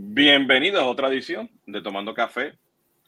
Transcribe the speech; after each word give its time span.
Bienvenidos 0.00 0.80
a 0.80 0.86
otra 0.86 1.08
edición 1.08 1.50
de 1.66 1.82
Tomando 1.82 2.14
Café 2.14 2.56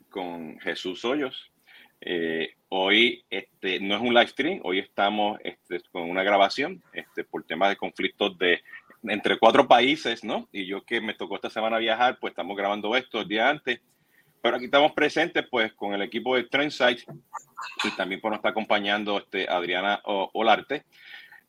con 0.09 0.59
Jesús 0.59 1.05
Hoyos. 1.05 1.53
Eh, 2.01 2.55
hoy 2.69 3.25
este, 3.30 3.79
no 3.79 3.95
es 3.95 4.01
un 4.01 4.12
live 4.12 4.27
stream, 4.27 4.61
hoy 4.64 4.80
estamos 4.80 5.39
este, 5.45 5.80
con 5.93 6.11
una 6.11 6.25
grabación 6.25 6.82
este, 6.93 7.23
por 7.23 7.45
temas 7.45 7.68
de 7.68 7.77
conflictos 7.77 8.37
de, 8.39 8.61
entre 9.05 9.39
cuatro 9.39 9.68
países, 9.68 10.25
¿no? 10.25 10.48
Y 10.50 10.66
yo 10.66 10.82
que 10.82 11.00
me 11.00 11.14
tocó 11.14 11.37
esta 11.37 11.48
semana 11.48 11.79
viajar, 11.79 12.18
pues 12.18 12.32
estamos 12.32 12.57
grabando 12.57 12.96
esto 12.96 13.20
el 13.20 13.29
día 13.29 13.48
antes. 13.48 13.80
Pero 14.43 14.57
aquí 14.57 14.64
estamos 14.64 14.91
presentes 14.91 15.46
pues 15.48 15.72
con 15.75 15.95
el 15.95 16.02
equipo 16.02 16.34
de 16.34 16.43
Trendsight 16.43 17.02
y 17.84 17.91
también 17.93 18.20
pues, 18.20 18.32
nos 18.32 18.38
está 18.38 18.48
acompañando 18.48 19.25
Adriana 19.48 20.00
Olarte 20.04 20.86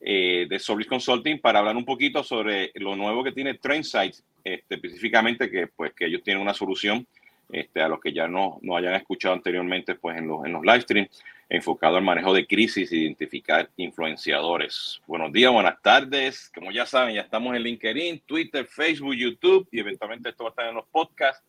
eh, 0.00 0.46
de 0.48 0.58
Solis 0.60 0.86
Consulting 0.86 1.40
para 1.40 1.58
hablar 1.58 1.76
un 1.76 1.84
poquito 1.84 2.22
sobre 2.22 2.70
lo 2.76 2.94
nuevo 2.94 3.24
que 3.24 3.32
tiene 3.32 3.54
Trendsight 3.54 4.14
este, 4.44 4.74
específicamente 4.74 5.50
que, 5.50 5.66
pues, 5.66 5.92
que 5.94 6.06
ellos 6.06 6.22
tienen 6.22 6.42
una 6.42 6.54
solución 6.54 7.06
este, 7.50 7.82
a 7.82 7.88
los 7.88 8.00
que 8.00 8.12
ya 8.12 8.28
no, 8.28 8.58
no 8.62 8.76
hayan 8.76 8.94
escuchado 8.94 9.34
anteriormente 9.34 9.94
pues, 9.94 10.16
en, 10.16 10.26
los, 10.26 10.44
en 10.44 10.52
los 10.52 10.62
live 10.62 10.80
streams, 10.80 11.22
enfocado 11.48 11.96
al 11.96 12.02
manejo 12.02 12.32
de 12.32 12.46
crisis 12.46 12.90
identificar 12.92 13.68
influenciadores. 13.76 15.02
Buenos 15.06 15.32
días, 15.32 15.52
buenas 15.52 15.80
tardes. 15.82 16.50
Como 16.54 16.72
ya 16.72 16.86
saben, 16.86 17.14
ya 17.14 17.20
estamos 17.20 17.54
en 17.54 17.62
LinkedIn, 17.62 18.20
Twitter, 18.20 18.64
Facebook, 18.64 19.14
YouTube 19.14 19.68
y 19.70 19.80
eventualmente 19.80 20.30
esto 20.30 20.44
va 20.44 20.48
a 20.48 20.52
estar 20.52 20.68
en 20.68 20.76
los 20.76 20.86
podcasts. 20.86 21.44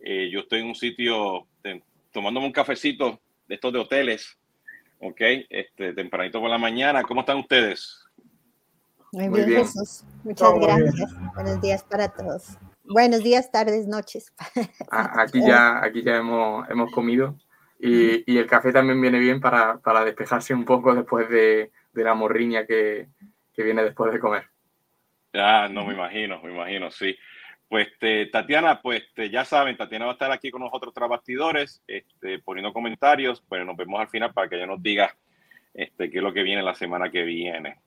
Eh, 0.00 0.30
yo 0.32 0.40
estoy 0.40 0.60
en 0.60 0.66
un 0.66 0.74
sitio 0.74 1.46
tomándome 2.10 2.46
un 2.46 2.52
cafecito 2.52 3.20
de 3.46 3.56
estos 3.56 3.72
de 3.72 3.78
hoteles, 3.80 4.38
¿ok? 5.00 5.20
Este, 5.50 5.92
tempranito 5.92 6.40
por 6.40 6.48
la 6.48 6.58
mañana. 6.58 7.02
¿Cómo 7.02 7.20
están 7.20 7.38
ustedes? 7.38 8.03
Muy, 9.14 9.28
bien, 9.28 9.64
Jesús. 9.64 10.04
Muchas 10.24 10.54
gracias. 10.60 11.34
Buenos 11.34 11.60
días 11.60 11.84
para 11.84 12.08
todos. 12.08 12.58
Buenos 12.84 13.22
días, 13.22 13.50
tardes, 13.50 13.86
noches. 13.86 14.32
Aquí 14.90 15.40
ya, 15.40 15.82
aquí 15.82 16.02
ya 16.02 16.16
hemos, 16.16 16.68
hemos 16.68 16.92
comido 16.92 17.36
y, 17.78 18.30
y, 18.30 18.38
el 18.38 18.46
café 18.46 18.72
también 18.72 19.00
viene 19.00 19.18
bien 19.18 19.40
para, 19.40 19.78
para 19.78 20.04
despejarse 20.04 20.52
un 20.54 20.64
poco 20.64 20.94
después 20.94 21.28
de, 21.28 21.70
de 21.92 22.04
la 22.04 22.14
morriña 22.14 22.66
que, 22.66 23.08
que, 23.54 23.62
viene 23.62 23.82
después 23.84 24.12
de 24.12 24.20
comer. 24.20 24.44
Ah, 25.32 25.68
no, 25.70 25.84
me 25.84 25.94
imagino, 25.94 26.40
me 26.42 26.52
imagino, 26.52 26.90
sí. 26.90 27.16
Pues 27.68 27.88
este, 27.88 28.26
Tatiana, 28.26 28.80
pues 28.80 29.02
este, 29.02 29.30
ya 29.30 29.44
saben, 29.44 29.76
Tatiana 29.76 30.06
va 30.06 30.12
a 30.12 30.14
estar 30.14 30.30
aquí 30.30 30.50
con 30.50 30.62
nosotros 30.62 30.94
tras 30.94 31.08
bastidores, 31.08 31.82
este, 31.86 32.38
poniendo 32.40 32.72
comentarios, 32.72 33.42
pero 33.48 33.64
nos 33.64 33.76
vemos 33.76 34.00
al 34.00 34.08
final 34.08 34.32
para 34.32 34.48
que 34.48 34.56
ella 34.56 34.66
nos 34.66 34.82
diga 34.82 35.14
este, 35.72 36.10
qué 36.10 36.18
es 36.18 36.22
lo 36.22 36.32
que 36.32 36.42
viene 36.42 36.62
la 36.62 36.74
semana 36.74 37.10
que 37.10 37.22
viene. 37.22 37.80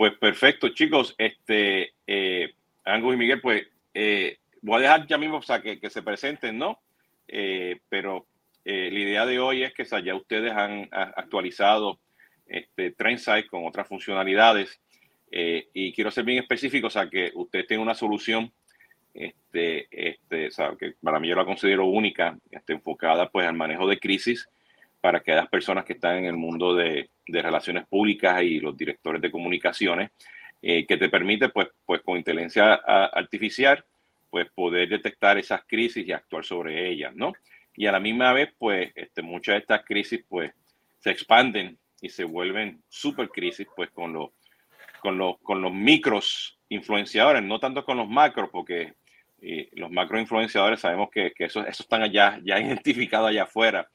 Pues 0.00 0.16
perfecto, 0.16 0.70
chicos. 0.70 1.14
Este, 1.18 1.92
eh, 2.06 2.54
Angus 2.86 3.12
y 3.12 3.18
Miguel, 3.18 3.42
pues 3.42 3.66
eh, 3.92 4.38
voy 4.62 4.78
a 4.78 4.80
dejar 4.80 5.06
ya 5.06 5.18
mismo 5.18 5.36
o 5.36 5.42
sea, 5.42 5.60
que, 5.60 5.78
se 5.90 6.00
presenten, 6.00 6.56
¿no? 6.56 6.80
Eh, 7.28 7.80
pero 7.90 8.24
eh, 8.64 8.88
la 8.90 8.98
idea 8.98 9.26
de 9.26 9.38
hoy 9.38 9.62
es 9.62 9.74
que 9.74 9.84
ya 10.02 10.14
ustedes 10.14 10.52
han 10.52 10.88
actualizado 10.90 11.98
este 12.46 12.92
Trendsight 12.92 13.48
con 13.48 13.66
otras 13.66 13.88
funcionalidades 13.88 14.80
y 15.30 15.92
quiero 15.92 16.10
ser 16.10 16.24
bien 16.24 16.38
específico, 16.38 16.86
o 16.86 16.90
sea, 16.90 17.10
que 17.10 17.30
usted 17.34 17.66
tiene 17.66 17.82
una 17.82 17.94
solución 17.94 18.50
este, 19.12 19.86
este, 19.90 20.46
o 20.46 20.50
sea, 20.50 20.76
que 20.80 20.94
para 21.02 21.20
mí 21.20 21.28
yo 21.28 21.36
la 21.36 21.44
considero 21.44 21.84
única, 21.84 22.38
este, 22.50 22.72
enfocada 22.72 23.28
pues 23.28 23.46
al 23.46 23.54
manejo 23.54 23.86
de 23.86 23.98
crisis 23.98 24.48
para 25.00 25.18
aquellas 25.18 25.48
personas 25.48 25.84
que 25.84 25.94
están 25.94 26.18
en 26.18 26.24
el 26.26 26.36
mundo 26.36 26.74
de, 26.74 27.10
de 27.26 27.42
relaciones 27.42 27.86
públicas 27.86 28.42
y 28.42 28.60
los 28.60 28.76
directores 28.76 29.20
de 29.20 29.30
comunicaciones, 29.30 30.10
eh, 30.62 30.86
que 30.86 30.98
te 30.98 31.08
permite, 31.08 31.48
pues, 31.48 31.68
pues 31.86 32.02
con 32.02 32.18
inteligencia 32.18 32.74
artificial, 32.74 33.82
pues 34.28 34.48
poder 34.54 34.88
detectar 34.88 35.38
esas 35.38 35.62
crisis 35.66 36.06
y 36.06 36.12
actuar 36.12 36.44
sobre 36.44 36.90
ellas, 36.90 37.14
¿no? 37.14 37.32
Y 37.74 37.86
a 37.86 37.92
la 37.92 38.00
misma 38.00 38.32
vez, 38.34 38.52
pues, 38.58 38.92
este, 38.94 39.22
muchas 39.22 39.54
de 39.54 39.58
estas 39.60 39.84
crisis, 39.84 40.22
pues, 40.28 40.52
se 40.98 41.10
expanden 41.10 41.78
y 42.02 42.10
se 42.10 42.24
vuelven 42.24 42.82
super 42.88 43.30
crisis, 43.30 43.66
pues, 43.74 43.90
con 43.90 44.12
los, 44.12 44.30
con 45.00 45.16
los, 45.16 45.38
con 45.40 45.62
los 45.62 45.72
micros 45.72 46.58
influenciadores, 46.68 47.42
no 47.42 47.58
tanto 47.58 47.82
con 47.84 47.96
los 47.96 48.08
macros, 48.08 48.50
porque 48.50 48.94
eh, 49.40 49.70
los 49.72 49.90
macro 49.90 50.20
influenciadores 50.20 50.80
sabemos 50.80 51.08
que, 51.10 51.32
que 51.32 51.44
eso, 51.46 51.66
eso 51.66 51.82
están 51.82 52.02
allá, 52.02 52.38
ya 52.44 52.60
identificados 52.60 53.30
allá 53.30 53.44
afuera, 53.44 53.88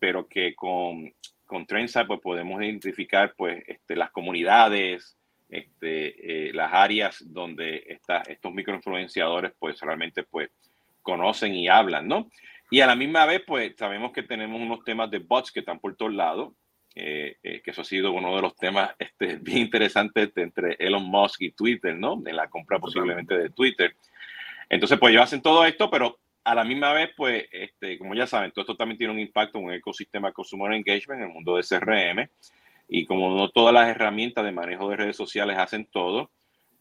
pero 0.00 0.26
que 0.26 0.54
con, 0.54 1.12
con 1.46 1.66
Trendsight 1.66 2.08
pues 2.08 2.20
podemos 2.20 2.60
identificar 2.62 3.34
pues 3.36 3.62
este, 3.66 3.94
las 3.94 4.10
comunidades, 4.10 5.16
este, 5.48 6.48
eh, 6.48 6.52
las 6.52 6.72
áreas 6.72 7.22
donde 7.26 7.84
está, 7.86 8.22
estos 8.22 8.52
microinfluenciadores 8.52 9.52
pues 9.58 9.78
realmente 9.80 10.22
pues 10.24 10.50
conocen 11.02 11.54
y 11.54 11.68
hablan, 11.68 12.08
¿no? 12.08 12.28
Y 12.70 12.80
a 12.80 12.86
la 12.86 12.96
misma 12.96 13.26
vez 13.26 13.42
pues 13.46 13.74
sabemos 13.76 14.12
que 14.12 14.22
tenemos 14.22 14.60
unos 14.60 14.82
temas 14.84 15.10
de 15.10 15.18
bots 15.18 15.52
que 15.52 15.60
están 15.60 15.80
por 15.80 15.96
todos 15.96 16.14
lados, 16.14 16.54
eh, 16.94 17.36
eh, 17.42 17.60
que 17.62 17.70
eso 17.70 17.82
ha 17.82 17.84
sido 17.84 18.12
uno 18.12 18.34
de 18.34 18.42
los 18.42 18.56
temas 18.56 18.92
este, 18.98 19.36
bien 19.42 19.58
interesantes 19.58 20.30
entre 20.36 20.76
Elon 20.78 21.04
Musk 21.04 21.42
y 21.42 21.52
Twitter, 21.52 21.94
¿no? 21.96 22.22
En 22.24 22.36
la 22.36 22.48
compra 22.48 22.78
posiblemente 22.78 23.36
de 23.36 23.50
Twitter. 23.50 23.94
Entonces 24.68 24.98
pues 24.98 25.12
ellos 25.12 25.24
hacen 25.24 25.42
todo 25.42 25.64
esto, 25.66 25.90
pero 25.90 26.18
a 26.44 26.54
la 26.54 26.64
misma 26.64 26.92
vez, 26.92 27.10
pues, 27.16 27.44
este, 27.52 27.98
como 27.98 28.14
ya 28.14 28.26
saben, 28.26 28.50
todo 28.50 28.62
esto 28.62 28.76
también 28.76 28.98
tiene 28.98 29.12
un 29.12 29.20
impacto 29.20 29.58
en 29.58 29.64
un 29.64 29.72
ecosistema 29.72 30.28
de 30.28 30.34
Consumer 30.34 30.72
Engagement 30.72 31.20
en 31.20 31.28
el 31.28 31.34
mundo 31.34 31.56
de 31.56 31.62
CRM. 31.62 32.28
Y 32.88 33.06
como 33.06 33.36
no 33.36 33.50
todas 33.50 33.72
las 33.72 33.88
herramientas 33.88 34.44
de 34.44 34.52
manejo 34.52 34.88
de 34.88 34.96
redes 34.96 35.16
sociales 35.16 35.56
hacen 35.58 35.86
todo, 35.86 36.30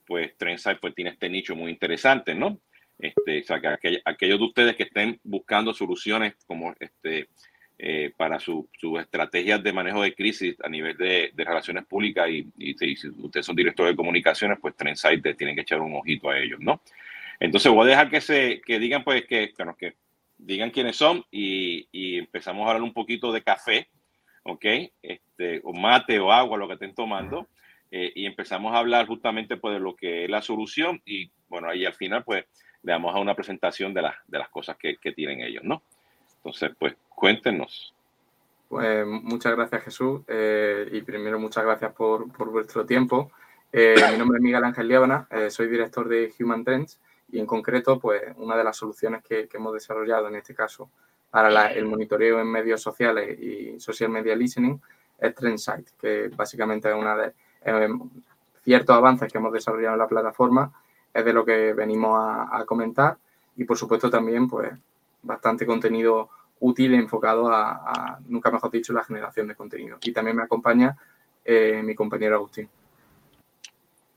pues 0.08 0.36
Trendsight 0.38 0.80
pues, 0.80 0.96
tiene 0.96 1.12
este 1.12 1.30
nicho 1.30 1.56
muy 1.56 1.72
interesante, 1.72 2.34
¿no? 2.34 2.60
Este, 2.98 3.42
o 3.42 3.44
sea, 3.44 3.62
que 3.62 4.02
aquellos, 4.04 4.40
de 4.40 4.46
ustedes 4.46 4.76
que 4.76 4.84
estén 4.84 5.20
buscando 5.24 5.74
soluciones 5.74 6.34
como 6.48 6.74
este, 6.80 7.30
eh, 7.78 8.12
para 8.18 8.40
sus 8.40 8.66
estrategias 9.00 9.64
de 9.64 9.72
manejo 9.72 10.02
de 10.02 10.14
crisis 10.14 10.58
a 10.62 10.68
nivel 10.68 10.98
de, 10.98 11.32
relaciones 11.38 11.86
públicas 11.86 12.28
y, 12.30 12.46
y, 12.58 12.74
si 12.76 13.08
ustedes 13.08 13.46
son 13.46 13.56
directores 13.56 13.94
de 13.94 13.98
comunicaciones, 13.98 14.58
pues 14.60 14.76
Trendsight 14.76 15.38
tienen 15.38 15.56
que 15.56 15.62
echar 15.62 15.80
un 15.80 15.96
ojito 15.96 16.30
a 16.30 16.40
ellos, 16.40 16.60
¿no? 16.60 16.82
Entonces 17.40 17.72
voy 17.72 17.88
a 17.88 17.90
dejar 17.92 18.10
que 18.10 18.22
se 18.22 18.62
que 18.66 18.80
digan 18.80 19.04
pues 19.04 19.26
que, 19.26 19.54
que, 19.78 19.96
digan 20.38 20.72
quiénes 20.72 20.96
son 20.98 21.24
y, 21.32 21.88
empezamos 22.18 22.66
a 22.66 22.70
hablar 22.70 22.84
un 22.84 22.94
poquito 22.94 23.32
de 23.32 23.44
café, 23.44 23.90
¿ok? 24.44 24.66
Este, 25.02 25.62
o 25.64 25.74
mate 25.74 26.20
o 26.20 26.32
agua, 26.32 26.58
lo 26.58 26.68
que 26.68 26.74
estén 26.74 26.96
tomando. 26.96 27.48
Eh, 27.92 28.12
y 28.16 28.26
empezamos 28.26 28.74
a 28.74 28.80
hablar 28.80 29.08
justamente 29.08 29.58
pues 29.58 29.74
de 29.74 29.80
lo 29.80 29.96
que 29.96 30.26
es 30.26 30.30
la 30.30 30.44
solución 30.44 31.02
y 31.06 31.32
bueno, 31.48 31.70
ahí 31.70 31.86
al 31.86 31.96
final 31.96 32.24
pues 32.24 32.46
le 32.84 32.92
damos 32.92 33.16
a 33.16 33.20
una 33.20 33.34
presentación 33.34 33.96
de, 33.96 34.04
de 34.28 34.38
las 34.38 34.50
cosas 34.50 34.78
que, 34.78 34.96
tienen 35.14 35.42
ellos, 35.42 35.64
¿no? 35.64 35.82
Entonces 36.38 36.72
pues 36.78 36.96
cuéntenos. 37.10 37.96
Pues 38.68 39.08
muchas 39.08 39.56
gracias 39.56 39.84
Jesús 39.86 40.22
eh, 40.28 40.88
y 40.92 41.02
primero 41.02 41.40
muchas 41.40 41.66
gracias 41.66 41.92
por, 41.94 42.32
por 42.32 42.52
vuestro 42.52 42.86
tiempo. 42.86 43.32
Eh, 43.74 43.96
mi 44.12 44.18
nombre 44.20 44.38
es 44.38 44.44
Miguel 44.44 44.64
Ángel 44.64 44.88
Liabana, 44.88 45.28
soy 45.50 45.68
director 45.68 46.08
de 46.08 46.32
Human 46.40 46.64
Trends 46.64 47.00
y 47.32 47.40
en 47.40 47.46
concreto, 47.46 48.00
pues 48.00 48.22
una 48.38 48.56
de 48.56 48.64
las 48.64 48.78
soluciones 48.78 49.24
que, 49.24 49.48
hemos 49.54 49.74
desarrollado 49.74 50.28
en 50.28 50.36
este 50.36 50.56
caso 50.56 50.90
para 51.30 51.72
el 51.72 51.86
monitoreo 51.86 52.40
en 52.40 52.48
medios 52.48 52.82
sociales 52.82 53.40
y 53.40 53.80
social 53.80 54.10
media 54.10 54.36
listening 54.36 54.80
es 55.20 55.36
Trendsight, 55.36 55.90
que 56.00 56.30
básicamente 56.30 56.90
es 56.90 56.96
una 56.96 57.16
de 57.16 57.34
eh, 57.66 57.90
ciertos 58.64 58.96
avances 58.96 59.32
que 59.32 59.38
hemos 59.38 59.54
desarrollado 59.54 59.94
en 59.94 60.00
la 60.00 60.08
plataforma, 60.08 60.72
es 61.14 61.24
de 61.24 61.34
lo 61.34 61.46
que 61.46 61.74
venimos 61.74 62.18
a, 62.20 62.64
comentar 62.66 63.18
y 63.56 63.64
por 63.64 63.78
supuesto 63.78 64.10
también 64.10 64.48
pues 64.48 64.72
bastante 65.22 65.66
contenido 65.66 66.30
útil 66.62 66.94
enfocado 66.96 67.52
a, 67.52 68.20
nunca 68.28 68.52
mejor 68.52 68.72
dicho, 68.72 68.94
la 68.94 69.04
generación 69.04 69.48
de 69.48 69.56
contenido. 69.56 69.98
Y 70.02 70.12
también 70.12 70.38
me 70.38 70.44
acompaña 70.44 70.98
eh, 71.44 71.82
mi 71.84 71.96
compañero 71.96 72.36
Agustín. 72.36 72.70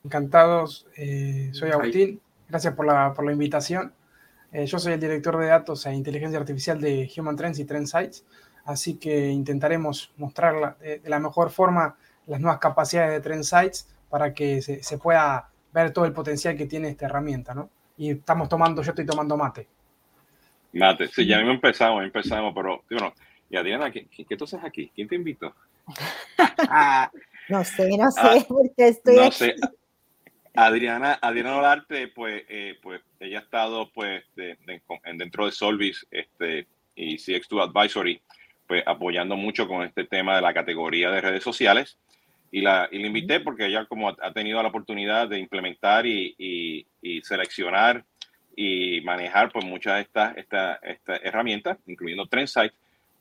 Encantados, 0.04 0.86
eh, 0.96 1.50
soy 1.52 1.70
Agustín. 1.70 2.20
Gracias 2.52 2.74
por 2.74 2.84
la, 2.84 3.14
por 3.14 3.24
la 3.24 3.32
invitación. 3.32 3.94
Eh, 4.52 4.66
yo 4.66 4.78
soy 4.78 4.92
el 4.92 5.00
director 5.00 5.38
de 5.38 5.46
datos 5.46 5.86
e 5.86 5.94
inteligencia 5.94 6.38
artificial 6.38 6.78
de 6.78 7.10
Human 7.16 7.34
Trends 7.34 7.58
y 7.58 7.64
Trendsites, 7.64 8.26
así 8.66 8.98
que 8.98 9.30
intentaremos 9.30 10.12
mostrar 10.18 10.76
de, 10.76 11.00
la 11.06 11.18
mejor 11.18 11.50
forma 11.50 11.96
las 12.26 12.40
nuevas 12.40 12.58
capacidades 12.58 13.12
de 13.12 13.20
Trendsites 13.22 13.88
para 14.10 14.34
que 14.34 14.60
se, 14.60 14.82
se, 14.82 14.98
pueda 14.98 15.48
ver 15.72 15.94
todo 15.94 16.04
el 16.04 16.12
potencial 16.12 16.54
que 16.54 16.66
tiene 16.66 16.90
esta 16.90 17.06
herramienta, 17.06 17.54
¿no? 17.54 17.70
Y 17.96 18.10
estamos 18.10 18.50
tomando, 18.50 18.82
yo 18.82 18.90
estoy 18.90 19.06
tomando 19.06 19.34
mate. 19.34 19.66
Mate, 20.74 21.08
sí, 21.08 21.26
ya 21.26 21.38
mismo 21.38 21.52
empezamos, 21.52 22.04
empezamos, 22.04 22.52
pero, 22.54 22.82
bueno, 22.90 23.14
y 23.48 23.56
Adriana, 23.56 23.90
¿qué, 23.90 24.06
qué, 24.28 24.36
tú 24.36 24.44
haces 24.44 24.62
aquí? 24.62 24.92
¿Quién 24.94 25.08
te 25.08 25.14
invitó? 25.14 25.54
no 27.48 27.64
sé, 27.64 27.96
no 27.96 28.10
sé, 28.10 28.20
ah, 28.20 28.44
porque 28.46 28.88
estoy 28.88 29.16
no 29.16 29.32
Sé. 29.32 29.56
Adriana, 30.54 31.18
Adriana 31.20 31.56
Olarte, 31.56 32.08
pues, 32.08 32.44
eh, 32.48 32.78
pues 32.82 33.00
ella 33.20 33.38
ha 33.38 33.42
estado 33.42 33.90
pues 33.92 34.24
dentro 34.34 35.46
de 35.46 35.52
Solvis 35.52 36.06
este, 36.10 36.66
y 36.94 37.16
CX2 37.16 37.68
Advisory, 37.68 38.20
pues 38.66 38.82
apoyando 38.86 39.36
mucho 39.36 39.66
con 39.66 39.82
este 39.82 40.04
tema 40.04 40.36
de 40.36 40.42
la 40.42 40.52
categoría 40.52 41.10
de 41.10 41.20
redes 41.20 41.42
sociales. 41.42 41.98
Y 42.50 42.60
la, 42.60 42.86
y 42.92 42.98
la 42.98 43.06
invité 43.06 43.40
porque 43.40 43.64
ella 43.64 43.86
como 43.86 44.10
ha, 44.10 44.32
tenido 44.34 44.62
la 44.62 44.68
oportunidad 44.68 45.26
de 45.26 45.38
implementar 45.38 46.04
y, 46.06 46.34
y, 47.00 47.22
seleccionar 47.22 48.04
y 48.54 49.00
manejar 49.00 49.50
pues 49.50 49.64
muchas 49.64 49.94
de 49.94 50.00
estas 50.02 50.36
esta, 50.36 50.74
esta 50.82 51.16
herramientas, 51.16 51.78
incluyendo 51.86 52.26
Trendsight, 52.26 52.74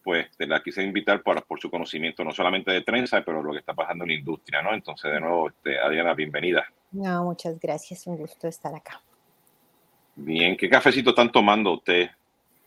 pues 0.04 0.30
te 0.36 0.48
la 0.48 0.62
quise 0.62 0.84
invitar 0.84 1.22
por, 1.22 1.46
por 1.46 1.62
su 1.62 1.72
conocimiento, 1.72 2.26
no 2.26 2.32
solamente 2.32 2.72
de 2.72 2.82
Trendsight, 2.82 3.24
pero 3.24 3.42
lo 3.42 3.54
que 3.54 3.60
está 3.60 3.74
pasando 3.74 4.04
en 4.04 4.10
la 4.10 4.16
industria, 4.16 4.62
¿no? 4.62 4.74
Entonces, 4.74 5.10
de 5.10 5.22
nuevo, 5.22 5.48
este, 5.48 5.80
Adriana, 5.80 6.14
bienvenida. 6.14 6.68
No, 6.92 7.24
muchas 7.24 7.60
gracias, 7.60 8.06
un 8.08 8.18
gusto 8.18 8.48
estar 8.48 8.74
acá. 8.76 9.02
Bien, 10.16 10.58
¿qué 10.58 10.70
cafecito 10.70 11.12
están 11.12 11.32
tomando 11.32 11.74
usted 11.74 12.10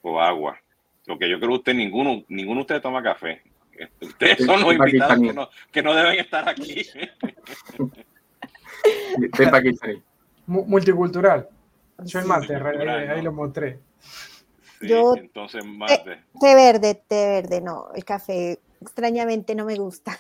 o 0.02 0.20
agua? 0.20 0.58
Porque 1.06 1.28
yo 1.28 1.36
creo 1.38 1.50
que 1.50 1.56
usted, 1.56 1.74
ninguno, 1.74 2.24
ninguno 2.28 2.56
de 2.56 2.62
ustedes 2.62 2.82
toma 2.82 3.02
café. 3.02 3.42
Ustedes 4.00 4.44
son 4.44 4.62
los 4.62 4.72
invitados 4.72 5.20
que 5.20 5.32
no, 5.32 5.48
que 5.70 5.82
no, 5.82 5.94
deben 5.94 6.20
estar 6.20 6.48
aquí. 6.48 6.86
Multicultural. 10.46 11.48
Soy 12.04 12.24
mate, 12.24 12.54
ahí, 12.56 13.22
lo 13.22 13.32
mostré. 13.32 13.78
Yo, 14.80 15.14
entonces 15.16 15.64
mate. 15.64 16.22
Té, 16.40 16.54
verde, 16.54 16.94
té 17.06 17.26
verde, 17.26 17.60
no. 17.60 17.88
El 17.94 18.04
café 18.04 18.58
extrañamente 18.80 19.54
no 19.54 19.64
me 19.64 19.76
gusta. 19.76 20.18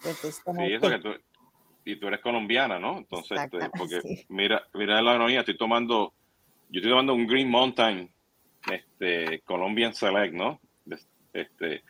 sí, 0.00 0.72
eso 0.72 0.90
que 0.90 0.98
tú, 0.98 1.10
y 1.84 1.96
tú 1.96 2.08
eres 2.08 2.20
colombiana, 2.20 2.78
¿no? 2.78 2.98
Entonces, 2.98 3.38
este, 3.40 3.58
porque 3.76 4.00
mira, 4.28 4.66
mira 4.74 5.02
la 5.02 5.14
ironía, 5.14 5.40
estoy 5.40 5.56
tomando, 5.56 6.12
yo 6.70 6.78
estoy 6.78 6.90
tomando 6.90 7.14
un 7.14 7.26
Green 7.26 7.50
Mountain, 7.50 8.10
este, 8.70 9.40
Colombian 9.40 9.94
Select, 9.94 10.34
¿no? 10.34 10.60
Este, 11.32 11.82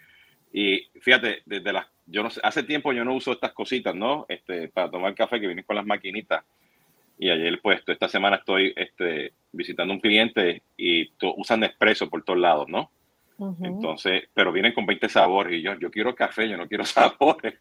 y 0.52 0.88
fíjate, 1.00 1.42
desde 1.44 1.72
las, 1.72 1.86
yo 2.06 2.22
no 2.22 2.30
sé, 2.30 2.40
hace 2.42 2.62
tiempo 2.62 2.92
yo 2.92 3.04
no 3.04 3.14
uso 3.14 3.32
estas 3.32 3.52
cositas, 3.52 3.94
¿no? 3.94 4.26
Este, 4.28 4.68
para 4.68 4.90
tomar 4.90 5.14
café 5.14 5.40
que 5.40 5.46
vienen 5.46 5.64
con 5.64 5.76
las 5.76 5.86
maquinitas. 5.86 6.44
Y 7.18 7.30
ayer, 7.30 7.60
pues, 7.62 7.82
esta 7.86 8.08
semana 8.08 8.36
estoy 8.36 8.72
este, 8.74 9.32
visitando 9.52 9.94
un 9.94 10.00
cliente 10.00 10.62
y 10.76 11.12
usan 11.36 11.60
Nespresso 11.60 12.10
por 12.10 12.24
todos 12.24 12.40
lados, 12.40 12.68
¿no? 12.68 12.90
Entonces, 13.62 14.24
pero 14.32 14.52
vienen 14.52 14.72
con 14.72 14.86
20 14.86 15.08
sabores 15.08 15.54
y 15.54 15.62
yo, 15.62 15.74
yo 15.74 15.90
quiero 15.90 16.14
café, 16.14 16.48
yo 16.48 16.56
no 16.56 16.68
quiero 16.68 16.84
sabores. 16.84 17.54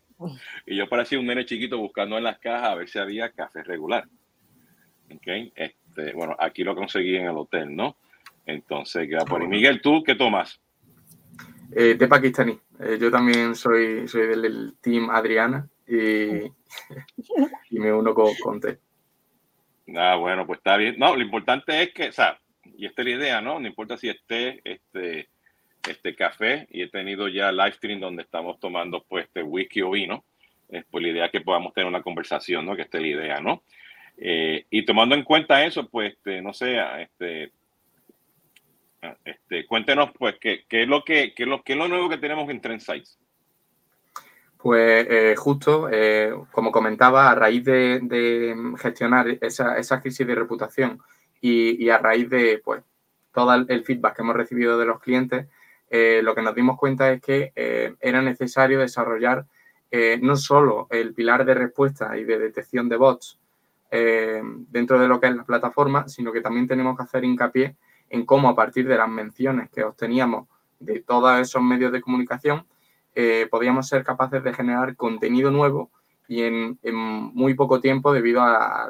Y 0.65 0.75
yo 0.75 0.87
parecía 0.87 1.19
un 1.19 1.25
nene 1.25 1.45
chiquito 1.45 1.77
buscando 1.77 2.17
en 2.17 2.23
las 2.23 2.37
cajas 2.39 2.69
a 2.69 2.75
ver 2.75 2.87
si 2.87 2.99
había 2.99 3.31
café 3.31 3.63
regular. 3.63 4.05
Okay. 5.15 5.51
Este, 5.55 6.13
bueno, 6.13 6.35
aquí 6.39 6.63
lo 6.63 6.75
conseguí 6.75 7.15
en 7.15 7.27
el 7.27 7.37
hotel, 7.37 7.75
¿no? 7.75 7.97
Entonces, 8.45 9.07
queda 9.07 9.25
por 9.25 9.41
ahí. 9.41 9.47
Miguel, 9.47 9.81
¿tú 9.81 10.03
qué 10.03 10.15
tomas? 10.15 10.59
Eh, 11.75 11.95
de 11.95 12.07
pakistaní. 12.07 12.59
Eh, 12.79 12.97
yo 12.99 13.09
también 13.09 13.55
soy, 13.55 14.07
soy 14.07 14.27
del, 14.27 14.75
team 14.81 15.09
Adriana 15.09 15.67
y, 15.87 16.43
y 17.69 17.79
me 17.79 17.91
uno 17.91 18.13
con, 18.13 18.33
con 18.41 18.59
té. 18.59 18.79
Ah, 19.95 20.15
bueno, 20.15 20.45
pues 20.45 20.57
está 20.57 20.77
bien. 20.77 20.95
No, 20.97 21.15
lo 21.15 21.21
importante 21.21 21.81
es 21.81 21.93
que, 21.93 22.09
o 22.09 22.11
sea, 22.11 22.39
y 22.77 22.85
esta 22.85 23.01
es 23.01 23.07
la 23.07 23.13
idea, 23.15 23.41
¿no? 23.41 23.59
No 23.59 23.67
importa 23.67 23.97
si 23.97 24.09
esté 24.09 24.61
este, 24.63 25.29
este 25.87 26.15
café 26.15 26.67
y 26.71 26.81
he 26.81 26.89
tenido 26.89 27.27
ya 27.27 27.51
live 27.51 27.73
stream 27.73 27.99
donde 27.99 28.23
estamos 28.23 28.59
tomando 28.59 29.03
pues 29.07 29.25
este 29.25 29.43
whisky 29.43 29.81
o 29.81 29.91
vino. 29.91 30.23
Es 30.69 30.85
pues 30.89 31.03
la 31.03 31.09
idea 31.09 31.29
que 31.29 31.41
podamos 31.41 31.73
tener 31.73 31.87
una 31.87 32.01
conversación, 32.01 32.65
¿no? 32.65 32.75
Que 32.75 32.83
esté 32.83 32.99
la 32.99 33.07
idea, 33.07 33.39
¿no? 33.41 33.63
Eh, 34.17 34.65
y 34.69 34.85
tomando 34.85 35.15
en 35.15 35.23
cuenta 35.23 35.65
eso, 35.65 35.87
pues, 35.87 36.13
este, 36.13 36.41
no 36.41 36.53
sé, 36.53 36.77
este, 36.99 37.51
este, 39.25 39.65
cuéntenos, 39.65 40.11
pues, 40.17 40.35
¿qué, 40.39 40.65
qué 40.67 40.83
es 40.83 40.87
lo 40.87 41.03
que, 41.03 41.33
qué 41.33 41.43
es 41.43 41.49
lo, 41.49 41.63
qué 41.63 41.73
es 41.73 41.79
lo 41.79 41.87
nuevo 41.87 42.09
que 42.09 42.17
tenemos 42.17 42.49
en 42.49 42.61
Trendsites? 42.61 43.17
Pues 44.57 45.05
eh, 45.09 45.35
justo, 45.35 45.89
eh, 45.91 46.33
como 46.51 46.71
comentaba, 46.71 47.29
a 47.29 47.35
raíz 47.35 47.65
de, 47.65 48.55
gestionar 48.79 49.27
esa, 49.41 49.77
esa, 49.77 50.01
crisis 50.01 50.25
de 50.25 50.35
reputación 50.35 51.01
y, 51.41 51.83
y, 51.83 51.89
a 51.89 51.97
raíz 51.97 52.29
de 52.29 52.61
pues, 52.63 52.81
todo 53.33 53.53
el 53.53 53.83
feedback 53.83 54.15
que 54.15 54.21
hemos 54.21 54.37
recibido 54.37 54.77
de 54.77 54.85
los 54.85 55.01
clientes, 55.01 55.47
eh, 55.95 56.21
lo 56.23 56.33
que 56.33 56.41
nos 56.41 56.55
dimos 56.55 56.77
cuenta 56.77 57.11
es 57.11 57.21
que 57.21 57.53
era 58.01 58.21
necesario 58.21 58.79
desarrollar 58.79 59.45
no 60.21 60.35
solo 60.35 60.87
el 60.89 61.13
pilar 61.13 61.45
de 61.45 61.53
respuesta 61.53 62.17
y 62.17 62.23
de 62.23 62.39
detección 62.39 62.89
de 62.89 62.97
bots 62.97 63.39
dentro 63.91 64.99
de 64.99 65.07
lo 65.07 65.19
que 65.19 65.27
es 65.27 65.35
la 65.35 65.43
plataforma, 65.43 66.07
sino 66.07 66.31
que 66.31 66.41
también 66.41 66.67
tenemos 66.67 66.97
que 66.97 67.03
hacer 67.03 67.23
hincapié 67.23 67.75
en 68.09 68.25
cómo 68.25 68.49
a 68.49 68.55
partir 68.55 68.87
de 68.87 68.97
las 68.97 69.09
menciones 69.09 69.69
que 69.69 69.83
obteníamos 69.83 70.47
de 70.79 71.01
todos 71.01 71.39
esos 71.39 71.61
medios 71.61 71.91
de 71.91 72.01
comunicación, 72.01 72.65
eh, 73.15 73.47
podíamos 73.49 73.87
ser 73.87 74.03
capaces 74.03 74.43
de 74.43 74.53
generar 74.53 74.95
contenido 74.95 75.51
nuevo 75.51 75.91
y 76.27 76.43
en, 76.43 76.79
muy 76.93 77.53
poco 77.53 77.79
tiempo 77.79 78.11
debido 78.13 78.41
a 78.41 78.89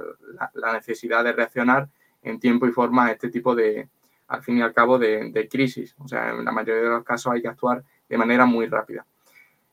la, 0.53 0.73
necesidad 0.73 1.23
de 1.23 1.33
reaccionar 1.33 1.89
en 2.21 2.39
tiempo 2.39 2.67
y 2.67 2.71
forma 2.71 3.07
a 3.07 3.11
este 3.11 3.29
tipo 3.29 3.55
de, 3.55 3.89
al 4.27 4.43
fin 4.43 4.57
y 4.57 4.61
al 4.61 4.73
cabo, 4.73 4.97
de, 4.97 5.47
crisis. 5.51 5.95
O 5.99 6.07
sea, 6.07 6.31
en 6.31 6.45
la 6.45 6.51
mayoría 6.51 6.83
de 6.83 6.89
los 6.89 7.03
casos 7.03 7.33
hay 7.33 7.41
que 7.41 7.47
actuar 7.47 7.83
de 8.07 8.17
manera 8.17 8.45
muy 8.45 8.67
rápida. 8.67 9.05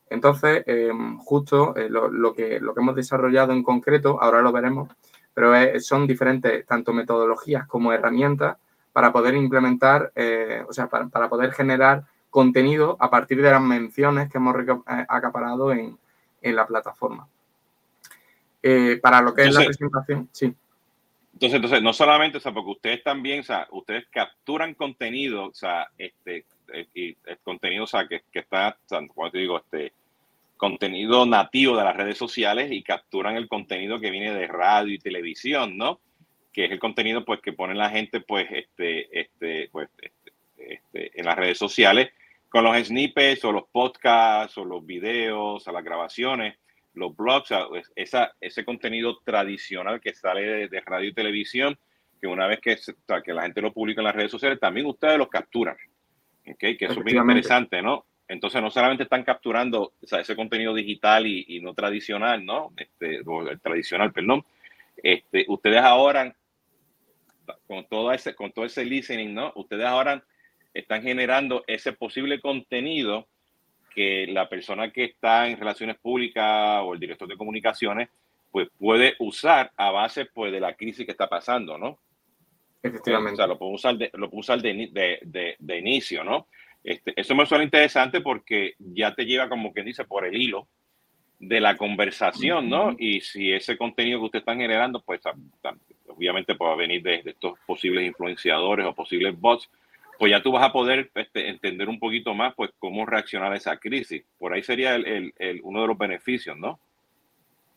Entonces, 0.09 0.63
em, 0.65 1.17
justo 1.17 1.75
eh, 1.75 1.89
lo, 1.89 2.33
que, 2.33 2.59
lo 2.59 2.73
que 2.73 2.81
hemos 2.81 2.95
desarrollado 2.95 3.53
en 3.53 3.63
concreto, 3.63 4.21
ahora 4.21 4.41
lo 4.41 4.51
veremos, 4.51 4.89
pero 5.33 5.53
son 5.79 6.05
diferentes 6.05 6.65
tanto 6.65 6.91
metodologías 6.91 7.65
como 7.65 7.93
herramientas 7.93 8.57
para 8.91 9.13
poder 9.13 9.35
implementar, 9.35 10.11
eh, 10.15 10.65
o 10.67 10.73
sea, 10.73 10.87
para, 10.87 11.07
para, 11.07 11.29
poder 11.29 11.53
generar 11.53 12.03
contenido 12.29 12.97
a 12.99 13.09
partir 13.09 13.41
de 13.41 13.51
las 13.51 13.61
menciones 13.61 14.29
que 14.29 14.37
hemos 14.37 14.55
eh, 14.57 15.05
acaparado 15.07 15.71
en, 15.71 15.97
la 16.41 16.65
plataforma. 16.65 17.27
Para 19.01 19.21
lo 19.21 19.33
que 19.33 19.43
es 19.43 19.53
la 19.53 19.63
presentación, 19.63 20.27
sí. 20.31 20.55
Entonces, 21.33 21.55
entonces, 21.55 21.81
no 21.81 21.93
solamente, 21.93 22.37
o 22.37 22.41
sea, 22.41 22.53
porque 22.53 22.71
ustedes 22.71 23.03
también, 23.03 23.39
o 23.39 23.43
sea, 23.43 23.67
ustedes 23.71 24.05
capturan 24.11 24.73
contenido, 24.73 25.45
o 25.45 25.53
sea, 25.53 25.87
este, 25.97 26.45
eh, 26.73 26.87
y 26.93 27.17
el 27.25 27.37
contenido, 27.43 27.85
o 27.85 27.87
sea, 27.87 28.07
que, 28.07 28.21
está, 28.33 28.77
como 29.13 29.31
te 29.31 29.39
digo, 29.39 29.57
este, 29.57 29.93
contenido 30.57 31.25
nativo 31.25 31.77
de 31.77 31.83
las 31.83 31.95
redes 31.95 32.17
sociales 32.17 32.71
y 32.71 32.83
capturan 32.83 33.35
el 33.37 33.47
contenido 33.47 33.99
que 33.99 34.11
viene 34.11 34.33
de 34.33 34.47
radio 34.47 34.93
y 34.93 34.99
televisión, 34.99 35.77
¿no? 35.77 35.99
Que 36.53 36.65
es 36.65 36.71
el 36.71 36.79
contenido, 36.79 37.25
pues, 37.25 37.41
que 37.41 37.53
pone 37.53 37.73
la 37.75 37.89
gente, 37.89 38.19
pues, 38.21 38.47
este, 38.51 39.19
este, 39.19 39.69
pues, 39.71 39.89
este, 39.99 40.31
este 40.57 41.19
en 41.19 41.25
las 41.25 41.37
redes 41.37 41.57
sociales 41.57 42.11
con 42.51 42.65
los 42.65 42.77
snippets 42.85 43.45
o 43.45 43.53
los 43.53 43.63
podcasts 43.71 44.57
o 44.57 44.65
los 44.65 44.85
videos 44.85 45.65
o 45.65 45.71
las 45.71 45.83
grabaciones, 45.85 46.57
los 46.93 47.15
blogs, 47.15 47.53
esa, 47.95 48.33
ese 48.39 48.65
contenido 48.65 49.19
tradicional 49.23 50.01
que 50.01 50.13
sale 50.13 50.67
de, 50.67 50.81
radio 50.81 51.09
y 51.09 51.13
televisión, 51.13 51.77
que 52.19 52.27
una 52.27 52.47
vez 52.47 52.59
que, 52.59 52.77
que 53.23 53.33
la 53.33 53.43
gente 53.43 53.61
lo 53.61 53.73
publica 53.73 54.01
en 54.01 54.05
las 54.05 54.15
redes 54.15 54.31
sociales, 54.31 54.59
también 54.59 54.85
ustedes 54.85 55.17
los 55.17 55.29
capturan. 55.29 55.77
¿okay? 56.47 56.77
Que 56.77 56.85
eso 56.85 56.99
es 56.99 57.05
bien 57.05 57.17
interesante, 57.17 57.81
¿no? 57.81 58.05
Entonces 58.27 58.61
no 58.61 58.71
solamente 58.71 59.03
están 59.03 59.23
capturando 59.23 59.93
ese 60.01 60.35
contenido 60.37 60.73
digital 60.73 61.27
y, 61.27 61.59
no 61.61 61.73
tradicional, 61.73 62.45
¿no? 62.45 62.71
Este, 62.77 63.21
tradicional, 63.61 64.13
perdón. 64.13 64.45
Este, 65.03 65.45
ustedes 65.49 65.81
ahora, 65.81 66.33
con 67.67 67.85
todo 67.87 68.11
ese, 68.13 68.33
con 68.33 68.53
todo 68.53 68.63
ese 68.63 68.85
listening, 68.85 69.33
¿no? 69.33 69.51
Ustedes 69.55 69.85
ahora 69.85 70.23
están 70.73 71.01
generando 71.01 71.65
ese 71.67 71.91
posible 71.91 72.39
contenido 72.39 73.27
que 73.93 74.27
la 74.27 74.47
persona 74.49 74.91
que 74.91 75.05
está 75.05 75.47
en 75.47 75.57
relaciones 75.57 75.97
públicas 75.97 76.81
o 76.83 76.93
el 76.93 76.99
director 76.99 77.27
de 77.27 77.37
comunicaciones 77.37 78.09
pues 78.51 78.67
puede 78.77 79.15
usar 79.19 79.71
a 79.77 79.91
base 79.91 80.25
pues 80.25 80.51
de 80.51 80.59
la 80.59 80.75
crisis 80.75 81.05
que 81.05 81.11
está 81.11 81.27
pasando, 81.27 81.77
¿no? 81.77 81.99
Efectivamente. 82.83 83.33
O 83.33 83.37
sea, 83.37 83.47
lo 83.47 83.57
puedo 83.57 83.71
usar 83.71 83.95
de, 83.97 84.09
lo 84.13 84.29
puedo 84.29 84.39
usar 84.39 84.61
de, 84.61 84.89
de, 84.91 85.55
de, 85.57 85.77
inicio, 85.77 86.23
¿no? 86.23 86.47
Este, 86.83 87.13
eso 87.15 87.35
me 87.35 87.45
suena 87.45 87.63
interesante 87.63 88.21
porque 88.21 88.73
ya 88.79 89.13
te 89.13 89.25
lleva 89.25 89.47
como 89.47 89.71
quien 89.71 89.85
dice 89.85 90.03
por 90.03 90.25
el 90.25 90.35
hilo 90.35 90.67
de 91.39 91.59
la 91.59 91.77
conversación, 91.77 92.69
¿no? 92.69 92.95
Y 92.97 93.21
si 93.21 93.51
ese 93.51 93.77
contenido 93.77 94.19
que 94.19 94.25
usted 94.25 94.39
están 94.39 94.59
generando, 94.59 95.01
pues 95.01 95.21
obviamente 96.07 96.55
puede 96.55 96.75
venir 96.75 97.01
de, 97.01 97.23
estos 97.25 97.57
posibles 97.65 98.05
influenciadores 98.05 98.85
o 98.85 98.93
posibles 98.93 99.39
bots, 99.39 99.69
pues 100.21 100.29
ya 100.29 100.43
tú 100.43 100.51
vas 100.51 100.63
a 100.63 100.71
poder 100.71 101.09
este, 101.15 101.49
entender 101.49 101.89
un 101.89 101.97
poquito 101.97 102.35
más 102.35 102.53
pues 102.53 102.69
cómo 102.77 103.07
reaccionar 103.07 103.53
a 103.53 103.55
esa 103.55 103.77
crisis. 103.77 104.23
Por 104.37 104.53
ahí 104.53 104.61
sería 104.61 104.93
el, 104.93 105.33
uno 105.63 105.81
de 105.81 105.87
los 105.87 105.97
beneficios, 105.97 106.55
¿no? 106.55 106.79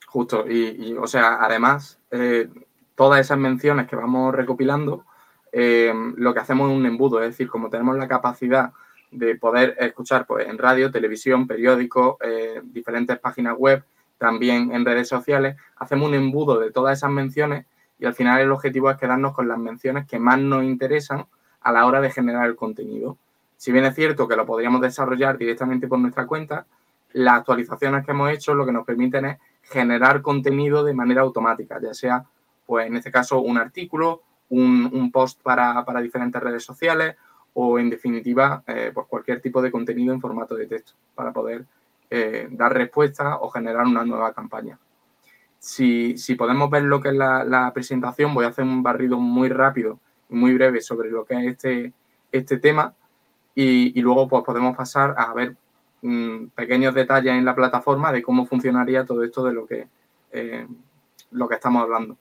Justo, 0.09 0.45
y, 0.47 0.95
o 1.01 1.07
sea, 1.07 1.39
además, 1.41 1.99
eh, 2.11 2.47
todas 2.95 3.23
esas 3.23 3.39
menciones 3.39 3.89
que 3.89 3.97
vamos 3.97 4.35
recopilando, 4.35 5.07
eh, 5.53 5.91
lo 6.17 6.35
que 6.35 6.41
hacemos 6.41 6.71
es 6.71 6.77
un 6.77 6.85
embudo, 6.85 7.23
es 7.23 7.31
decir, 7.31 7.49
como 7.49 7.71
tenemos 7.71 7.97
la 7.97 8.09
capacidad 8.09 8.73
de 9.11 9.37
poder 9.37 9.75
escuchar 9.81 10.27
pues, 10.27 10.47
en 10.47 10.59
radio, 10.59 10.91
televisión, 10.91 11.47
periódicos, 11.47 12.17
eh, 12.21 12.61
diferentes 12.63 13.19
páginas 13.21 13.57
web, 13.57 13.83
también 14.19 14.71
en 14.71 14.85
redes 14.85 15.09
sociales, 15.09 15.57
hacemos 15.77 16.11
un 16.11 16.15
embudo 16.15 16.61
de 16.61 16.71
todas 16.71 16.99
esas 16.99 17.11
menciones 17.11 17.65
y 17.99 18.05
al 18.05 18.13
final 18.13 18.43
el 18.43 18.53
objetivo 18.53 18.91
es 18.91 18.99
quedarnos 18.99 19.33
con 19.33 19.49
las 19.49 19.57
menciones 19.57 20.07
que 20.07 20.19
más 20.19 20.39
nos 20.39 20.63
interesan 20.63 21.25
a 21.65 21.73
la 21.73 21.87
hora 21.87 22.01
de 22.01 22.11
generar 22.11 22.47
el 22.47 22.55
contenido. 22.55 23.19
Si 23.57 23.73
bien 23.73 23.85
es 23.85 23.95
cierto 23.95 24.29
que 24.29 24.37
lo 24.37 24.47
podríamos 24.47 24.81
desarrollar 24.81 25.37
directamente 25.37 25.89
por 25.89 25.99
nuestra 25.99 26.27
cuenta, 26.27 26.67
las 27.13 27.39
actualizaciones 27.39 28.05
que 28.05 28.13
hemos 28.13 28.31
hecho 28.31 28.55
lo 28.55 28.67
que 28.67 28.73
nos 28.73 28.85
permiten 28.85 29.25
es 29.25 29.39
generar 29.63 30.23
contenido 30.23 30.85
de 30.85 30.95
manera 30.95 31.23
automática, 31.23 31.81
ya 31.81 31.95
sea, 31.95 32.25
pues 32.67 32.87
en 32.87 32.97
este 32.97 33.11
caso, 33.11 33.41
un 33.41 33.59
artículo, 33.59 34.23
un, 34.51 35.11
post 35.11 35.41
para, 35.43 35.85
diferentes 36.03 36.43
redes 36.43 36.63
sociales 36.63 37.17
o 37.55 37.79
en 37.79 37.89
definitiva 37.89 38.63
eh, 38.67 38.91
pues 38.93 39.07
cualquier 39.07 39.41
tipo 39.41 39.63
de 39.63 39.71
contenido 39.71 40.13
en 40.13 40.21
formato 40.21 40.55
de 40.55 40.67
texto 40.67 40.93
para 41.15 41.33
poder 41.33 41.65
eh, 42.11 42.49
dar 42.51 42.75
respuesta 42.75 43.39
o 43.39 43.49
generar 43.51 43.87
una 43.87 44.05
nueva 44.05 44.33
campaña. 44.33 44.79
Si, 45.59 46.15
podemos 46.37 46.69
ver 46.69 46.83
lo 46.83 47.01
que 47.01 47.09
es 47.09 47.15
la, 47.15 47.71
presentación, 47.73 48.35
voy 48.35 48.45
a 48.45 48.49
hacer 48.49 48.65
un 48.65 48.83
barrido 48.83 49.19
muy 49.19 49.49
rápido 49.49 49.99
muy 50.35 50.55
breve 50.55 50.81
sobre 50.81 51.11
lo 51.11 51.25
que 51.25 51.35
es 51.35 51.53
este, 51.53 51.93
este 52.33 52.59
tema 52.59 52.95
y, 53.55 54.01
luego 54.01 54.29
pues 54.29 54.45
podemos 54.45 54.77
pasar 54.77 55.15
a 55.17 55.33
ver 55.33 55.57
mm, 56.03 56.49
pequeños 56.49 56.95
detalles 56.95 57.33
en 57.33 57.45
la 57.45 57.55
plataforma 57.55 58.13
de 58.13 58.23
cómo 58.23 58.47
funcionaría 58.47 59.05
todo 59.05 59.23
esto 59.23 59.45
de 59.45 59.53
lo 59.53 59.67
que, 59.67 59.87
eh, 60.33 60.67
lo 61.31 61.49
que 61.49 61.55
estamos 61.55 61.83
hablando. 61.83 62.17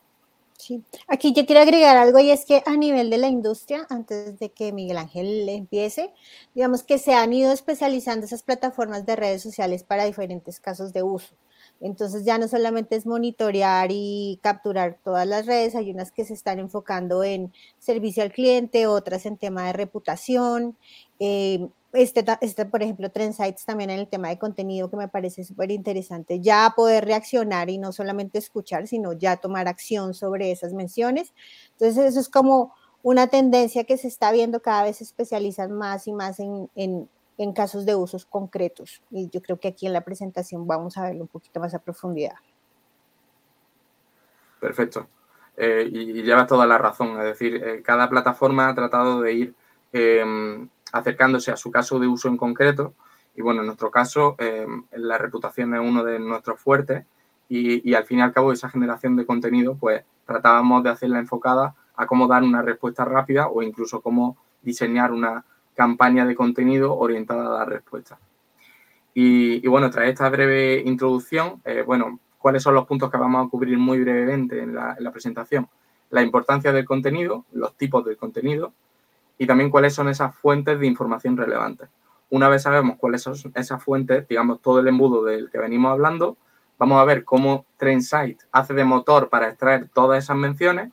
Sí, 0.58 0.84
aquí 1.08 1.34
yo 1.34 1.46
quiero 1.46 1.62
agregar 1.62 1.98
algo 1.98 2.20
y 2.20 2.32
es 2.32 2.46
que 2.46 2.64
a 2.66 2.78
nivel 2.78 3.10
de 3.10 3.18
la 3.18 3.28
industria, 3.28 3.86
antes 3.90 4.40
de 4.40 4.50
que 4.50 4.72
Miguel 4.72 4.98
Ángel 4.98 5.50
empiece, 5.50 6.14
digamos 6.54 6.84
que 6.84 7.00
se 7.00 7.16
han 7.16 7.34
ido 7.34 7.52
especializando 7.52 8.26
esas 8.26 8.44
plataformas 8.44 9.06
de 9.06 9.16
redes 9.16 9.42
sociales 9.42 9.84
para 9.84 10.06
diferentes 10.06 10.60
casos 10.60 10.94
de 10.94 11.04
uso. 11.04 11.36
Entonces 11.82 12.24
ya 12.24 12.38
no 12.38 12.48
solamente 12.48 12.96
es 12.96 13.06
monitorear 13.06 13.90
y 13.92 14.40
capturar 14.42 14.98
todas 15.04 15.28
las 15.28 15.46
redes, 15.46 15.76
hay 15.76 15.92
unas 15.92 16.12
que 16.12 16.26
se 16.26 16.34
están 16.34 16.60
enfocando 16.60 17.24
en 17.24 17.52
servicio 17.80 18.24
al 18.24 18.32
cliente, 18.32 18.88
otras 18.88 19.26
en 19.26 19.38
tema 19.38 19.66
de 19.68 19.74
reputación. 19.74 20.78
Eh, 21.20 21.68
este, 21.94 22.26
este, 22.42 22.66
por 22.66 22.82
ejemplo, 22.82 23.12
Trendsites 23.12 23.66
también 23.66 23.92
en 23.92 24.00
el 24.00 24.08
tema 24.08 24.30
de 24.30 24.40
contenido 24.40 24.90
que 24.90 24.98
me 24.98 25.08
parece 25.08 25.44
súper 25.44 25.70
interesante, 25.70 26.40
ya 26.40 26.74
poder 26.76 27.06
reaccionar 27.06 27.70
y 27.70 27.78
no 27.78 27.92
solamente 27.92 28.40
escuchar, 28.40 28.88
sino 28.88 29.14
ya 29.14 29.38
tomar 29.38 29.68
acción 29.68 30.16
sobre 30.16 30.52
esas 30.52 30.74
menciones. 30.74 31.34
Entonces, 31.74 32.06
eso 32.06 32.20
es 32.20 32.30
como 32.30 32.74
una 33.04 33.28
tendencia 33.28 33.84
que 33.84 33.98
se 33.98 34.08
está 34.08 34.32
viendo, 34.32 34.62
cada 34.62 34.84
vez 34.84 34.98
se 34.98 35.04
especializan 35.04 35.72
más 35.72 36.08
y 36.08 36.14
más 36.14 36.40
en, 36.40 36.70
en, 36.76 37.10
en 37.38 37.54
casos 37.54 37.86
de 37.86 37.96
usos 37.96 38.26
concretos. 38.26 39.02
Y 39.10 39.30
yo 39.30 39.42
creo 39.42 39.60
que 39.60 39.70
aquí 39.70 39.88
en 39.88 39.94
la 39.94 40.02
presentación 40.02 40.68
vamos 40.68 40.98
a 40.98 41.04
verlo 41.04 41.22
un 41.22 41.28
poquito 41.28 41.60
más 41.60 41.74
a 41.74 41.80
profundidad. 41.80 42.36
Perfecto. 44.60 45.08
Eh, 45.58 45.88
y, 45.92 46.24
lleva 46.24 46.48
toda 46.48 46.66
la 46.66 46.78
razón. 46.78 47.18
Es 47.20 47.26
decir, 47.26 47.56
eh, 47.56 47.82
cada 47.84 48.10
plataforma 48.10 48.70
ha 48.70 48.76
tratado 48.76 49.22
de 49.22 49.34
ir 49.34 49.56
em, 49.92 50.68
acercándose 50.92 51.52
a 51.52 51.58
su 51.58 51.70
caso 51.72 52.00
de 52.00 52.08
uso 52.08 52.28
en 52.28 52.38
concreto. 52.38 52.94
Y 53.36 53.42
bueno, 53.42 53.62
en 53.62 53.68
nuestro 53.68 53.92
caso, 53.92 54.36
eh, 54.40 54.66
la 54.94 55.18
reputación 55.18 55.74
es 55.74 55.82
uno 55.82 56.04
de 56.04 56.20
nuestros 56.20 56.60
fuertes 56.60 57.06
y, 57.50 57.94
al 57.94 58.06
fin 58.06 58.20
y 58.20 58.22
al 58.22 58.34
cabo 58.34 58.52
esa 58.52 58.70
generación 58.70 59.16
de 59.16 59.26
contenido, 59.26 59.76
pues 59.76 60.04
tratábamos 60.26 60.84
de 60.84 60.90
hacerla 60.90 61.20
enfocada 61.20 61.76
a 61.96 62.08
cómo 62.08 62.28
dar 62.28 62.44
una 62.44 62.62
respuesta 62.62 63.06
rápida 63.06 63.48
o 63.48 63.62
incluso 63.62 64.02
cómo 64.02 64.38
diseñar 64.62 65.12
una 65.12 65.46
campaña 65.76 66.26
de 66.26 66.36
contenido 66.36 66.96
orientada 66.98 67.48
a 67.48 67.60
dar 67.60 67.70
respuesta. 67.70 68.20
Y, 69.14 69.66
bueno, 69.68 69.90
tras 69.90 70.08
esta 70.08 70.30
breve 70.30 70.82
introducción, 70.86 71.62
eh, 71.66 71.84
bueno, 71.86 72.20
¿cuáles 72.40 72.64
son 72.64 72.74
los 72.74 72.88
puntos 72.88 73.12
que 73.12 73.18
vamos 73.18 73.46
a 73.46 73.50
cubrir 73.50 73.78
muy 73.78 74.00
brevemente 74.00 74.60
en 74.62 74.74
la, 74.74 74.96
en 74.98 75.04
la 75.04 75.12
presentación? 75.12 75.68
La 76.10 76.22
importancia 76.22 76.72
del 76.72 76.86
contenido, 76.86 77.46
los 77.52 77.76
tipos 77.76 78.04
del 78.06 78.18
contenido, 78.18 78.74
y 79.38 79.46
también 79.46 79.70
cuáles 79.70 79.94
son 79.94 80.10
esas 80.10 80.36
fuentes 80.36 80.80
de 80.80 80.88
información 80.88 81.38
relevantes. 81.38 81.90
Una 82.30 82.50
vez 82.50 82.64
sabemos 82.64 82.98
cuáles 82.98 83.22
son 83.22 83.36
esas 83.54 83.84
fuentes, 83.84 84.28
digamos, 84.28 84.62
todo 84.62 84.80
el 84.80 84.88
embudo 84.88 85.24
del 85.24 85.52
que 85.52 85.60
venimos 85.60 85.92
hablando, 85.92 86.38
vamos 86.80 87.00
a 87.00 87.06
ver 87.06 87.24
cómo 87.24 87.66
Trendsight 87.78 88.42
hace 88.52 88.74
de 88.74 88.84
motor 88.84 89.30
para 89.30 89.50
extraer 89.50 89.90
todas 89.94 90.24
esas 90.24 90.38
menciones 90.38 90.92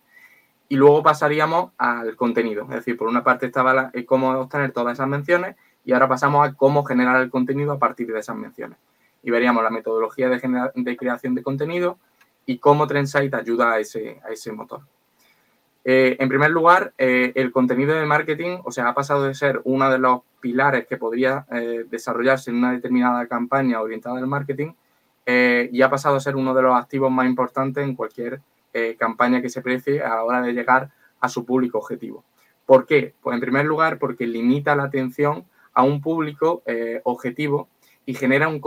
y 0.71 0.77
luego 0.77 1.03
pasaríamos 1.03 1.73
al 1.79 2.15
contenido. 2.15 2.63
Es 2.63 2.77
decir, 2.77 2.97
por 2.97 3.09
una 3.09 3.25
parte 3.25 3.47
estaba 3.47 3.91
cómo 4.07 4.31
obtener 4.31 4.71
todas 4.71 4.93
esas 4.93 5.09
menciones 5.09 5.57
y 5.85 5.93
ahora 5.93 6.09
pasamos 6.09 6.49
a 6.49 6.55
cómo 6.55 6.85
generar 6.85 7.21
el 7.21 7.29
contenido 7.29 7.73
a 7.73 7.79
partir 7.81 8.07
de 8.13 8.21
esas 8.21 8.37
menciones. 8.37 8.79
Y 9.25 9.33
veríamos 9.33 9.65
la 9.65 9.71
metodología 9.71 10.29
de, 10.29 10.97
creación 10.97 11.35
de 11.35 11.43
contenido 11.43 11.99
y 12.47 12.59
cómo 12.59 12.87
Trendsight 12.87 13.35
ayuda 13.35 13.73
a 13.73 13.79
ese, 13.81 14.21
a 14.25 14.31
ese 14.31 14.53
motor. 14.53 14.83
Eh, 15.85 16.17
en 16.21 16.29
primer 16.29 16.53
lugar, 16.53 16.95
eh, 16.99 17.33
el 17.35 17.51
contenido 17.51 17.97
de 17.97 18.07
marketing, 18.07 18.59
o 18.65 18.71
sea, 18.71 18.87
ha 18.89 18.95
pasado 18.95 19.25
de 19.25 19.35
ser 19.35 19.61
uno 19.65 19.91
de 19.91 19.99
los 19.99 20.21
pilares 20.39 20.87
que 20.87 20.99
podría 20.99 21.47
eh, 21.51 21.85
desarrollarse 21.91 22.51
en 22.51 22.59
una 22.59 22.71
determinada 22.71 23.27
campaña 23.27 23.81
orientada 23.81 24.19
al 24.19 24.29
marketing 24.29 24.73
y 25.27 25.83
ha 25.83 25.89
pasado 25.89 26.17
a 26.17 26.21
ser 26.21 26.35
uno 26.35 26.55
de 26.55 26.63
los 26.63 26.75
activos 26.75 27.09
más 27.09 27.25
importantes 27.25 27.85
en 27.85 27.95
cualquier 27.95 28.41
campaña 28.99 29.43
que 29.43 29.49
se 29.49 29.63
precie 29.63 30.03
a 30.03 30.11
la 30.11 30.25
hora 30.25 30.43
de 30.43 30.53
llegar 30.53 30.91
a 31.21 31.29
su 31.29 31.45
público 31.45 31.79
objetivo. 31.79 32.25
¿Por 32.67 32.87
qué? 32.87 33.15
Pues 33.21 33.35
en 33.35 33.41
primer 33.41 33.67
lugar, 33.67 33.99
porque 33.99 34.27
limita 34.27 34.77
la 34.77 34.85
atención 34.85 35.45
a 35.75 35.83
un 35.83 36.01
público 36.01 36.63
objetivo 37.05 37.69
y 38.07 38.15
genera 38.15 38.49
un, 38.49 38.61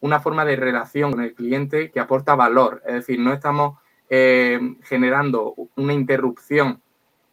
una 0.00 0.20
forma 0.20 0.44
de 0.44 0.56
relación 0.56 1.12
con 1.12 1.22
el 1.22 1.34
cliente 1.34 1.90
que 1.90 1.98
aporta 1.98 2.34
valor. 2.34 2.82
Es 2.86 2.94
decir, 2.94 3.18
no 3.18 3.32
estamos 3.32 3.78
eh, 4.10 4.60
generando 4.82 5.54
una 5.76 5.94
interrupción 5.94 6.82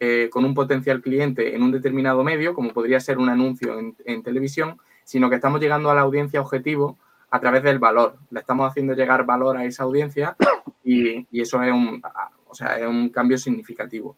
eh, 0.00 0.30
con 0.32 0.46
un 0.46 0.54
potencial 0.54 1.02
cliente 1.02 1.54
en 1.54 1.62
un 1.62 1.70
determinado 1.70 2.24
medio, 2.24 2.54
como 2.54 2.72
podría 2.72 2.98
ser 2.98 3.18
un 3.18 3.28
anuncio 3.28 3.78
en, 3.78 4.22
televisión, 4.22 4.78
sino 5.04 5.28
que 5.28 5.36
estamos 5.36 5.60
llegando 5.60 5.90
a 5.90 5.94
la 5.94 6.00
audiencia 6.00 6.40
objetivo 6.40 6.96
a 7.32 7.40
través 7.40 7.62
del 7.62 7.78
valor. 7.78 8.18
Le 8.30 8.40
estamos 8.40 8.70
haciendo 8.70 8.92
llegar 8.92 9.24
valor 9.24 9.56
a 9.56 9.64
esa 9.64 9.84
audiencia 9.84 10.36
y, 10.84 11.26
eso 11.40 11.62
es 11.62 11.72
un, 11.72 12.00
o 12.46 12.54
sea, 12.54 12.78
es 12.78 12.86
un 12.86 13.08
cambio 13.08 13.38
significativo. 13.38 14.16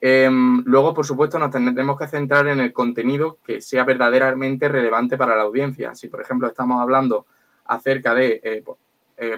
Em, 0.00 0.62
luego, 0.64 0.94
por 0.94 1.04
supuesto, 1.04 1.38
nos 1.38 1.50
tendremos 1.50 1.98
que 1.98 2.08
centrar 2.08 2.48
en 2.48 2.58
el 2.58 2.72
contenido 2.72 3.38
que 3.44 3.60
sea 3.60 3.84
verdaderamente 3.84 4.66
relevante 4.68 5.18
para 5.18 5.36
la 5.36 5.42
audiencia. 5.42 5.94
Si, 5.94 6.08
por 6.08 6.22
ejemplo, 6.22 6.48
estamos 6.48 6.80
hablando 6.80 7.26
acerca 7.66 8.14
de 8.14 8.40
eh, 8.42 8.62
pues, 8.64 8.78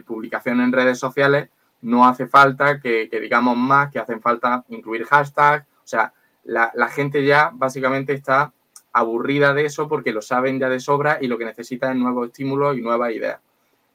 publicación 0.04 0.60
en 0.60 0.72
redes 0.72 0.98
sociales, 0.98 1.50
no 1.82 2.06
hace 2.06 2.28
falta 2.28 2.80
que, 2.80 3.08
digamos 3.10 3.56
más, 3.56 3.90
que 3.90 3.98
hacen 3.98 4.22
falta 4.22 4.64
incluir 4.68 5.04
hashtags. 5.04 5.66
O 5.66 5.86
sea, 5.86 6.14
la, 6.44 6.88
gente 6.88 7.26
ya 7.26 7.50
básicamente 7.52 8.12
está 8.12 8.52
aburrida 8.94 9.52
de 9.52 9.66
eso 9.66 9.88
porque 9.88 10.12
lo 10.12 10.22
saben 10.22 10.58
ya 10.58 10.68
de 10.68 10.80
sobra 10.80 11.18
y 11.20 11.26
lo 11.26 11.36
que 11.36 11.44
necesita 11.44 11.90
es 11.90 11.96
nuevos 11.96 12.28
estímulos 12.28 12.78
y 12.78 12.80
nuevas 12.80 13.12
ideas, 13.12 13.40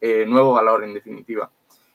eh, 0.02 0.26
nuevo 0.28 0.54
valor 0.54 0.84
en 0.84 0.94
definitiva. 0.94 1.50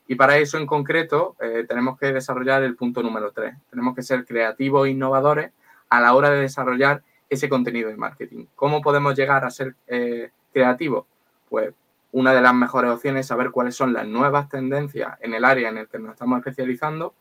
Y 0.08 0.14
para 0.16 0.38
eso 0.38 0.56
en 0.56 0.66
concreto 0.66 1.37
eh, 1.38 1.64
tenemos 1.68 1.99
que 1.99 2.12
desarrollar 2.12 2.62
el 2.62 2.76
punto 2.76 3.02
número 3.02 3.30
tres. 3.30 3.54
Tenemos 3.70 3.94
que 3.94 4.02
ser 4.02 4.25
creativos 4.25 4.87
e 4.87 4.90
innovadores 4.90 5.52
a 5.90 6.00
la 6.00 6.14
hora 6.14 6.30
de 6.30 6.40
desarrollar 6.40 7.02
ese 7.28 7.49
contenido 7.49 7.90
de 7.90 7.96
marketing. 7.96 8.46
¿Cómo 8.54 8.80
podemos 8.80 9.14
llegar 9.14 9.44
a 9.44 9.50
ser 9.50 9.75
eh, 9.87 10.30
creativos? 10.52 11.04
Pues 11.50 11.75
una 12.12 12.32
de 12.32 12.40
las 12.40 12.54
mejores 12.54 12.90
opciones 12.90 13.20
es 13.20 13.26
saber 13.26 13.50
cuáles 13.50 13.76
son 13.76 13.92
las 13.92 14.06
nuevas 14.06 14.49
tendencias 14.49 15.18
en 15.20 15.34
el 15.34 15.44
área 15.44 15.68
en 15.68 15.76
el 15.76 15.88
que 15.88 15.99
nos 15.99 16.12
estamos 16.12 16.38
especializando 16.38 17.12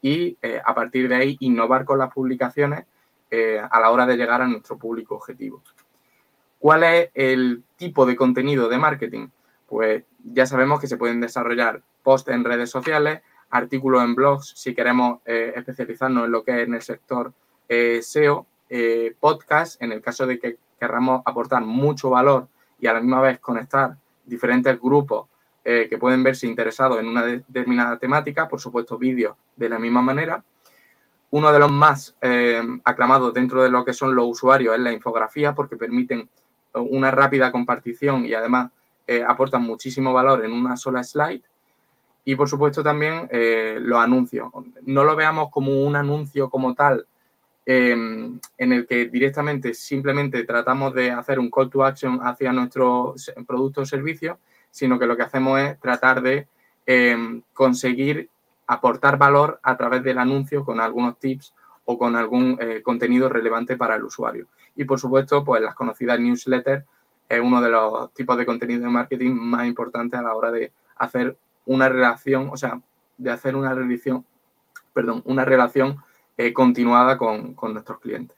y 0.00 0.38
a 0.64 0.74
partir 0.74 1.08
de 1.08 1.16
ahí 1.16 1.36
innovar 1.40 1.84
con 1.84 1.98
las 1.98 2.12
publicaciones 2.12 2.84
eh, 3.36 3.60
a 3.60 3.80
la 3.80 3.90
hora 3.90 4.06
de 4.06 4.16
llegar 4.16 4.40
a 4.40 4.46
nuestro 4.46 4.78
público 4.78 5.16
objetivo. 5.16 5.62
¿Cuál 6.58 6.84
es 6.84 7.10
el 7.14 7.62
tipo 7.76 8.06
de 8.06 8.16
contenido 8.16 8.68
de 8.68 8.78
marketing? 8.78 9.28
Pues 9.66 10.04
ya 10.24 10.46
sabemos 10.46 10.80
que 10.80 10.86
se 10.86 10.96
pueden 10.96 11.20
desarrollar 11.20 11.82
posts 12.02 12.30
en 12.30 12.44
redes 12.44 12.70
sociales, 12.70 13.20
artículos 13.50 14.02
en 14.02 14.14
blogs 14.14 14.52
si 14.56 14.74
queremos 14.74 15.20
eh, 15.26 15.52
especializarnos 15.54 16.24
en 16.24 16.32
lo 16.32 16.44
que 16.44 16.62
es 16.62 16.68
en 16.68 16.74
el 16.74 16.82
sector 16.82 17.32
SEO, 17.68 18.46
podcast 19.20 19.82
en 19.82 19.92
el 19.92 20.00
caso 20.00 20.26
de 20.26 20.38
que 20.38 20.56
queramos 20.78 21.22
aportar 21.24 21.62
mucho 21.62 22.10
valor 22.10 22.48
y 22.78 22.86
a 22.86 22.92
la 22.92 23.00
misma 23.00 23.20
vez 23.20 23.38
conectar 23.40 23.96
diferentes 24.24 24.80
grupos 24.80 25.28
eh, 25.68 25.88
que 25.90 25.98
pueden 25.98 26.22
verse 26.22 26.46
interesados 26.46 27.00
en 27.00 27.08
una 27.08 27.24
determinada 27.24 27.98
temática, 27.98 28.48
por 28.48 28.60
supuesto 28.60 28.96
vídeos 28.98 29.36
de 29.56 29.68
la 29.68 29.80
misma 29.80 30.00
manera. 30.00 30.44
Uno 31.36 31.52
de 31.52 31.58
los 31.58 31.70
más 31.70 32.16
eh, 32.22 32.62
aclamados 32.82 33.34
dentro 33.34 33.62
de 33.62 33.68
lo 33.68 33.84
que 33.84 33.92
son 33.92 34.14
los 34.14 34.26
usuarios 34.26 34.74
es 34.74 34.80
la 34.80 34.90
infografía 34.90 35.54
porque 35.54 35.76
permiten 35.76 36.30
una 36.72 37.10
rápida 37.10 37.52
compartición 37.52 38.24
y 38.24 38.32
además 38.32 38.70
eh, 39.06 39.22
aportan 39.22 39.60
muchísimo 39.60 40.14
valor 40.14 40.46
en 40.46 40.52
una 40.52 40.78
sola 40.78 41.04
slide. 41.04 41.42
Y 42.24 42.36
por 42.36 42.48
supuesto 42.48 42.82
también 42.82 43.28
los 43.82 43.98
anuncios. 43.98 44.48
No 44.86 45.04
lo 45.04 45.14
veamos 45.14 45.50
como 45.50 45.84
un 45.86 45.94
anuncio 45.94 46.48
como 46.48 46.74
tal 46.74 47.06
en 47.66 48.40
el 48.56 48.86
que 48.86 49.04
directamente 49.04 49.74
simplemente 49.74 50.42
tratamos 50.44 50.94
de 50.94 51.10
hacer 51.10 51.38
un 51.38 51.50
call 51.50 51.68
to 51.68 51.84
action 51.84 52.18
hacia 52.22 52.50
nuestro 52.50 53.14
producto 53.46 53.82
o 53.82 53.84
servicio, 53.84 54.38
sino 54.70 54.98
que 54.98 55.06
lo 55.06 55.14
que 55.14 55.24
hacemos 55.24 55.60
es 55.60 55.78
tratar 55.80 56.22
de 56.22 56.48
em, 56.86 57.42
conseguir 57.52 58.30
aportar 58.66 59.18
valor 59.18 59.60
a 59.62 59.76
través 59.76 60.02
del 60.02 60.18
anuncio 60.18 60.64
con 60.64 60.80
algunos 60.80 61.18
tips 61.18 61.54
o 61.84 61.98
con 61.98 62.16
algún 62.16 62.58
eh, 62.60 62.82
contenido 62.82 63.28
relevante 63.28 63.76
para 63.76 63.94
el 63.94 64.04
usuario. 64.04 64.46
Y 64.74 64.84
por 64.84 64.98
supuesto, 64.98 65.44
pues 65.44 65.62
las 65.62 65.74
conocidas 65.74 66.18
newsletters 66.18 66.84
es 67.28 67.40
uno 67.40 67.60
de 67.60 67.70
los 67.70 68.12
tipos 68.12 68.36
de 68.36 68.46
contenido 68.46 68.82
de 68.82 68.90
marketing 68.90 69.32
más 69.32 69.66
importantes 69.66 70.18
a 70.18 70.22
la 70.22 70.34
hora 70.34 70.50
de 70.50 70.72
hacer 70.96 71.36
una 71.64 71.88
relación, 71.88 72.50
o 72.52 72.56
sea, 72.56 72.80
de 73.16 73.30
hacer 73.30 73.56
una 73.56 73.74
relación, 73.74 74.24
perdón, 74.92 75.22
una 75.24 75.44
relación 75.44 75.96
eh, 76.36 76.52
continuada 76.52 77.16
con, 77.16 77.56
nuestros 77.72 78.00
clientes. 78.00 78.36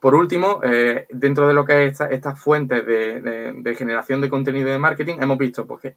Por 0.00 0.14
último, 0.14 0.60
eh, 0.62 1.06
dentro 1.10 1.48
de 1.48 1.54
lo 1.54 1.64
que 1.64 1.86
es 1.86 2.00
estas 2.00 2.38
fuentes 2.38 2.86
de, 2.86 3.74
generación 3.76 4.20
de 4.20 4.30
contenido 4.30 4.70
de 4.70 4.78
marketing, 4.78 5.16
hemos 5.20 5.38
visto 5.38 5.66
pues, 5.66 5.94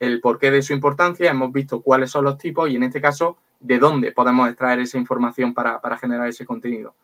el 0.00 0.20
porqué 0.20 0.50
de 0.50 0.62
su 0.62 0.72
importancia, 0.72 1.30
hemos 1.30 1.52
visto 1.52 1.80
cuáles 1.80 2.10
son 2.10 2.24
los 2.24 2.38
tipos 2.38 2.70
y 2.70 2.76
en 2.76 2.84
este 2.84 3.00
caso, 3.00 3.38
de 3.60 3.78
dónde 3.78 4.12
podemos 4.12 4.48
extraer 4.48 4.80
esa 4.80 4.98
información 4.98 5.54
para, 5.54 5.80
generar 6.00 6.28
ese 6.28 6.46
contenido. 6.46 6.94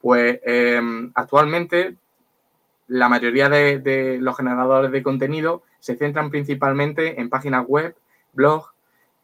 Pues 0.00 0.38
em, 0.44 1.10
actualmente 1.14 1.96
la 2.88 3.08
mayoría 3.08 3.48
de, 3.48 4.18
los 4.20 4.36
generadores 4.36 4.90
de 4.90 5.02
contenido 5.02 5.62
se 5.80 5.96
centran 5.96 6.30
principalmente 6.30 7.20
en 7.20 7.30
páginas 7.30 7.64
web, 7.66 7.96
blogs 8.32 8.68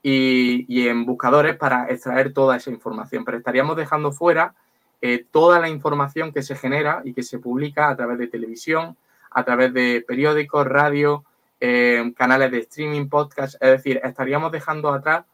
y, 0.03 0.89
en 0.89 1.05
buscadores 1.05 1.57
para 1.57 1.89
extraer 1.91 2.33
toda 2.33 2.57
esa 2.57 2.71
información. 2.71 3.25
Pero 3.25 3.39
estaríamos 3.39 3.77
dejando 3.77 4.13
fuera 4.13 4.55
eh, 5.03 5.27
toda 5.31 5.61
la 5.61 5.69
información 5.69 6.33
que 6.33 6.43
se 6.43 6.57
genera 6.57 7.03
y 7.05 7.13
que 7.13 7.23
se 7.23 7.39
publica 7.39 7.91
a 7.91 7.97
través 7.97 8.19
de 8.19 8.29
televisión, 8.29 8.97
a 9.31 9.45
través 9.45 9.73
de 9.75 10.03
periódicos, 10.07 10.67
radio, 10.67 11.25
eh, 11.61 12.13
canales 12.17 12.51
de 12.51 12.59
streaming, 12.61 13.09
podcast. 13.09 13.55
Es 13.63 13.71
decir, 13.71 14.01
estaríamos 14.03 14.51
dejando 14.51 14.93
atrás 14.93 15.25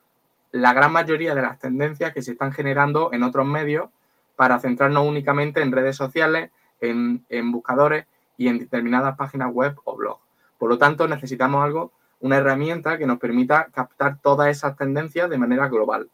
la 0.52 0.72
gran 0.72 0.92
mayoría 0.92 1.34
de 1.34 1.42
las 1.42 1.58
tendencias 1.58 2.12
que 2.12 2.22
se 2.22 2.32
están 2.32 2.52
generando 2.52 3.12
en 3.12 3.22
otros 3.22 3.46
medios 3.46 3.88
para 4.36 4.58
centrarnos 4.58 5.06
únicamente 5.06 5.62
en 5.62 5.72
redes 5.72 5.96
sociales, 5.96 6.50
en, 6.80 7.24
en 7.28 7.52
buscadores 7.52 8.06
y 8.36 8.48
en 8.48 8.58
determinadas 8.58 9.16
páginas 9.16 9.52
web 9.52 9.76
o 9.84 9.96
blogs. 9.96 10.22
Por 10.58 10.68
lo 10.68 10.78
tanto, 10.78 11.08
necesitamos 11.08 11.64
algo, 11.64 11.92
una 12.20 12.36
herramienta 12.36 12.98
que 12.98 13.06
nos 13.06 13.18
permita 13.18 13.68
captar 13.72 14.20
todas 14.20 14.48
esas 14.48 14.76
tendencias 14.76 15.28
de 15.30 15.38
manera 15.38 15.68
global. 15.68 16.08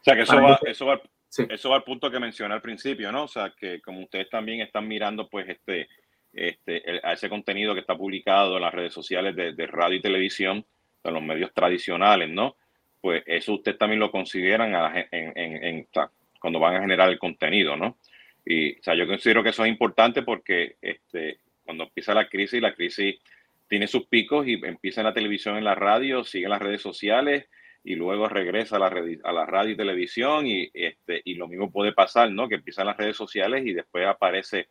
O 0.00 0.04
sea, 0.04 0.14
que 0.14 0.22
eso 0.22 0.40
va, 0.40 0.58
eso, 0.64 0.86
va, 0.86 1.00
eso 1.30 1.70
va 1.70 1.76
al 1.76 1.84
punto 1.84 2.10
que 2.10 2.20
mencioné 2.20 2.54
al 2.54 2.62
principio, 2.62 3.10
¿no? 3.10 3.24
O 3.24 3.28
sea, 3.28 3.52
que 3.58 3.80
como 3.80 4.02
ustedes 4.02 4.30
también 4.30 4.60
están 4.60 4.86
mirando, 4.86 5.28
pues, 5.28 5.48
este, 5.48 5.88
este, 6.36 6.82
a 7.02 7.14
ese 7.14 7.30
contenido 7.30 7.72
que 7.72 7.80
está 7.80 7.96
publicado 7.96 8.56
en 8.56 8.62
las 8.62 8.74
redes 8.74 8.92
sociales 8.92 9.34
de, 9.34 9.66
radio 9.66 9.96
y 9.96 10.02
televisión, 10.02 10.64
en 11.02 11.14
los 11.14 11.22
medios 11.22 11.52
tradicionales, 11.54 12.28
¿no? 12.28 12.56
Pues 13.00 13.22
eso 13.26 13.54
ustedes 13.54 13.78
también 13.78 14.00
lo 14.00 14.10
consideran 14.10 14.74
en, 15.10 15.64
en, 15.64 15.88
cuando 16.38 16.60
van 16.60 16.76
a 16.76 16.80
generar 16.80 17.08
el 17.08 17.18
contenido, 17.18 17.76
¿no? 17.76 17.98
Y, 18.44 18.78
o 18.78 18.82
sea, 18.82 18.94
yo 18.94 19.06
considero 19.06 19.42
que 19.42 19.48
eso 19.48 19.64
es 19.64 19.70
importante 19.70 20.22
porque 20.22 20.76
este, 20.82 21.38
cuando 21.64 21.84
empieza 21.84 22.12
la 22.12 22.28
crisis, 22.28 22.60
la 22.60 22.74
crisis 22.74 23.16
tiene 23.66 23.86
sus 23.86 24.06
picos 24.06 24.46
y 24.46 24.54
empieza 24.62 25.00
en 25.00 25.06
la 25.06 25.14
televisión, 25.14 25.56
en 25.56 25.64
la 25.64 25.74
radio, 25.74 26.22
sigue 26.22 26.44
en 26.44 26.50
las 26.50 26.62
redes 26.62 26.82
sociales 26.82 27.48
y 27.82 27.94
luego 27.94 28.28
regresa 28.28 28.76
a 28.76 28.78
la, 28.78 28.92
a 29.24 29.32
la 29.32 29.46
radio 29.46 29.72
y 29.72 29.76
televisión 29.76 30.46
y, 30.46 30.68
este, 30.74 31.22
y 31.24 31.34
lo 31.34 31.48
mismo 31.48 31.70
puede 31.70 31.92
pasar, 31.92 32.30
¿no? 32.30 32.46
Que 32.46 32.56
empieza 32.56 32.82
en 32.82 32.88
las 32.88 32.96
redes 32.96 33.16
sociales 33.16 33.64
y 33.64 33.72
después 33.72 34.06
aparece 34.06 34.68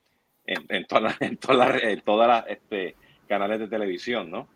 en, 0.47 0.65
en 0.69 0.85
todas 0.85 1.03
las 1.03 1.19
las, 1.21 2.03
todas 2.03 2.45
este, 2.47 2.95
canales 3.27 3.59
de 3.59 3.67
televisión, 3.67 4.29
¿no? 4.29 4.47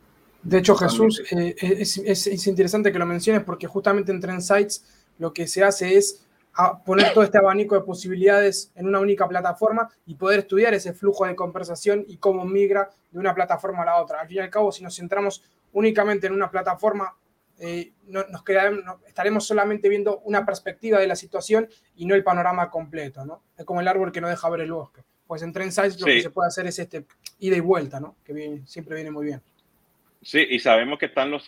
De 0.42 0.60
hecho, 0.60 0.76
Jesús, 0.76 1.22
eh, 1.32 1.56
es, 1.60 1.98
es, 1.98 2.28
es, 2.28 2.48
interesante 2.48 2.94
que 2.94 3.00
lo 3.00 3.06
menciones 3.06 3.44
porque 3.44 3.68
justamente 3.68 4.12
en 4.12 4.22
Trend 4.22 4.42
Sites 4.42 4.86
lo 5.18 5.34
que 5.34 5.48
se 5.48 5.64
hace 5.64 5.98
es 5.98 6.26
a 6.54 6.82
poner 6.84 7.14
todo 7.14 7.24
este 7.24 7.38
abanico 7.38 7.76
de 7.76 7.82
posibilidades 7.82 8.72
en 8.76 8.88
una 8.88 9.00
única 9.00 9.28
plataforma 9.28 9.90
y 10.06 10.16
poder 10.16 10.40
estudiar 10.40 10.74
ese 10.74 10.94
flujo 10.94 11.26
de 11.26 11.36
conversación 11.36 12.06
y 12.08 12.18
cómo 12.18 12.46
migra 12.46 12.90
de 13.12 13.20
una 13.20 13.36
plataforma 13.36 13.84
a 13.84 13.86
la 13.86 14.02
otra. 14.02 14.22
Al 14.22 14.28
fin 14.28 14.38
y 14.38 14.40
al 14.40 14.50
cabo, 14.50 14.72
si 14.72 14.84
nos 14.84 14.96
centramos 14.96 15.44
únicamente 15.74 16.28
en 16.28 16.34
una 16.34 16.50
plataforma, 16.50 17.16
eh, 17.60 17.92
nos 18.08 18.44
quedaremos, 18.44 18.84
estaremos 19.06 19.46
solamente 19.46 19.90
viendo 19.90 20.20
una 20.20 20.46
perspectiva 20.46 21.00
de 21.00 21.08
la 21.08 21.16
situación 21.16 21.68
y 21.96 22.06
no 22.06 22.16
el 22.16 22.24
panorama 22.24 22.70
completo, 22.70 23.26
¿no? 23.26 23.44
Es 23.58 23.66
como 23.66 23.82
el 23.82 23.88
árbol 23.88 24.12
que 24.12 24.22
no 24.22 24.30
deja 24.30 24.50
ver 24.50 24.62
el 24.62 24.72
bosque. 24.72 25.04
Pues 25.30 25.44
en 25.44 25.54
Trend 25.54 25.72
lo 26.00 26.06
que 26.08 26.24
se 26.24 26.32
puede 26.32 26.48
hacer 26.48 26.66
es 26.66 26.80
este 26.80 27.06
ida 27.38 27.56
y 27.56 27.60
vuelta, 27.60 28.00
¿no? 28.00 28.16
Que 28.26 28.62
siempre 28.66 28.96
viene 28.96 29.12
muy 29.12 29.28
bien. 29.28 29.40
Sí, 30.24 30.44
y 30.50 30.58
sabemos 30.58 30.98
que 30.98 31.06
están 31.06 31.30
los, 31.30 31.46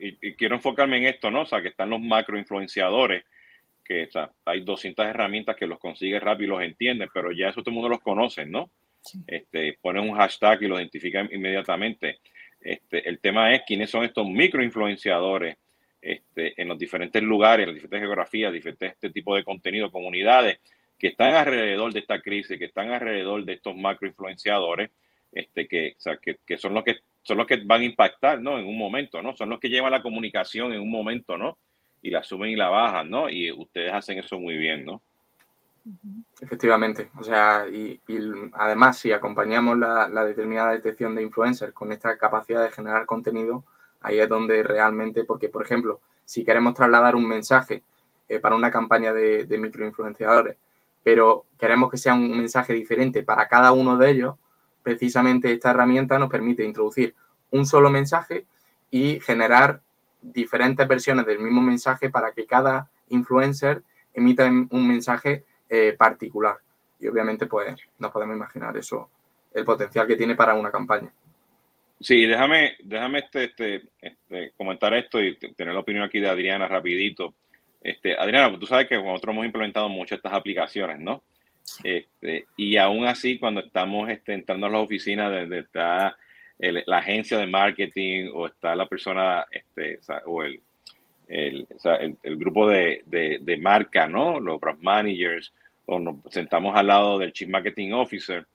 y, 0.00 0.18
y, 0.20 0.34
quiero 0.34 0.56
enfocarme 0.56 0.96
en 0.96 1.06
esto, 1.06 1.30
¿no? 1.30 1.42
O 1.42 1.46
sea, 1.46 1.62
que 1.62 1.68
están 1.68 1.90
los 1.90 2.00
macro 2.00 2.36
influenciadores 2.36 3.22
que 3.84 4.08
hay 4.44 4.62
200 4.62 5.06
herramientas 5.06 5.54
que 5.54 5.68
los 5.68 5.78
consigue 5.78 6.18
rápido 6.18 6.46
y 6.46 6.50
los 6.58 6.62
entienden, 6.64 7.08
pero 7.14 7.30
ya 7.30 7.50
eso 7.50 7.60
todo 7.60 7.70
el 7.70 7.74
mundo 7.74 7.88
los 7.88 8.00
conoce, 8.00 8.44
¿no? 8.44 8.68
Este, 9.28 9.78
ponen 9.80 10.10
un 10.10 10.16
hashtag 10.16 10.64
y 10.64 10.66
lo 10.66 10.80
identifican 10.80 11.28
inmediatamente. 11.30 12.18
Este, 12.60 13.08
el 13.08 13.20
tema 13.20 13.54
es 13.54 13.62
quiénes 13.64 13.90
son 13.90 14.04
estos 14.04 14.26
microinfluenciadores 14.26 15.56
este, 16.02 16.60
en 16.60 16.66
los 16.66 16.76
diferentes 16.76 17.22
lugares, 17.22 17.62
en 17.62 17.68
las 17.68 17.74
diferentes 17.76 18.00
geografías, 18.00 18.52
diferentes 18.52 18.94
este 18.94 19.10
tipo 19.10 19.36
de 19.36 19.44
contenido, 19.44 19.92
comunidades 19.92 20.58
que 21.00 21.08
están 21.08 21.34
alrededor 21.34 21.92
de 21.92 21.98
esta 21.98 22.20
crisis, 22.20 22.58
que 22.58 22.66
están 22.66 22.92
alrededor 22.92 23.44
de 23.44 23.54
estos 23.54 23.74
macroinfluenciadores, 23.74 24.90
este, 25.32 25.66
que, 25.66 25.94
o 25.98 26.00
sea, 26.00 26.16
que, 26.18 26.38
que, 26.46 26.58
son 26.58 26.74
los 26.74 26.84
que 26.84 26.98
son 27.22 27.38
los 27.38 27.46
que 27.46 27.56
van 27.64 27.80
a 27.80 27.84
impactar, 27.84 28.40
¿no? 28.40 28.58
En 28.58 28.66
un 28.66 28.78
momento, 28.78 29.20
¿no? 29.22 29.34
Son 29.36 29.48
los 29.48 29.58
que 29.58 29.68
llevan 29.68 29.90
la 29.90 30.02
comunicación 30.02 30.72
en 30.72 30.80
un 30.80 30.90
momento, 30.90 31.36
¿no? 31.36 31.58
y 32.02 32.10
la 32.10 32.22
suben 32.22 32.50
y 32.50 32.56
la 32.56 32.68
bajan, 32.68 33.10
¿no? 33.10 33.28
Y 33.28 33.52
ustedes 33.52 33.92
hacen 33.92 34.18
eso 34.18 34.38
muy 34.38 34.56
bien, 34.56 34.84
¿no? 34.84 35.02
Efectivamente, 36.40 37.10
o 37.18 37.24
sea, 37.24 37.66
y, 37.68 38.00
además 38.52 38.98
si 38.98 39.12
acompañamos 39.12 39.78
la, 39.78 40.24
determinada 40.24 40.72
detección 40.72 41.14
de 41.14 41.22
influencers 41.22 41.72
con 41.72 41.90
esta 41.90 42.16
capacidad 42.18 42.62
de 42.62 42.70
generar 42.70 43.06
contenido, 43.06 43.64
ahí 44.00 44.18
es 44.18 44.28
donde 44.28 44.62
realmente, 44.62 45.24
porque 45.24 45.48
por 45.48 45.64
ejemplo, 45.64 46.00
si 46.24 46.44
queremos 46.44 46.74
trasladar 46.74 47.16
un 47.16 47.26
mensaje 47.26 47.82
eh, 48.28 48.38
para 48.38 48.56
una 48.56 48.70
campaña 48.70 49.12
de, 49.12 49.46
de 49.46 49.58
microinfluenciadores, 49.58 50.56
pero 51.02 51.46
queremos 51.58 51.90
que 51.90 51.96
sea 51.96 52.14
un 52.14 52.36
mensaje 52.36 52.72
diferente 52.72 53.22
para 53.22 53.48
cada 53.48 53.72
uno 53.72 53.96
de 53.96 54.10
ellos, 54.10 54.36
precisamente 54.82 55.52
esta 55.52 55.70
herramienta 55.70 56.18
nos 56.18 56.30
permite 56.30 56.64
introducir 56.64 57.14
un 57.50 57.66
solo 57.66 57.90
mensaje 57.90 58.46
y 58.90 59.20
generar 59.20 59.80
diferentes 60.20 60.86
versiones 60.86 61.26
del 61.26 61.38
mismo 61.38 61.60
mensaje 61.60 62.10
para 62.10 62.32
que 62.32 62.46
cada 62.46 62.90
influencer 63.08 63.82
emita 64.12 64.46
un 64.46 64.88
mensaje 64.88 65.44
eh, 65.68 65.94
particular. 65.98 66.56
Y 66.98 67.08
obviamente, 67.08 67.46
pues, 67.46 67.76
nos 67.98 68.10
podemos 68.10 68.36
imaginar 68.36 68.76
eso, 68.76 69.08
el 69.54 69.64
potencial 69.64 70.06
que 70.06 70.16
tiene 70.16 70.34
para 70.34 70.54
una 70.54 70.70
campaña. 70.70 71.10
Sí, 71.98 72.26
déjame, 72.26 72.76
déjame 72.82 73.20
este, 73.20 73.44
este, 73.44 73.88
este 74.00 74.52
comentar 74.56 74.94
esto 74.94 75.20
y 75.20 75.36
tener 75.36 75.74
la 75.74 75.80
opinión 75.80 76.04
aquí 76.04 76.18
de 76.18 76.28
Adriana 76.28 76.66
rapidito. 76.66 77.34
Este, 77.80 78.14
Adriana, 78.16 78.58
tú 78.58 78.66
sabes 78.66 78.86
que 78.88 78.96
nosotros 78.96 79.32
hemos 79.32 79.46
implementado 79.46 79.88
muchas 79.88 80.18
estas 80.18 80.32
aplicaciones, 80.32 80.98
¿no? 80.98 81.22
Este, 81.84 82.46
y 82.56 82.76
aún 82.76 83.06
así, 83.06 83.38
cuando 83.38 83.60
estamos 83.60 84.10
este, 84.10 84.34
entrando 84.34 84.66
a 84.66 84.70
las 84.70 84.82
oficinas 84.82 85.30
donde 85.30 85.60
está 85.60 86.16
la 86.58 86.98
agencia 86.98 87.38
de 87.38 87.46
marketing 87.46 88.30
o 88.34 88.46
está 88.46 88.74
la 88.76 88.86
persona 88.86 89.46
este, 89.50 89.98
o, 90.26 90.42
el, 90.42 91.66
grupo 92.36 92.68
de, 92.68 93.58
marca, 93.60 94.06
¿no? 94.06 94.38
Los 94.38 94.60
brand 94.60 94.82
managers, 94.82 95.54
o 95.86 95.98
nos 95.98 96.16
sentamos 96.28 96.76
al 96.76 96.88
lado 96.88 97.18
del 97.18 97.32
chief 97.32 97.48
marketing 97.48 97.92
officer, 97.92 98.46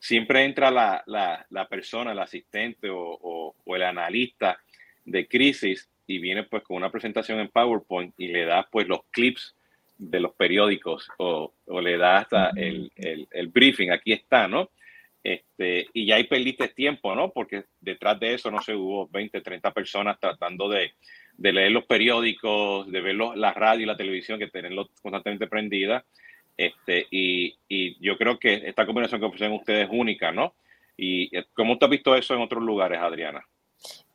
siempre 0.00 0.44
entra 0.44 0.72
la 0.72 1.68
persona, 1.70 2.12
el 2.12 2.18
asistente 2.18 2.90
o, 2.90 3.54
o, 3.64 3.76
el 3.76 3.82
analista 3.82 4.58
de 5.04 5.28
crisis 5.28 5.88
y 6.12 6.18
viene 6.18 6.42
pues 6.44 6.62
con 6.62 6.76
una 6.76 6.90
presentación 6.90 7.40
en 7.40 7.48
PowerPoint 7.48 8.14
y 8.18 8.28
le 8.28 8.44
da 8.44 8.68
pues 8.70 8.86
los 8.86 9.00
clips 9.10 9.54
de 9.96 10.20
los 10.20 10.34
periódicos 10.34 11.08
o, 11.18 11.54
o 11.66 11.80
le 11.80 11.96
da 11.96 12.18
hasta 12.18 12.50
el, 12.56 12.92
el, 12.96 13.26
el, 13.30 13.46
briefing, 13.48 13.90
aquí 13.90 14.12
está, 14.12 14.46
¿no? 14.46 14.70
Este, 15.24 15.86
y 15.92 16.06
ya 16.06 16.16
ahí 16.16 16.24
perdiste 16.24 16.68
tiempo, 16.68 17.14
¿no? 17.14 17.30
Porque 17.30 17.64
detrás 17.80 18.18
de 18.20 18.34
eso, 18.34 18.50
no 18.50 18.60
sé, 18.60 18.74
hubo 18.74 19.08
20, 19.08 19.40
30 19.40 19.72
personas 19.72 20.18
tratando 20.20 20.68
de, 20.68 20.92
de 21.36 21.52
leer 21.52 21.72
los 21.72 21.84
periódicos, 21.84 22.90
de 22.90 23.00
ver 23.00 23.14
la 23.14 23.52
radio 23.52 23.84
y 23.84 23.86
la 23.86 23.96
televisión, 23.96 24.38
que 24.38 24.48
tenerlo 24.48 24.90
constantemente 25.00 25.46
prendida. 25.46 26.04
Este, 26.56 27.06
y, 27.10 27.56
y, 27.68 27.96
yo 28.04 28.18
creo 28.18 28.38
que 28.38 28.54
esta 28.66 28.84
combinación 28.84 29.20
que 29.20 29.26
ofrecen 29.26 29.52
ustedes 29.52 29.86
es 29.86 29.90
única, 29.92 30.32
¿no? 30.32 30.54
¿Y 30.96 31.34
eh, 31.34 31.46
cómo 31.54 31.78
te 31.78 31.86
has 31.86 31.90
visto 31.90 32.14
eso 32.14 32.34
en 32.34 32.42
otros 32.42 32.62
lugares, 32.62 32.98
Adriana? 33.00 33.46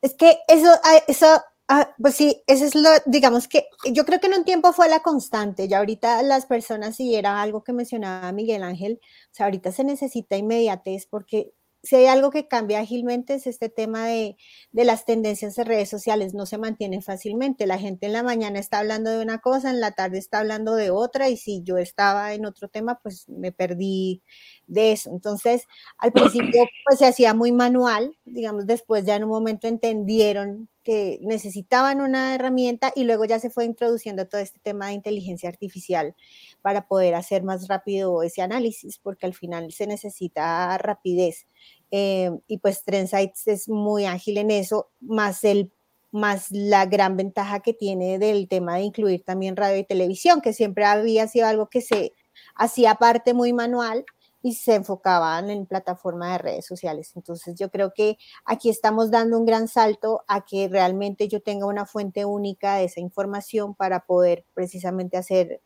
Es 0.01 0.13
que 0.13 0.37
eso, 0.47 0.71
eso 1.07 1.41
Ah, 1.69 1.93
pues 2.01 2.15
sí, 2.15 2.43
eso 2.47 2.63
es 2.63 2.75
lo, 2.75 2.89
digamos 3.05 3.49
que 3.49 3.65
yo 3.91 4.05
creo 4.05 4.21
que 4.21 4.27
en 4.27 4.35
un 4.35 4.45
tiempo 4.45 4.71
fue 4.71 4.87
la 4.87 5.01
constante, 5.01 5.67
ya 5.67 5.79
ahorita 5.79 6.23
las 6.23 6.45
personas, 6.45 6.95
si 6.95 7.13
era 7.13 7.41
algo 7.41 7.61
que 7.61 7.73
mencionaba 7.73 8.31
Miguel 8.31 8.63
Ángel, 8.63 9.01
o 9.03 9.33
sea, 9.33 9.47
ahorita 9.47 9.73
se 9.73 9.83
necesita 9.83 10.37
inmediatez 10.37 11.07
porque 11.07 11.51
si 11.83 11.95
hay 11.95 12.05
algo 12.07 12.31
que 12.31 12.47
cambia 12.47 12.79
ágilmente 12.79 13.35
es 13.35 13.47
este 13.47 13.69
tema 13.69 14.07
de, 14.07 14.35
las 14.71 15.05
tendencias 15.05 15.55
de 15.55 15.63
redes 15.63 15.89
sociales, 15.89 16.33
no 16.33 16.45
se 16.45 16.57
mantienen 16.57 17.01
fácilmente. 17.01 17.67
La 17.67 17.77
gente 17.77 18.07
en 18.07 18.13
la 18.13 18.23
mañana 18.23 18.59
está 18.59 18.79
hablando 18.79 19.09
de 19.11 19.21
una 19.21 19.39
cosa, 19.39 19.69
en 19.69 19.79
la 19.79 19.91
tarde 19.91 20.17
está 20.17 20.39
hablando 20.39 20.75
de 20.75 20.89
otra, 20.91 21.29
y 21.29 21.37
si 21.37 21.63
yo 21.63 21.77
estaba 21.77 22.33
en 22.33 22.45
otro 22.45 22.67
tema, 22.69 22.99
pues 23.03 23.27
me 23.29 23.51
perdí 23.51 24.23
de 24.67 24.93
eso. 24.93 25.09
Entonces, 25.11 25.63
al 25.97 26.11
principio, 26.11 26.65
pues 26.85 26.99
se 26.99 27.05
hacía 27.07 27.33
muy 27.33 27.51
manual, 27.51 28.17
digamos, 28.25 28.65
después 28.67 29.05
ya 29.05 29.15
en 29.15 29.23
un 29.23 29.29
momento 29.29 29.67
entendieron 29.67 30.69
que 30.87 31.19
necesitaban 31.21 31.99
una 31.99 32.33
herramienta 32.33 32.93
y 32.95 33.03
luego 33.03 33.25
ya 33.25 33.39
se 33.39 33.49
fue 33.49 33.65
introduciendo 33.65 34.25
todo 34.25 34.39
este 34.39 34.59
tema 34.59 34.87
de 34.87 34.93
inteligencia 34.93 35.49
artificial 35.49 36.15
para 36.61 36.87
poder 36.87 37.13
hacer 37.13 37.43
más 37.43 37.67
rápido 37.67 38.23
ese 38.23 38.41
análisis, 38.41 38.97
porque 38.97 39.25
al 39.25 39.33
final 39.33 39.73
se 39.73 39.85
necesita 39.85 40.77
rapidez. 40.77 41.45
Eh, 41.91 42.31
y 42.47 42.59
pues 42.59 42.85
Trendsites 42.85 43.47
es 43.47 43.67
muy 43.67 44.05
ágil 44.05 44.37
en 44.37 44.49
eso, 44.49 44.89
más 45.01 45.43
el 45.43 45.73
más 46.11 46.51
la 46.51 46.85
gran 46.85 47.17
ventaja 47.17 47.59
que 47.59 47.73
tiene 47.73 48.17
del 48.17 48.47
tema 48.47 48.77
de 48.77 48.83
incluir 48.83 49.25
también 49.25 49.57
radio 49.57 49.77
y 49.79 49.83
televisión, 49.83 50.39
que 50.39 50.53
siempre 50.53 50.85
había 50.85 51.27
sido 51.27 51.47
algo 51.47 51.69
que 51.69 51.81
se 51.81 52.13
hacía 52.55 52.95
parte 52.95 53.33
muy 53.33 53.51
manual 53.51 54.05
y 54.47 54.53
se 54.53 54.75
enfocaban 54.75 55.49
en 55.49 55.65
plataforma 55.65 56.31
de 56.31 56.37
redes 56.37 56.65
sociales. 56.65 57.11
Entonces 57.17 57.55
yo 57.59 57.69
creo 57.69 57.91
que 57.93 58.17
aquí 58.45 58.69
estamos 58.69 59.11
dando 59.11 59.37
un 59.37 59.45
gran 59.45 59.67
salto 59.67 60.23
a 60.25 60.45
que 60.45 60.69
realmente 60.69 61.27
yo 61.27 61.41
tenga 61.41 61.65
una 61.65 61.85
fuente 61.85 62.23
única 62.23 62.75
de 62.77 62.85
esa 62.85 63.01
información 63.01 63.75
para 63.75 64.05
poder 64.05 64.45
precisamente 64.53 65.17
hacer, 65.17 65.59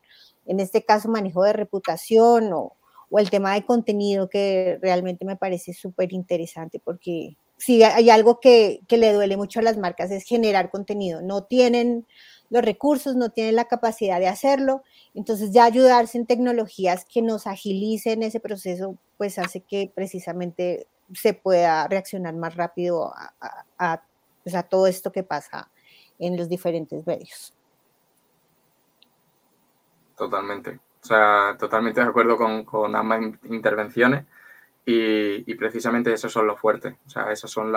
en 0.46 0.58
este 0.58 0.84
caso, 0.84 1.08
manejo 1.08 1.44
de 1.44 1.52
reputación 1.52 2.52
o, 2.52 2.76
o 3.08 3.18
el 3.20 3.30
tema 3.30 3.54
de 3.54 3.64
contenido 3.64 4.28
que 4.28 4.80
realmente 4.82 5.24
me 5.24 5.36
parece 5.36 5.74
súper 5.74 6.12
interesante 6.12 6.80
porque 6.80 7.36
si 7.58 7.84
hay 7.84 8.10
algo 8.10 8.40
que, 8.40 8.80
que, 8.88 8.96
le 8.96 9.12
duele 9.12 9.36
mucho 9.36 9.60
a 9.60 9.62
las 9.62 9.78
marcas 9.78 10.10
es 10.10 10.24
generar 10.24 10.72
contenido. 10.72 11.22
No 11.22 11.44
tienen 11.44 12.04
los 12.52 12.62
recursos, 12.62 13.16
no 13.16 13.30
tienen 13.30 13.56
la 13.56 13.64
capacidad 13.64 14.20
de 14.20 14.28
hacerlo. 14.28 14.82
Entonces 15.14 15.52
ya 15.52 15.64
ayudarse 15.64 16.18
en 16.18 16.26
tecnologías 16.26 17.06
que 17.06 17.22
nos 17.22 17.46
agilicen 17.46 18.22
ese 18.22 18.40
proceso, 18.40 18.98
pues 19.16 19.38
hace 19.38 19.62
que 19.62 19.90
precisamente 19.94 20.86
se 21.14 21.32
pueda 21.32 21.88
reaccionar 21.88 22.34
más 22.34 22.54
rápido 22.54 23.10
a, 23.14 23.34
a, 23.78 24.02
pues, 24.42 24.54
a 24.54 24.62
todo 24.62 24.86
esto 24.86 25.10
que 25.12 25.22
pasa 25.22 25.70
en 26.18 26.36
los 26.36 26.50
diferentes 26.50 27.06
medios. 27.06 27.54
Totalmente. 30.14 30.78
O 31.02 31.06
sea, 31.06 31.56
totalmente 31.58 32.02
de 32.02 32.06
acuerdo 32.06 32.36
con, 32.36 32.64
con 32.64 32.94
ambas 32.94 33.22
intervenciones. 33.44 34.26
Y, 34.84 35.54
precisamente 35.54 36.12
esos 36.12 36.32
son 36.32 36.46
los 36.46 36.60
fuertes, 36.60 36.96
o 37.06 37.08
sea, 37.08 37.30
esas 37.30 37.50
son 37.50 37.72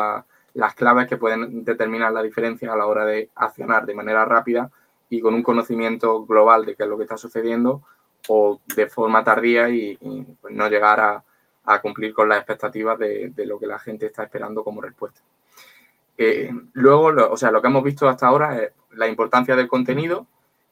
las 0.55 0.73
claves 0.73 1.07
que 1.07 1.17
pueden 1.17 1.63
determinar 1.63 2.11
la 2.13 2.23
diferencia 2.23 2.71
a 2.71 2.77
la 2.77 2.87
hora 2.87 3.05
de 3.05 3.29
accionar 3.35 3.85
de 3.85 3.93
manera 3.93 4.25
rápida 4.25 4.71
y 5.09 5.19
con 5.19 5.33
un 5.33 5.43
conocimiento 5.43 6.25
global 6.25 6.65
de 6.65 6.75
qué 6.75 6.83
es 6.83 6.89
lo 6.89 6.97
que 6.97 7.03
está 7.03 7.17
sucediendo 7.17 7.83
o 8.29 8.61
de 8.75 8.87
forma 8.87 9.23
tardía 9.23 9.69
y, 9.69 9.97
pues, 10.41 10.53
no 10.53 10.67
llegar 10.69 10.99
a, 10.99 11.23
cumplir 11.81 12.13
con 12.13 12.29
las 12.29 12.37
expectativas 12.37 12.97
de, 12.97 13.33
lo 13.45 13.59
que 13.59 13.67
la 13.67 13.79
gente 13.79 14.05
está 14.05 14.23
esperando 14.23 14.63
como 14.63 14.81
respuesta. 14.81 15.21
Eh, 16.17 16.51
luego, 16.73 17.07
o 17.31 17.37
sea, 17.37 17.51
lo 17.51 17.61
que 17.61 17.67
hemos 17.67 17.83
visto 17.83 18.07
hasta 18.07 18.27
ahora 18.27 18.61
es 18.61 18.71
la 18.91 19.07
importancia 19.07 19.55
del 19.55 19.67
contenido, 19.67 20.27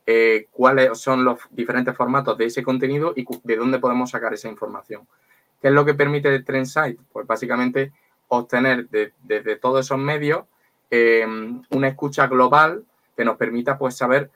eh, 0.05 0.47
cuáles 0.51 0.97
son 0.97 1.25
los 1.25 1.39
diferentes 1.49 1.95
formatos 1.95 2.37
de 2.37 2.45
ese 2.45 2.63
contenido 2.63 3.13
y 3.15 3.25
de 3.43 3.57
dónde 3.57 3.79
podemos 3.79 4.11
sacar 4.11 4.33
esa 4.33 4.49
información. 4.49 5.07
¿Qué 5.61 5.69
es 5.69 5.73
lo 5.73 5.83
que 5.83 5.93
permite 5.93 6.33
el 6.33 6.45
Trendsight? 6.45 6.99
Pues 7.11 7.25
básicamente 7.25 7.91
obtener 8.39 8.87
desde 8.89 9.55
todos 9.57 9.85
esos 9.85 9.97
medios 9.97 10.45
eh, 10.89 11.25
una 11.69 11.87
escucha 11.87 12.27
global 12.27 12.83
que 13.15 13.25
nos 13.25 13.37
permita 13.37 13.77
pues 13.77 13.95
saber 13.95 14.29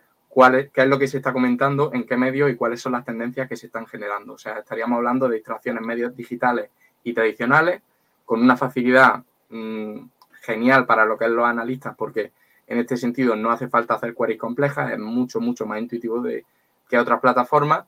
qué 0.74 0.82
es 0.82 0.88
lo 0.88 1.00
que 1.00 1.08
se 1.08 1.18
está 1.18 1.34
comentando, 1.34 1.92
en 1.94 2.06
qué 2.06 2.16
medios 2.16 2.52
y 2.52 2.56
cuáles 2.56 2.80
son 2.80 2.92
las 2.92 3.04
tendencias 3.04 3.50
que 3.50 3.56
se 3.56 3.66
están 3.68 3.88
generando. 3.88 4.34
O 4.34 4.38
sea, 4.38 4.60
estaríamos 4.60 4.98
hablando 4.98 5.28
de 5.28 5.38
distracciones 5.38 5.82
en 5.82 5.88
medios 5.88 6.16
digitales 6.16 6.70
y 7.04 7.14
tradicionales 7.14 7.82
con 8.24 8.42
una 8.42 8.56
facilidad 8.56 9.24
mm, 9.50 9.98
genial 10.42 10.86
para 10.86 11.06
lo 11.06 11.18
que 11.18 11.26
es 11.26 11.32
los 11.32 11.46
analistas 11.46 11.96
porque 11.98 12.32
en 12.68 12.78
este 12.80 12.98
sentido 12.98 13.36
no 13.36 13.50
hace 13.50 13.68
falta 13.68 13.96
hacer 13.96 14.14
queries 14.14 14.38
complejas, 14.38 14.92
es 14.92 15.00
mucho, 15.00 15.40
mucho 15.40 15.66
más 15.66 15.80
intuitivo 15.80 16.22
de, 16.22 16.46
que 16.88 17.00
otras 17.00 17.20
plataformas 17.20 17.86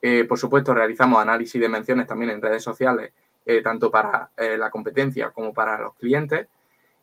eh, 0.00 0.24
por 0.24 0.38
supuesto, 0.38 0.74
realizamos 0.74 1.20
análisis 1.20 1.60
de 1.60 1.68
menciones 1.68 2.06
también 2.06 2.30
en 2.30 2.42
redes 2.42 2.62
sociales, 2.62 3.12
eh, 3.48 3.62
tanto 3.62 3.90
para 3.90 4.28
eh, 4.36 4.58
la 4.58 4.70
competencia 4.70 5.30
como 5.30 5.54
para 5.54 5.78
los 5.78 5.94
clientes, 5.94 6.46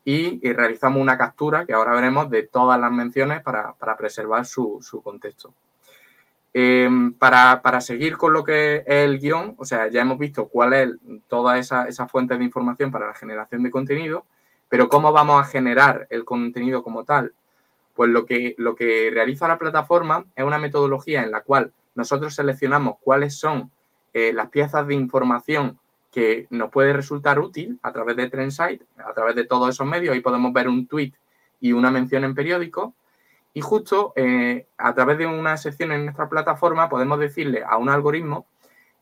y, 0.04 0.40
realizamos 0.52 1.02
una 1.02 1.18
captura 1.18 1.66
que 1.66 1.72
ahora 1.72 1.92
veremos 1.92 2.30
de 2.30 2.44
todas 2.44 2.78
las 2.78 2.92
menciones 2.92 3.42
para, 3.42 3.74
preservar 3.98 4.46
su, 4.46 4.80
contexto. 5.02 5.52
Em, 6.54 7.12
para, 7.14 7.80
seguir 7.80 8.16
con 8.16 8.32
lo 8.32 8.44
que 8.44 8.76
es 8.76 8.84
el 8.86 9.18
guion, 9.18 9.56
o 9.58 9.64
sea, 9.64 9.88
ya 9.88 10.02
hemos 10.02 10.20
visto 10.20 10.46
cuál 10.46 10.72
es 10.74 10.90
toda 11.26 11.58
esa, 11.58 11.88
esa 11.88 12.06
fuente 12.06 12.38
de 12.38 12.44
información 12.44 12.92
para 12.92 13.08
la 13.08 13.14
generación 13.14 13.64
de 13.64 13.72
contenido, 13.72 14.24
pero 14.68 14.88
cómo 14.88 15.10
vamos 15.10 15.40
a 15.40 15.50
generar 15.50 16.06
el 16.10 16.24
contenido 16.24 16.84
como 16.84 17.02
tal. 17.02 17.34
Pues 17.96 18.08
lo 18.08 18.24
que, 18.24 18.54
lo 18.58 18.76
que 18.76 19.10
realiza 19.12 19.48
la 19.48 19.58
plataforma 19.58 20.24
es 20.36 20.44
una 20.44 20.58
metodología 20.58 21.24
en 21.24 21.32
la 21.32 21.40
cual 21.40 21.72
nosotros 21.96 22.36
seleccionamos 22.36 22.98
cuáles 23.00 23.36
son 23.36 23.72
eh, 24.12 24.32
las 24.32 24.48
piezas 24.50 24.86
de 24.86 24.94
información 24.94 25.80
que 26.16 26.46
nos 26.48 26.70
puede 26.70 26.94
resultar 26.94 27.38
útil 27.38 27.78
a 27.82 27.92
través 27.92 28.16
de 28.16 28.30
Trendsight, 28.30 28.80
a 28.96 29.12
través 29.12 29.36
de 29.36 29.44
todos 29.44 29.68
esos 29.68 29.86
medios. 29.86 30.14
Ahí 30.14 30.20
podemos 30.20 30.50
ver 30.50 30.66
un 30.66 30.86
tweet 30.86 31.12
y 31.60 31.72
una 31.72 31.90
mención 31.90 32.24
en 32.24 32.34
periódico. 32.34 32.94
Y 33.52 33.60
justo 33.60 34.14
eh, 34.16 34.66
a 34.78 34.94
través 34.94 35.18
de 35.18 35.26
una 35.26 35.58
sección 35.58 35.92
en 35.92 36.04
nuestra 36.04 36.30
plataforma 36.30 36.88
podemos 36.88 37.18
decirle 37.18 37.62
a 37.68 37.76
un 37.76 37.90
algoritmo 37.90 38.46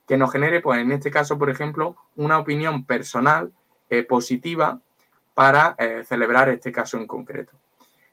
que 0.09 0.16
nos 0.16 0.33
genere, 0.33 0.61
pues 0.61 0.81
en 0.81 0.90
este 0.90 1.12
caso, 1.12 1.38
por 1.38 1.50
ejemplo, 1.50 1.94
una 2.16 2.37
opinión 2.37 2.85
personal 2.85 3.53
eh, 3.90 4.03
positiva 4.03 4.81
para 5.35 5.77
celebrar 6.05 6.48
este 6.48 6.72
caso 6.72 6.96
en 6.96 7.07
concreto. 7.07 7.53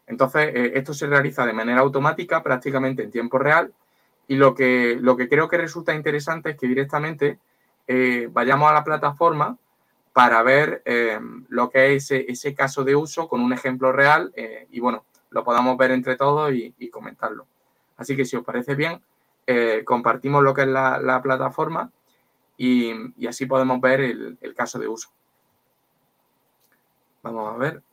Entonces, 0.05 0.51
esto 0.75 0.93
se 0.93 1.07
realiza 1.07 1.43
de 1.45 1.53
manera 1.53 1.81
automática, 1.81 2.43
prácticamente 2.43 3.01
en 3.01 3.09
tiempo 3.09 3.39
real, 3.39 3.73
y 4.27 4.35
lo 4.35 4.53
que, 4.53 4.97
lo 4.99 5.15
que 5.17 5.27
creo 5.27 5.47
que 5.47 5.57
resulta 5.57 5.93
interesante 5.93 6.51
es 6.51 6.57
que 6.57 6.67
directamente 6.67 7.39
eh, 7.93 8.29
vayamos 8.31 8.71
a 8.71 8.73
la 8.73 8.85
plataforma 8.85 9.57
para 10.13 10.41
ver 10.43 10.81
eh, 10.85 11.19
lo 11.49 11.69
que 11.69 11.95
es 11.95 12.09
ese, 12.11 12.55
caso 12.55 12.85
de 12.85 12.95
uso 12.95 13.27
con 13.27 13.41
un 13.41 13.51
ejemplo 13.51 13.91
real 13.91 14.31
eh, 14.37 14.65
y 14.71 14.79
bueno, 14.79 15.03
lo 15.29 15.43
podamos 15.43 15.75
ver 15.75 15.91
entre 15.91 16.15
todos 16.15 16.53
y, 16.53 16.89
comentarlo. 16.89 17.47
Así 17.97 18.15
que 18.15 18.23
si 18.23 18.37
os 18.37 18.45
parece 18.45 18.75
bien, 18.75 19.01
compartimos 19.83 20.41
lo 20.41 20.53
que 20.53 20.61
es 20.61 20.69
la, 20.69 21.19
plataforma 21.21 21.91
y, 22.55 22.93
así 23.27 23.45
podemos 23.45 23.81
ver 23.81 23.99
el, 23.99 24.53
caso 24.55 24.79
de 24.79 24.87
uso. 24.87 25.09
Vamos 27.23 27.53
a 27.53 27.57
ver. 27.57 27.83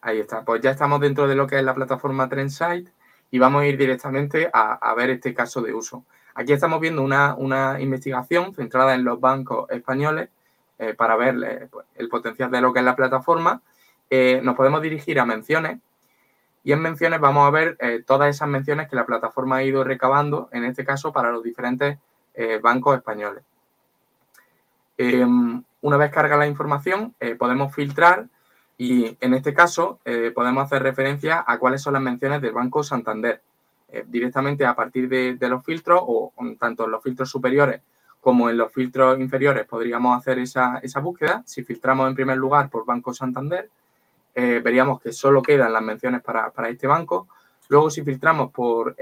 Ahí 0.00 0.20
está. 0.20 0.42
Pues 0.42 0.62
ya 0.62 0.70
estamos 0.70 1.00
dentro 1.00 1.28
de 1.28 1.34
lo 1.34 1.46
que 1.46 1.58
es 1.58 1.64
la 1.64 1.74
plataforma 1.74 2.30
Trendsight 2.30 2.88
y 3.30 3.38
vamos 3.38 3.62
a 3.62 3.66
ir 3.66 3.76
directamente 3.76 4.50
a, 4.54 4.94
ver 4.94 5.10
este 5.10 5.34
caso 5.34 5.60
de 5.60 5.74
uso. 5.74 6.06
Aquí 6.34 6.52
estamos 6.52 6.80
viendo 6.80 7.02
una, 7.02 7.76
investigación 7.80 8.54
centrada 8.54 8.94
en 8.94 9.04
los 9.04 9.20
bancos 9.20 9.68
españoles 9.70 10.30
eh, 10.78 10.94
para 10.94 11.16
ver 11.16 11.36
eh, 11.44 11.68
pues, 11.70 11.86
el 11.96 12.08
potencial 12.08 12.50
de 12.50 12.60
lo 12.60 12.72
que 12.72 12.78
es 12.78 12.84
la 12.84 12.96
plataforma. 12.96 13.60
Eh, 14.08 14.40
nos 14.42 14.56
podemos 14.56 14.80
dirigir 14.80 15.20
a 15.20 15.26
menciones 15.26 15.78
y 16.64 16.72
en 16.72 16.80
menciones 16.80 17.20
vamos 17.20 17.46
a 17.46 17.50
ver 17.50 17.76
todas 18.06 18.34
esas 18.34 18.48
menciones 18.48 18.88
que 18.88 18.94
la 18.94 19.04
plataforma 19.04 19.56
ha 19.56 19.62
ido 19.64 19.82
recabando, 19.82 20.48
en 20.52 20.64
este 20.64 20.84
caso 20.84 21.12
para 21.12 21.32
los 21.32 21.42
diferentes 21.42 21.98
bancos 22.62 22.96
españoles. 22.96 23.42
una 25.80 25.96
vez 25.96 26.12
carga 26.12 26.36
la 26.36 26.46
información, 26.46 27.16
podemos 27.36 27.74
filtrar 27.74 28.28
y 28.78 29.16
en 29.20 29.34
este 29.34 29.52
caso 29.52 29.98
podemos 30.36 30.64
hacer 30.64 30.84
referencia 30.84 31.42
a 31.44 31.58
cuáles 31.58 31.82
son 31.82 31.94
las 31.94 32.02
menciones 32.02 32.40
del 32.40 32.52
Banco 32.52 32.84
Santander. 32.84 33.42
Eh, 33.94 34.04
directamente 34.08 34.64
a 34.64 34.74
partir 34.74 35.06
de, 35.06 35.48
los 35.48 35.62
filtros 35.62 36.00
o, 36.02 36.32
tanto 36.58 36.86
en 36.86 36.90
los 36.90 37.02
filtros 37.02 37.28
superiores 37.28 37.82
como 38.22 38.48
en 38.48 38.56
los 38.56 38.72
filtros 38.72 39.20
inferiores 39.20 39.66
podríamos 39.66 40.16
hacer 40.16 40.38
esa, 40.38 40.80
búsqueda. 41.02 41.42
Si 41.44 41.62
filtramos 41.62 42.08
en 42.08 42.14
primer 42.14 42.38
lugar 42.38 42.70
por 42.70 42.86
Banco 42.86 43.12
Santander, 43.12 43.68
eh, 44.34 44.62
veríamos 44.64 45.00
que 45.00 45.12
solo 45.12 45.42
quedan 45.42 45.72
las 45.72 45.82
menciones 45.82 46.22
para, 46.22 46.50
este 46.68 46.86
banco. 46.86 47.28
Luego, 47.68 47.90
si 47.90 48.02
filtramos 48.02 48.50
por, 48.50 48.96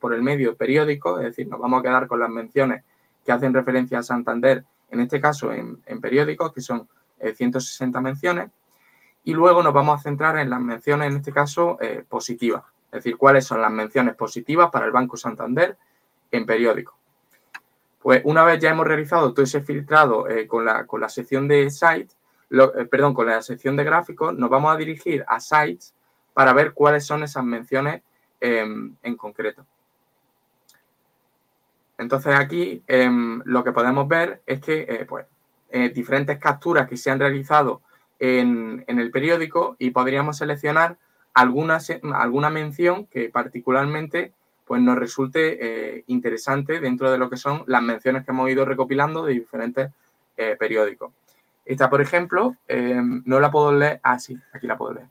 por 0.00 0.14
el 0.14 0.22
medio 0.22 0.56
periódico, 0.56 1.18
es 1.18 1.26
decir, 1.26 1.46
nos 1.48 1.60
vamos 1.60 1.80
a 1.80 1.82
quedar 1.82 2.08
con 2.08 2.18
las 2.18 2.30
menciones 2.30 2.82
que 3.24 3.32
hacen 3.32 3.52
referencia 3.52 3.98
a 3.98 4.02
Santander, 4.02 4.64
en 4.90 5.00
este 5.00 5.20
caso 5.20 5.52
en, 5.52 5.82
en 5.86 6.00
periódicos, 6.00 6.52
que 6.52 6.62
son 6.62 6.88
160 7.20 8.00
menciones. 8.00 8.50
Y 9.24 9.34
luego 9.34 9.62
nos 9.62 9.74
vamos 9.74 10.00
a 10.00 10.02
centrar 10.02 10.38
en 10.38 10.50
las 10.50 10.60
menciones, 10.60 11.10
en 11.10 11.18
este 11.18 11.32
caso, 11.32 11.76
eh, 11.80 12.04
positivas. 12.08 12.64
Es 12.90 13.04
decir, 13.04 13.16
cuáles 13.16 13.44
son 13.44 13.60
las 13.60 13.70
menciones 13.70 14.14
positivas 14.14 14.70
para 14.70 14.86
el 14.86 14.92
Banco 14.92 15.16
Santander 15.16 15.76
en 16.30 16.46
periódico. 16.46 16.96
Pues 18.00 18.22
una 18.24 18.44
vez 18.44 18.60
ya 18.60 18.70
hemos 18.70 18.86
realizado 18.86 19.32
todo 19.32 19.44
ese 19.44 19.60
filtrado 19.60 20.28
eh, 20.28 20.46
con, 20.46 20.64
la, 20.64 20.86
con, 20.86 21.00
la, 21.00 21.08
sección 21.08 21.48
de 21.48 21.68
sites, 21.70 22.16
eh, 22.50 22.84
perdón, 22.90 23.12
con 23.12 23.26
la 23.26 23.42
sección 23.42 23.76
de 23.76 23.84
gráficos, 23.84 24.34
nos 24.34 24.48
vamos 24.48 24.74
a 24.74 24.78
dirigir 24.78 25.24
a 25.26 25.40
sites 25.40 25.94
para 26.32 26.52
ver 26.52 26.72
cuáles 26.72 27.04
son 27.04 27.22
esas 27.22 27.44
menciones 27.44 28.02
em, 28.40 28.94
en 29.02 29.16
concreto. 29.16 29.66
Entonces 31.98 32.34
aquí 32.34 32.82
em, 32.86 33.42
lo 33.44 33.64
que 33.64 33.72
podemos 33.72 34.06
ver 34.06 34.40
es 34.46 34.60
que 34.60 35.04
pues, 35.08 35.26
diferentes 35.92 36.38
capturas 36.38 36.88
que 36.88 36.96
se 36.96 37.10
han 37.10 37.18
realizado 37.18 37.82
en, 38.18 38.84
el 38.86 39.10
periódico 39.10 39.76
y 39.78 39.90
podríamos 39.90 40.38
seleccionar 40.38 40.98
alguna, 41.34 41.78
alguna 42.14 42.50
mención 42.50 43.06
que 43.06 43.28
particularmente 43.28 44.32
pues, 44.66 44.82
nos 44.82 44.98
resulte 44.98 45.58
eh, 45.96 46.04
interesante 46.08 46.80
dentro 46.80 47.10
de 47.10 47.18
lo 47.18 47.30
que 47.30 47.36
son 47.36 47.64
las 47.66 47.82
menciones 47.82 48.24
que 48.24 48.32
hemos 48.32 48.50
ido 48.50 48.64
recopilando 48.64 49.24
de 49.24 49.34
diferentes 49.34 49.90
eh, 50.36 50.56
periódicos. 50.58 51.12
Esta, 51.64 51.90
por 51.90 52.00
ejemplo, 52.00 52.56
eh, 52.66 53.00
no 53.24 53.40
la 53.40 53.50
puedo 53.50 53.72
leer. 53.72 54.00
Ah, 54.02 54.18
sí, 54.18 54.38
aquí 54.52 54.66
la 54.66 54.76
puedo 54.76 54.94
leer. 54.94 55.08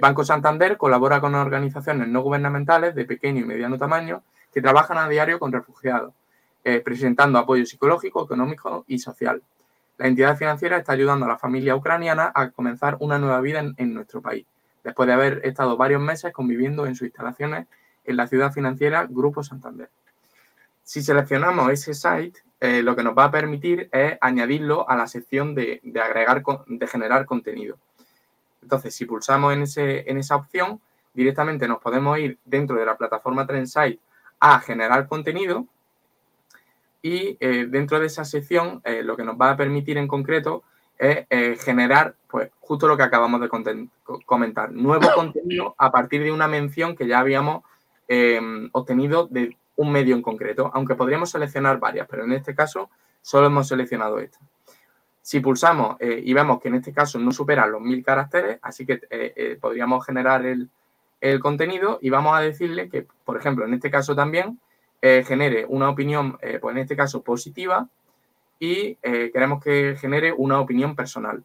Banco 0.00 0.24
Santander 0.24 0.78
colabora 0.78 1.20
con 1.20 1.34
organizaciones 1.34 2.08
no 2.08 2.22
gubernamentales 2.22 2.94
de 2.94 3.04
pequeño 3.04 3.42
y 3.42 3.44
mediano 3.44 3.76
tamaño 3.76 4.22
que 4.50 4.62
trabajan 4.62 4.96
a 4.96 5.06
diario 5.06 5.38
con 5.38 5.52
refugiados, 5.52 6.14
presentando 6.82 7.38
apoyo 7.38 7.66
psicológico, 7.66 8.24
económico 8.24 8.86
y 8.88 8.98
social. 8.98 9.42
La 9.98 10.08
entidad 10.08 10.36
financiera 10.36 10.76
está 10.76 10.92
ayudando 10.92 11.24
a 11.24 11.28
la 11.28 11.38
familia 11.38 11.74
ucraniana 11.74 12.30
a 12.34 12.50
comenzar 12.50 12.96
una 13.00 13.18
nueva 13.18 13.40
vida 13.40 13.64
en, 13.76 13.94
nuestro 13.94 14.20
país, 14.20 14.46
después 14.86 15.08
de 15.08 15.14
haber 15.14 15.40
estado 15.44 15.76
varios 15.76 16.00
meses 16.00 16.32
conviviendo 16.32 16.86
en 16.86 16.94
sus 16.94 17.08
instalaciones 17.08 17.66
en 18.04 18.16
la 18.16 18.28
ciudad 18.28 18.52
financiera 18.52 19.04
Grupo 19.10 19.42
Santander. 19.42 19.90
Si 20.84 21.02
seleccionamos 21.02 21.72
ese 21.72 21.92
site, 21.92 22.40
eh, 22.60 22.84
lo 22.84 22.94
que 22.94 23.02
nos 23.02 23.18
va 23.18 23.24
a 23.24 23.30
permitir 23.32 23.88
es 23.90 24.16
añadirlo 24.20 24.88
a 24.88 24.94
la 24.94 25.08
sección 25.08 25.56
de, 25.56 25.82
agregar, 26.00 26.44
de 26.68 26.86
generar 26.86 27.26
contenido. 27.26 27.78
Entonces, 28.62 28.94
si 28.94 29.06
pulsamos 29.06 29.52
en, 29.54 29.62
ese, 29.62 30.08
en 30.08 30.18
esa 30.18 30.36
opción, 30.36 30.80
directamente 31.14 31.66
nos 31.66 31.80
podemos 31.80 32.16
ir 32.20 32.38
dentro 32.44 32.76
de 32.76 32.86
la 32.86 32.96
plataforma 32.96 33.44
Trendsite 33.44 33.98
a 34.38 34.60
generar 34.60 35.08
contenido 35.08 35.66
y 37.02 37.36
eh, 37.40 37.66
dentro 37.68 37.98
de 37.98 38.06
esa 38.06 38.24
sección 38.24 38.82
eh, 38.84 39.02
lo 39.02 39.16
que 39.16 39.24
nos 39.24 39.36
va 39.36 39.50
a 39.50 39.56
permitir 39.56 39.98
en 39.98 40.06
concreto 40.06 40.62
es 40.98 41.26
eh, 41.30 41.56
generar, 41.58 42.14
pues 42.28 42.50
justo 42.60 42.88
lo 42.88 42.96
que 42.96 43.02
acabamos 43.02 43.40
de 43.40 43.48
comentar, 44.24 44.72
nuevo 44.72 45.08
contenido 45.14 45.74
a 45.78 45.90
partir 45.90 46.22
de 46.22 46.32
una 46.32 46.48
mención 46.48 46.96
que 46.96 47.06
ya 47.06 47.20
habíamos 47.20 47.64
obtenido 48.72 49.26
de 49.26 49.56
un 49.74 49.90
medio 49.90 50.14
en 50.14 50.22
concreto, 50.22 50.70
aunque 50.72 50.94
podríamos 50.94 51.30
seleccionar 51.30 51.80
varias, 51.80 52.06
pero 52.08 52.24
en 52.24 52.32
este 52.32 52.54
caso 52.54 52.88
solo 53.20 53.48
hemos 53.48 53.66
seleccionado 53.66 54.20
esta. 54.20 54.38
Si 55.22 55.40
pulsamos 55.40 55.96
y 56.00 56.32
vemos 56.32 56.60
que 56.60 56.68
en 56.68 56.76
este 56.76 56.92
caso 56.92 57.18
no 57.18 57.32
supera 57.32 57.66
los 57.66 57.80
mil 57.80 58.04
caracteres, 58.04 58.60
así 58.62 58.86
que 58.86 59.58
podríamos 59.60 60.06
generar 60.06 60.46
el, 60.46 60.70
el 61.20 61.40
contenido 61.40 61.98
y 62.00 62.10
vamos 62.10 62.36
a 62.36 62.40
decirle 62.40 62.88
que, 62.88 63.06
por 63.24 63.36
ejemplo, 63.36 63.64
en 63.64 63.74
este 63.74 63.90
caso 63.90 64.14
también, 64.14 64.60
eh, 65.02 65.24
genere 65.26 65.66
una 65.68 65.90
opinión, 65.90 66.38
eh, 66.42 66.58
pues 66.60 66.74
en 66.74 66.82
este 66.82 66.96
caso 66.96 67.22
positiva, 67.22 67.88
y 68.58 68.98
eh, 69.02 69.30
queremos 69.32 69.62
que 69.62 69.96
genere 70.00 70.32
una 70.32 70.60
opinión 70.60 70.96
personal. 70.96 71.44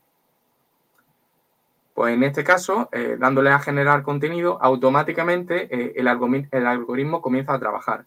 Pues 1.93 2.13
en 2.13 2.23
este 2.23 2.43
caso, 2.43 2.89
dándole 3.19 3.49
a 3.49 3.59
generar 3.59 4.01
contenido, 4.01 4.57
automáticamente 4.61 5.91
el, 5.99 6.07
el, 6.51 6.65
algoritmo 6.65 7.21
comienza 7.21 7.53
a 7.53 7.59
trabajar. 7.59 8.05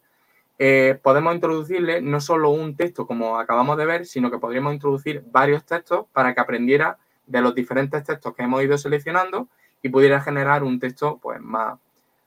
podemos 1.02 1.34
introducirle 1.34 2.00
no 2.00 2.18
solo 2.18 2.48
un 2.48 2.76
texto 2.76 3.06
como 3.06 3.38
acabamos 3.38 3.76
de 3.76 3.84
ver, 3.84 4.06
sino 4.06 4.30
que 4.30 4.38
podríamos 4.38 4.72
introducir 4.72 5.22
varios 5.30 5.64
textos 5.64 6.06
para 6.12 6.34
que 6.34 6.40
aprendiera 6.40 6.96
de 7.26 7.40
los 7.40 7.54
diferentes 7.54 8.02
textos 8.04 8.34
que 8.34 8.42
hemos 8.42 8.62
ido 8.62 8.76
seleccionando 8.78 9.48
y 9.82 9.88
pudiera 9.88 10.20
generar 10.20 10.62
un 10.62 10.78
texto 10.78 11.18
pues, 11.22 11.40
más, 11.40 11.78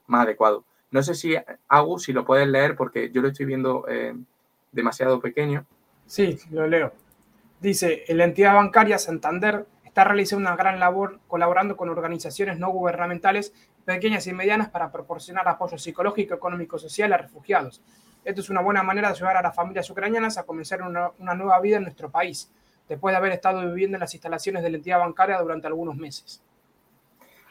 más 0.06 0.24
adecuado. 0.24 0.64
No 0.90 1.02
sé 1.02 1.14
si, 1.14 1.34
Agus, 1.68 2.04
si 2.04 2.12
lo 2.12 2.24
puedes 2.24 2.48
leer 2.48 2.76
porque 2.76 3.10
yo 3.10 3.20
lo 3.20 3.28
estoy 3.28 3.46
viendo 3.46 3.84
eh, 3.88 4.14
demasiado 4.72 5.20
pequeño. 5.20 5.66
Sí, 6.08 6.36
lo 6.50 6.66
leo. 6.66 6.92
Dice, 7.60 8.04
la 8.08 8.24
entidad 8.24 8.54
bancaria 8.54 8.98
Santander 8.98 9.66
está 9.84 10.02
realizando 10.04 10.48
una 10.48 10.56
gran 10.56 10.80
labor 10.80 11.20
colaborando 11.28 11.76
con 11.76 11.88
organizaciones 11.88 12.58
no 12.58 12.70
gubernamentales 12.70 13.52
pequeñas 13.84 14.26
y 14.26 14.32
medianas 14.32 14.68
para 14.68 14.90
proporcionar 14.90 15.46
apoyo 15.46 15.78
psicológico, 15.78 16.34
económico, 16.34 16.78
social 16.78 17.12
a 17.12 17.18
refugiados. 17.18 17.82
Esto 18.24 18.40
es 18.40 18.50
una 18.50 18.60
buena 18.60 18.82
manera 18.82 19.08
de 19.08 19.14
ayudar 19.14 19.36
a 19.36 19.42
las 19.42 19.54
familias 19.54 19.88
ucranianas 19.90 20.38
a 20.38 20.44
comenzar 20.44 20.82
una, 20.82 21.34
nueva 21.34 21.60
vida 21.60 21.76
en 21.76 21.84
nuestro 21.84 22.10
país, 22.10 22.52
después 22.88 23.12
de 23.12 23.16
haber 23.16 23.32
estado 23.32 23.60
viviendo 23.66 23.96
en 23.96 24.00
las 24.00 24.12
instalaciones 24.14 24.62
de 24.62 24.70
la 24.70 24.76
entidad 24.76 24.98
bancaria 24.98 25.38
durante 25.38 25.66
algunos 25.66 25.96
meses. 25.96 26.42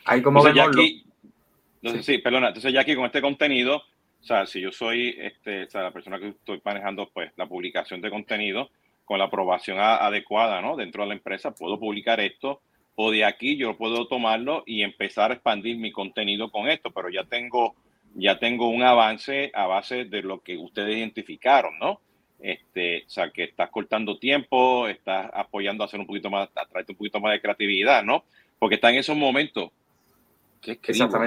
Ahí 0.05 0.21
como 0.21 0.43
vemos, 0.43 0.75
entonces, 1.81 2.05
sí. 2.05 2.17
perdona. 2.17 2.47
Entonces, 2.47 2.73
ya 2.73 2.81
aquí 2.81 2.95
con 2.95 3.05
este 3.05 3.21
contenido, 3.21 3.81
o 4.21 4.25
sea, 4.25 4.45
si 4.45 4.61
yo 4.61 4.71
soy 4.71 5.15
este, 5.17 5.63
o 5.63 5.69
sea, 5.69 5.83
la 5.83 5.91
persona 5.91 6.19
que 6.19 6.29
estoy 6.29 6.61
manejando 6.63 7.09
pues 7.13 7.31
la 7.37 7.47
publicación 7.47 8.01
de 8.01 8.09
contenido 8.09 8.69
con 9.05 9.19
la 9.19 9.25
aprobación 9.25 9.79
adecuada, 9.79 10.61
¿no? 10.61 10.75
Dentro 10.75 11.03
de 11.03 11.09
la 11.09 11.15
empresa, 11.15 11.55
puedo 11.55 11.79
publicar 11.79 12.19
esto 12.19 12.61
o 12.95 13.11
de 13.11 13.23
aquí 13.23 13.57
yo 13.57 13.77
puedo 13.77 14.07
tomarlo 14.07 14.63
y 14.65 14.81
empezar 14.81 15.31
a 15.31 15.35
expandir 15.35 15.77
mi 15.77 15.91
contenido 15.91 16.51
con 16.51 16.67
esto, 16.67 16.91
pero 16.91 17.09
ya 17.09 17.23
tengo 17.23 17.75
ya 18.15 18.39
tengo 18.39 18.69
un 18.69 18.81
avance 18.81 19.51
a 19.53 19.67
base 19.67 20.05
de 20.05 20.23
lo 20.23 20.41
que 20.41 20.57
ustedes 20.57 20.97
identificaron, 20.97 21.77
¿no? 21.77 22.01
Este, 22.39 23.03
o 23.05 23.09
sea, 23.09 23.29
que 23.29 23.43
estás 23.43 23.69
cortando 23.69 24.17
tiempo, 24.17 24.87
estás 24.87 25.29
apoyando 25.33 25.83
a 25.83 25.87
hacer 25.87 25.99
un 25.99 26.07
poquito 26.07 26.29
más, 26.29 26.49
a 26.55 26.65
traer 26.65 26.85
un 26.89 26.95
poquito 26.95 27.19
más 27.19 27.33
de 27.33 27.41
creatividad, 27.41 28.03
¿no? 28.03 28.23
Porque 28.57 28.75
está 28.75 28.89
en 28.89 28.97
esos 28.97 29.15
momentos 29.15 29.69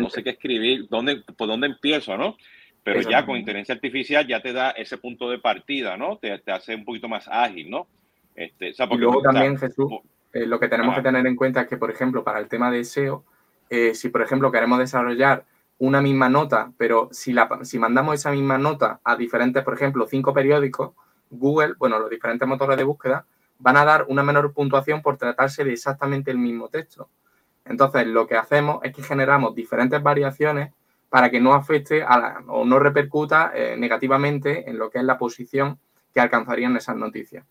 no 0.00 0.10
sé 0.10 0.22
qué 0.22 0.30
escribir, 0.30 0.86
dónde, 0.88 1.16
por 1.36 1.48
dónde 1.48 1.68
empiezo, 1.68 2.16
¿no? 2.16 2.36
Pero 2.82 3.02
ya 3.02 3.26
con 3.26 3.36
inteligencia 3.36 3.74
artificial 3.74 4.26
ya 4.26 4.40
te 4.40 4.52
da 4.52 4.70
ese 4.70 4.96
punto 4.98 5.30
de 5.30 5.38
partida, 5.38 5.96
¿no? 5.96 6.16
Te, 6.16 6.38
te 6.38 6.50
hace 6.50 6.74
un 6.74 6.84
poquito 6.84 7.08
más 7.08 7.28
ágil, 7.28 7.70
¿no? 7.70 7.86
Este, 8.34 8.70
y 8.70 8.96
luego 8.96 9.20
también, 9.20 9.58
Jesús, 9.58 9.92
eh, 10.32 10.46
lo 10.46 10.58
que 10.58 10.68
tenemos 10.68 10.94
que 10.94 11.02
tener 11.02 11.26
en 11.26 11.36
cuenta 11.36 11.62
es 11.62 11.68
que, 11.68 11.76
por 11.76 11.90
ejemplo, 11.90 12.24
para 12.24 12.38
el 12.38 12.48
tema 12.48 12.70
de 12.70 12.84
SEO, 12.84 13.24
eh, 13.68 13.94
si, 13.94 14.08
por 14.08 14.22
ejemplo, 14.22 14.50
queremos 14.50 14.78
desarrollar 14.78 15.44
una 15.78 16.00
misma 16.00 16.28
nota, 16.28 16.72
pero 16.76 17.08
si, 17.12 17.32
la, 17.32 17.48
si 17.62 17.78
mandamos 17.78 18.14
esa 18.14 18.30
misma 18.30 18.58
nota 18.58 19.00
a 19.04 19.16
diferentes, 19.16 19.62
por 19.62 19.74
ejemplo, 19.74 20.06
cinco 20.06 20.32
periódicos, 20.32 20.92
Google, 21.30 21.74
bueno, 21.78 21.98
los 21.98 22.10
diferentes 22.10 22.46
motores 22.46 22.76
de 22.76 22.84
búsqueda, 22.84 23.26
van 23.58 23.76
a 23.76 23.84
dar 23.84 24.06
una 24.08 24.22
menor 24.22 24.52
puntuación 24.52 25.02
por 25.02 25.16
tratarse 25.16 25.64
de 25.64 25.72
exactamente 25.72 26.30
el 26.30 26.38
mismo 26.38 26.68
texto. 26.68 27.08
Entonces, 27.64 28.06
lo 28.06 28.26
que 28.26 28.36
hacemos 28.36 28.80
es 28.82 28.94
que 28.94 29.02
generamos 29.02 29.54
diferentes 29.54 30.02
variaciones 30.02 30.72
para 31.10 31.30
que 31.30 31.40
no 31.40 31.52
afecte 31.52 32.04
o 32.46 32.64
no 32.64 32.78
repercuta 32.78 33.52
eh, 33.54 33.76
negativamente 33.76 34.70
en 34.70 34.78
lo 34.78 34.90
que 34.90 34.98
es 34.98 35.04
la 35.04 35.18
posición 35.18 35.78
que 36.14 36.20
alcanzarían 36.20 36.76
esas 36.76 36.96
noticias. 36.96 37.44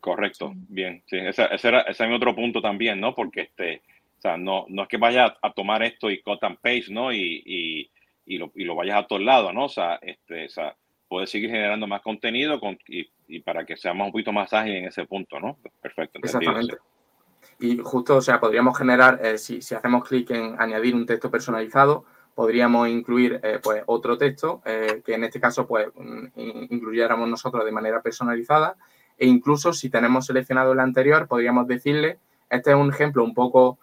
Correcto, 0.00 0.52
bien. 0.68 1.02
Sí, 1.06 1.18
ese, 1.18 1.48
era, 1.62 1.82
ese 1.82 2.06
mi 2.06 2.14
otro 2.14 2.34
punto 2.34 2.62
también, 2.62 3.00
¿no? 3.00 3.14
Porque 3.14 3.42
este, 3.42 3.82
o 4.18 4.20
sea, 4.20 4.36
no, 4.36 4.64
no 4.68 4.82
es 4.82 4.88
que 4.88 4.96
vayas 4.96 5.32
a 5.42 5.52
tomar 5.52 5.82
esto 5.82 6.10
y 6.10 6.22
cut 6.22 6.42
and 6.44 6.58
paste, 6.58 6.86
¿no? 6.90 7.12
Y, 7.12 7.90
y, 8.26 8.38
lo, 8.38 8.52
y 8.54 8.64
lo, 8.64 8.74
vayas 8.74 8.98
a 8.98 9.06
todos 9.06 9.22
lados, 9.22 9.52
¿no? 9.52 9.64
O 9.64 9.68
sea, 9.68 9.98
este, 10.00 10.46
o 10.46 10.50
sea, 10.50 10.76
puedes 11.08 11.30
seguir 11.30 11.50
generando 11.50 11.86
más 11.86 12.02
contenido 12.02 12.60
con, 12.60 12.78
y, 12.86 13.40
para 13.40 13.66
que 13.66 13.76
seamos 13.76 14.06
un 14.06 14.12
poquito 14.12 14.32
más 14.32 14.52
ágiles 14.52 14.82
en 14.82 14.88
ese 14.88 15.04
punto, 15.06 15.40
¿no? 15.40 15.58
Perfecto. 15.82 16.20
Exactamente. 16.22 16.76
Y 17.58 17.78
justo, 17.78 18.16
o 18.16 18.20
sea, 18.20 18.40
podríamos 18.40 18.76
generar, 18.76 19.20
eh, 19.22 19.38
si, 19.38 19.58
hacemos 19.58 20.06
clic 20.06 20.30
en 20.30 20.54
añadir 20.58 20.94
un 20.94 21.06
texto 21.06 21.30
personalizado, 21.30 22.04
podríamos 22.40 22.88
incluir 22.88 23.38
eh, 23.42 23.58
pues 23.62 23.82
otro 23.84 24.16
texto 24.16 24.62
eh, 24.64 25.02
que 25.04 25.14
en 25.14 25.24
este 25.24 25.38
caso 25.38 25.66
pues 25.66 25.88
mm, 25.94 26.26
incluyéramos 26.70 27.28
nosotros 27.28 27.66
de 27.66 27.70
manera 27.70 28.00
personalizada 28.00 28.76
e 29.18 29.26
incluso 29.26 29.74
si 29.74 29.90
tenemos 29.90 30.24
seleccionado 30.24 30.72
el 30.72 30.80
anterior 30.80 31.28
podríamos 31.28 31.66
decirle, 31.66 32.18
este 32.48 32.70
es 32.70 32.76
un 32.76 32.88
ejemplo 32.90 33.22
un 33.22 33.34
poco 33.34 33.78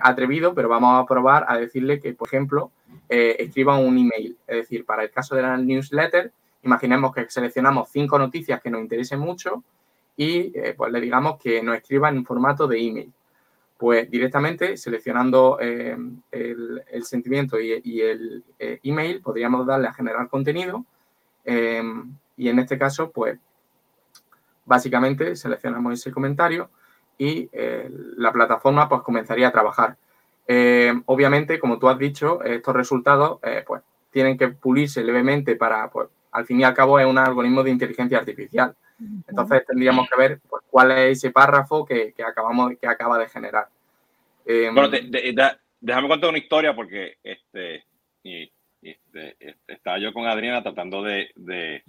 atrevido, 0.00 0.54
pero 0.54 0.70
vamos 0.70 0.98
a 0.98 1.04
probar 1.04 1.44
a 1.46 1.58
decirle 1.58 2.00
que, 2.00 2.14
por 2.14 2.26
ejemplo, 2.28 2.70
escriba 3.10 3.76
un 3.76 3.98
email. 3.98 4.38
Es 4.46 4.56
decir, 4.56 4.86
para 4.86 5.02
el 5.02 5.10
caso 5.10 5.36
de 5.36 5.42
la 5.42 5.58
newsletter, 5.58 6.32
imaginemos 6.62 7.12
que 7.12 7.28
seleccionamos 7.28 7.90
cinco 7.90 8.18
noticias 8.18 8.62
que 8.62 8.70
nos 8.70 8.80
interesen 8.80 9.20
mucho 9.20 9.62
y 10.16 10.52
eh, 10.58 10.74
pues 10.76 10.92
le 10.92 11.00
digamos 11.00 11.38
que 11.38 11.62
nos 11.62 11.76
escriba 11.76 12.08
en 12.08 12.24
formato 12.24 12.66
de 12.66 12.80
email. 12.80 13.12
Pues 13.78 14.10
directamente 14.10 14.76
seleccionando 14.76 15.58
eh, 15.60 15.96
el, 16.32 17.04
sentimiento 17.04 17.60
y, 17.60 18.00
el 18.00 18.44
eh, 18.58 18.80
email 18.82 19.22
podríamos 19.22 19.64
darle 19.66 19.86
a 19.86 19.92
generar 19.92 20.28
contenido 20.28 20.84
y 21.46 22.48
en 22.48 22.58
este 22.58 22.76
caso 22.76 23.10
pues 23.10 23.38
básicamente 24.66 25.34
seleccionamos 25.34 25.94
ese 25.94 26.12
comentario 26.12 26.68
y 27.16 27.48
la 28.16 28.32
plataforma 28.32 28.88
pues 28.88 29.00
comenzaría 29.02 29.48
a 29.48 29.52
trabajar. 29.52 29.96
obviamente, 31.06 31.58
como 31.58 31.78
tú 31.78 31.88
has 31.88 31.98
dicho, 31.98 32.42
estos 32.42 32.74
resultados 32.74 33.38
pues 33.66 33.82
tienen 34.10 34.36
que 34.36 34.48
pulirse 34.48 35.02
levemente 35.02 35.56
para, 35.56 35.88
pues, 35.90 36.08
al 36.32 36.44
fin 36.44 36.60
y 36.60 36.64
al 36.64 36.74
cabo 36.74 36.98
es 36.98 37.06
un 37.06 37.18
algoritmo 37.18 37.62
de 37.62 37.70
inteligencia 37.70 38.18
artificial. 38.18 38.74
Entonces 39.28 39.64
tendríamos 39.66 40.08
que 40.08 40.16
ver 40.16 40.40
pues, 40.48 40.62
cuál 40.68 40.90
es 40.92 41.18
ese 41.18 41.30
párrafo 41.30 41.84
que, 41.84 42.14
acabamos, 42.26 42.72
que 42.80 42.86
acaba 42.86 43.18
de 43.18 43.28
generar. 43.28 43.68
Em, 44.44 44.74
bueno, 44.74 44.90
déjame 45.80 46.08
contar 46.08 46.30
una 46.30 46.38
historia 46.38 46.74
porque 46.74 47.18
este, 47.22 47.84
este, 48.82 49.36
este, 49.40 49.72
estaba 49.72 49.98
yo 49.98 50.12
con 50.12 50.26
Adriana 50.26 50.62
tratando 50.62 51.02
de, 51.02 51.30
de, 51.36 51.82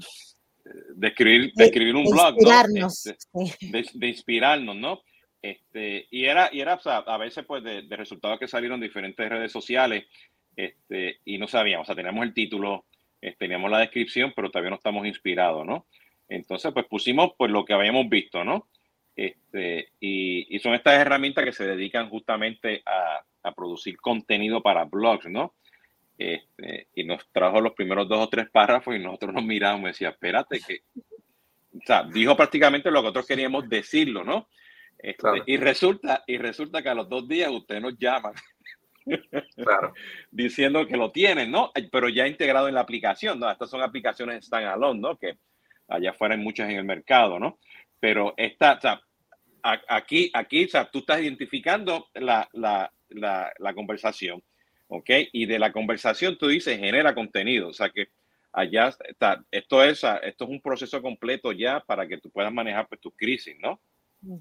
escribir, 1.01 1.51
de 1.55 1.65
escribir 1.65 1.95
un 1.95 2.05
blog, 2.05 2.35
¿no? 2.39 2.89
de, 3.59 4.07
inspirarnos, 4.07 4.75
¿no? 4.75 5.01
Este, 5.41 6.07
y 6.11 6.25
era, 6.25 6.49
y 6.51 6.59
era 6.59 6.79
a 6.83 7.17
veces 7.17 7.45
pues 7.45 7.63
de, 7.63 7.85
resultados 7.91 8.39
que 8.39 8.47
salieron 8.47 8.79
de 8.79 8.87
diferentes 8.87 9.29
redes 9.29 9.51
sociales 9.51 10.05
este, 10.55 11.19
y 11.23 11.37
no 11.37 11.47
sabíamos, 11.47 11.85
o 11.85 11.87
sea, 11.87 11.95
teníamos 11.95 12.25
el 12.25 12.33
título, 12.33 12.85
este, 13.21 13.45
teníamos 13.45 13.71
la 13.71 13.79
descripción, 13.79 14.33
pero 14.35 14.51
todavía 14.51 14.71
no 14.71 14.75
estamos 14.75 15.07
inspirados, 15.07 15.65
¿no? 15.65 15.87
Entonces, 16.29 16.71
pues 16.73 16.85
pusimos 16.85 17.31
pues 17.37 17.51
lo 17.51 17.65
que 17.65 17.73
habíamos 17.73 18.07
visto, 18.07 18.43
¿no? 18.43 18.69
Este, 19.15 19.89
y, 19.99 20.55
y 20.55 20.59
son 20.59 20.75
estas 20.75 20.99
herramientas 20.99 21.43
que 21.43 21.51
se 21.51 21.65
dedican 21.65 22.09
justamente 22.09 22.81
a, 22.85 23.19
a 23.43 23.51
producir 23.53 23.97
contenido 23.97 24.61
para 24.61 24.85
blogs, 24.85 25.27
¿no? 25.27 25.55
Este, 26.17 26.87
y 26.95 27.05
nos 27.05 27.27
trajo 27.31 27.61
los 27.61 27.73
primeros 27.73 28.07
dos 28.07 28.19
o 28.19 28.29
tres 28.29 28.49
párrafos 28.49 28.95
y 28.95 28.99
nosotros 28.99 29.33
nos 29.33 29.43
miramos 29.43 29.81
y 29.81 29.85
decía, 29.87 30.09
espérate, 30.09 30.59
que, 30.59 30.81
o 31.73 31.79
sea, 31.85 32.03
dijo 32.03 32.35
prácticamente 32.35 32.91
lo 32.91 32.99
que 32.99 33.03
nosotros 33.03 33.27
queríamos 33.27 33.69
decirlo, 33.69 34.23
¿no? 34.23 34.49
Este, 34.97 35.29
y, 35.45 35.55
resulta, 35.55 36.25
y 36.27 36.37
resulta 36.37 36.81
que 36.81 36.89
a 36.89 36.93
los 36.93 37.07
dos 37.07 37.25
días 37.25 37.49
usted 37.49 37.79
nos 37.79 37.97
llama 37.97 38.33
claro. 39.55 39.93
diciendo 40.29 40.85
que 40.85 40.97
lo 40.97 41.11
tienen, 41.11 41.51
¿no? 41.51 41.71
Pero 41.89 42.09
ya 42.09 42.27
integrado 42.27 42.67
en 42.67 42.75
la 42.75 42.81
aplicación, 42.81 43.39
¿no? 43.39 43.49
Estas 43.49 43.69
son 43.69 43.81
aplicaciones 43.81 44.45
standalone, 44.45 44.99
¿no? 44.99 45.17
Que 45.17 45.37
allá 45.89 46.11
afuera 46.11 46.35
hay 46.35 46.41
muchas 46.41 46.69
en 46.69 46.77
el 46.77 46.85
mercado, 46.85 47.39
¿no? 47.39 47.59
Pero 47.99 48.33
esta, 48.37 48.79
aquí, 49.63 50.31
aquí, 50.33 50.65
o 50.65 50.69
sea, 50.69 50.89
tú 50.89 50.99
estás 50.99 51.21
identificando 51.21 52.07
la, 52.13 52.49
conversación, 53.75 54.41
¿ok? 54.87 55.09
Y 55.33 55.45
de 55.45 55.59
la 55.59 55.71
conversación 55.71 56.37
tú 56.37 56.47
dices 56.47 56.79
genera 56.79 57.15
contenido, 57.15 57.69
o 57.69 57.73
sea 57.73 57.89
que 57.89 58.09
allá 58.51 58.95
está, 59.07 59.43
esto 59.51 59.83
es, 59.83 60.03
esto 60.23 60.43
es 60.45 60.49
un 60.49 60.61
proceso 60.61 61.01
completo 61.01 61.51
ya 61.51 61.81
para 61.81 62.07
que 62.07 62.17
tú 62.17 62.29
puedas 62.29 62.53
manejar 62.53 62.87
pues, 62.87 63.01
tu 63.01 63.11
crisis, 63.11 63.55
¿no? 63.59 63.79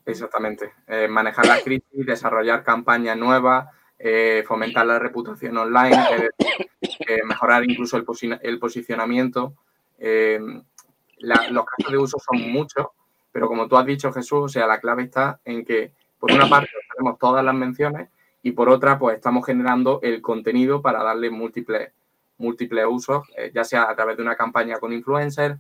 Exactamente. 0.07 0.73
Eh, 0.89 1.07
manejar 1.09 1.47
la 1.47 1.61
crisis, 1.61 2.07
desarrollar 2.07 2.65
campañas 2.65 3.17
nuevas, 3.17 3.69
eh, 3.99 4.45
fomentar 4.47 4.87
la 4.87 4.99
reputación 4.99 5.57
online, 5.57 5.97
eh, 6.39 7.21
mejorar 7.25 7.65
incluso 7.69 7.97
el, 7.97 8.39
el 8.43 8.59
posicionamiento. 8.59 9.55
Los 11.20 11.64
casos 11.64 11.92
de 11.92 11.98
uso 11.98 12.18
son 12.18 12.50
muchos, 12.50 12.87
pero 13.33 13.48
como 13.48 13.68
tú 13.68 13.76
has 13.76 13.87
dicho, 13.87 14.12
Jesús, 14.12 14.38
o 14.44 14.48
sea, 14.48 14.66
la 14.66 14.81
clave 14.81 15.04
está 15.04 15.40
en 15.44 15.64
que, 15.64 15.92
por 16.18 16.33
una 16.33 16.48
parte, 16.48 16.70
tenemos 16.94 17.18
todas 17.18 17.44
las 17.44 17.54
menciones 17.54 18.09
y 18.42 18.52
por 18.52 18.68
otra, 18.68 18.98
pues 18.98 19.16
estamos 19.16 19.44
generando 19.44 20.00
el 20.02 20.22
contenido 20.22 20.83
para 20.83 21.02
darle 21.02 21.31
múltiples, 21.31 21.92
múltiples 22.38 22.87
usos, 22.88 23.26
ya 23.52 23.64
sea 23.64 23.90
a 23.90 23.94
través 23.94 24.16
de 24.16 24.22
una 24.22 24.37
campaña 24.37 24.78
con 24.78 24.92
influencers, 24.92 25.59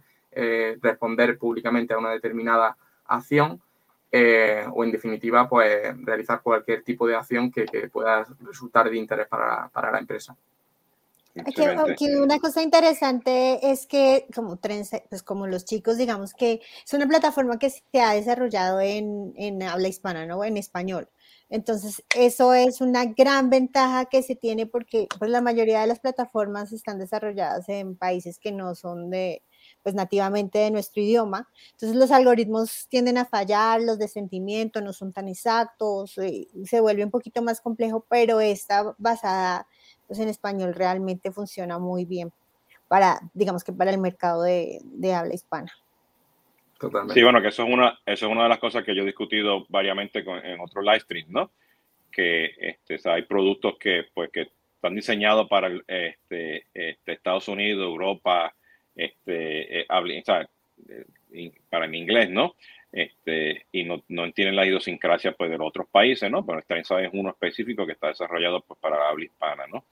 responder 0.80 1.38
públicamente 1.38 1.94
a 1.94 1.98
una 1.98 2.10
determinada 2.10 2.76
acción 3.06 3.60
eh, 4.10 4.64
o 4.72 4.84
en 4.84 4.90
definitiva, 4.90 5.48
pues 5.48 5.94
realizar 6.04 6.40
cualquier 6.42 6.82
tipo 6.82 7.06
de 7.06 7.14
acción 7.14 7.50
que, 7.50 7.66
pueda 7.92 8.26
resultar 8.40 8.88
de 8.88 8.96
interés 8.96 9.26
para, 9.28 9.70
la 9.92 9.98
empresa. 9.98 10.36
Aquí, 11.46 12.10
una 12.14 12.38
cosa 12.38 12.62
interesante 12.62 13.70
es 13.70 13.86
que 13.86 14.26
como 14.34 14.58
pues 15.08 15.22
como 15.22 15.46
los 15.46 15.64
chicos, 15.64 15.96
digamos 15.96 16.34
que 16.34 16.60
es 16.84 16.92
una 16.92 17.06
plataforma 17.06 17.58
que 17.58 17.70
se 17.70 18.00
ha 18.00 18.12
desarrollado 18.12 18.80
en, 18.80 19.32
en 19.36 19.62
habla 19.62 19.88
hispana, 19.88 20.26
¿no? 20.26 20.44
En 20.44 20.56
español. 20.56 21.08
Entonces, 21.50 22.02
eso 22.14 22.52
es 22.52 22.80
una 22.82 23.06
gran 23.06 23.48
ventaja 23.48 24.04
que 24.04 24.22
se 24.22 24.36
tiene 24.36 24.66
porque 24.66 25.08
pues, 25.18 25.30
la 25.30 25.40
mayoría 25.40 25.80
de 25.80 25.86
las 25.86 26.00
plataformas 26.00 26.72
están 26.72 26.98
desarrolladas 26.98 27.68
en 27.68 27.96
países 27.96 28.38
que 28.38 28.52
no 28.52 28.74
son 28.74 29.08
de, 29.08 29.42
pues 29.82 29.94
nativamente 29.94 30.58
de 30.58 30.70
nuestro 30.70 31.02
idioma. 31.02 31.48
Entonces 31.72 31.96
los 31.96 32.10
algoritmos 32.10 32.86
tienden 32.88 33.18
a 33.18 33.24
fallar, 33.24 33.80
los 33.80 33.98
de 33.98 34.08
sentimiento 34.08 34.80
no 34.82 34.92
son 34.92 35.12
tan 35.12 35.28
exactos, 35.28 36.18
eh, 36.18 36.48
se 36.64 36.80
vuelve 36.80 37.04
un 37.04 37.10
poquito 37.10 37.40
más 37.42 37.60
complejo, 37.60 38.04
pero 38.08 38.40
esta 38.40 38.94
basada 38.98 39.66
pues, 40.08 40.18
en 40.18 40.28
español 40.28 40.74
realmente 40.74 41.30
funciona 41.30 41.78
muy 41.78 42.04
bien 42.04 42.32
para, 42.88 43.20
digamos 43.34 43.62
que 43.62 43.72
para 43.72 43.90
el 43.90 43.98
mercado 43.98 44.42
de, 44.42 44.80
habla 45.14 45.34
hispana. 45.34 45.70
Totalmente. 46.80 47.14
Sí, 47.14 47.22
bueno, 47.22 47.42
que 47.42 47.48
eso 47.48 47.64
es 47.64 47.68
una, 47.72 47.98
eso 48.06 48.26
es 48.26 48.32
una 48.32 48.44
de 48.44 48.48
las 48.48 48.58
cosas 48.58 48.84
que 48.84 48.94
yo 48.94 49.02
he 49.02 49.06
discutido 49.06 49.66
variamente 49.68 50.20
en 50.20 50.60
otros 50.60 50.84
live 50.84 51.00
streams, 51.00 51.28
¿no? 51.28 51.50
Que 52.10 52.52
este, 52.58 52.98
hay 53.10 53.22
productos 53.22 53.76
que, 53.78 54.06
pues, 54.14 54.30
que 54.30 54.48
están 54.74 54.94
diseñados 54.94 55.48
para 55.48 55.68
este, 55.86 56.64
este, 56.72 57.12
Estados 57.12 57.48
Unidos, 57.48 57.84
Europa, 57.84 58.54
este, 58.94 59.80
eh, 59.80 59.86
eh, 61.32 61.52
para 61.68 61.84
en 61.86 61.94
inglés, 61.94 62.30
¿no? 62.30 62.54
Este, 62.90 63.66
y 63.72 63.84
no, 63.84 64.02
no 64.08 64.24
entienden 64.24 64.56
la 64.56 64.64
idiosincrasia 64.64 65.32
pues, 65.32 65.50
de 65.50 65.58
los 65.58 65.68
otros 65.68 65.88
países, 65.88 66.30
¿no? 66.30 66.46
Pero 66.46 66.60
esta 66.60 66.78
es 66.78 67.10
uno 67.12 67.30
específico 67.30 67.84
que 67.84 67.92
está 67.92 68.08
desarrollado 68.08 68.62
pues, 68.62 68.78
para 68.80 68.98
la 68.98 69.08
habla 69.08 69.24
hispana, 69.24 69.66
¿no? 69.66 69.84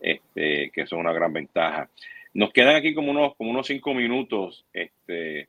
Este, 0.00 0.70
que 0.70 0.82
eso 0.82 0.96
es 0.96 1.00
una 1.00 1.12
gran 1.12 1.32
ventaja. 1.32 1.88
Nos 2.34 2.52
quedan 2.52 2.76
aquí 2.76 2.94
como 2.94 3.10
unos, 3.10 3.34
como 3.36 3.50
unos 3.50 3.66
cinco 3.66 3.94
minutos, 3.94 4.64
este, 4.72 5.48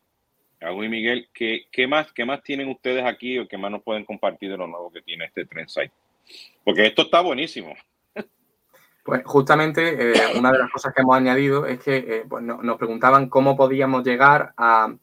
Agustín 0.62 0.86
y 0.86 0.90
Miguel, 0.90 1.30
¿qué, 1.34 1.68
¿qué, 1.72 1.88
más, 1.88 2.12
¿qué 2.12 2.26
más 2.26 2.44
tienen 2.44 2.70
ustedes 2.70 3.06
aquí 3.06 3.38
o 3.38 3.48
qué 3.48 3.58
más 3.58 3.72
nos 3.72 3.84
pueden 3.84 4.06
compartir 4.06 4.52
de 4.52 4.58
lo 4.58 4.68
nuevo 4.68 4.92
que 4.92 5.02
tiene 5.02 5.26
este 5.26 5.46
Trendsite? 5.46 5.92
Porque 6.64 6.86
esto 6.86 7.04
está 7.04 7.22
buenísimo. 7.22 7.76
Pues 9.04 9.24
justamente 9.26 10.12
eh, 10.12 10.38
una 10.38 10.52
de 10.52 10.60
las 10.60 10.72
cosas 10.72 10.94
que 10.94 11.02
hemos 11.02 11.16
añadido 11.16 11.66
es 11.66 11.80
que 11.80 11.98
eh, 11.98 12.26
pues 12.30 12.44
nos 12.44 12.78
preguntaban 12.78 13.30
cómo 13.30 13.56
podíamos 13.56 14.04
llegar 14.04 14.54
a 14.56 14.94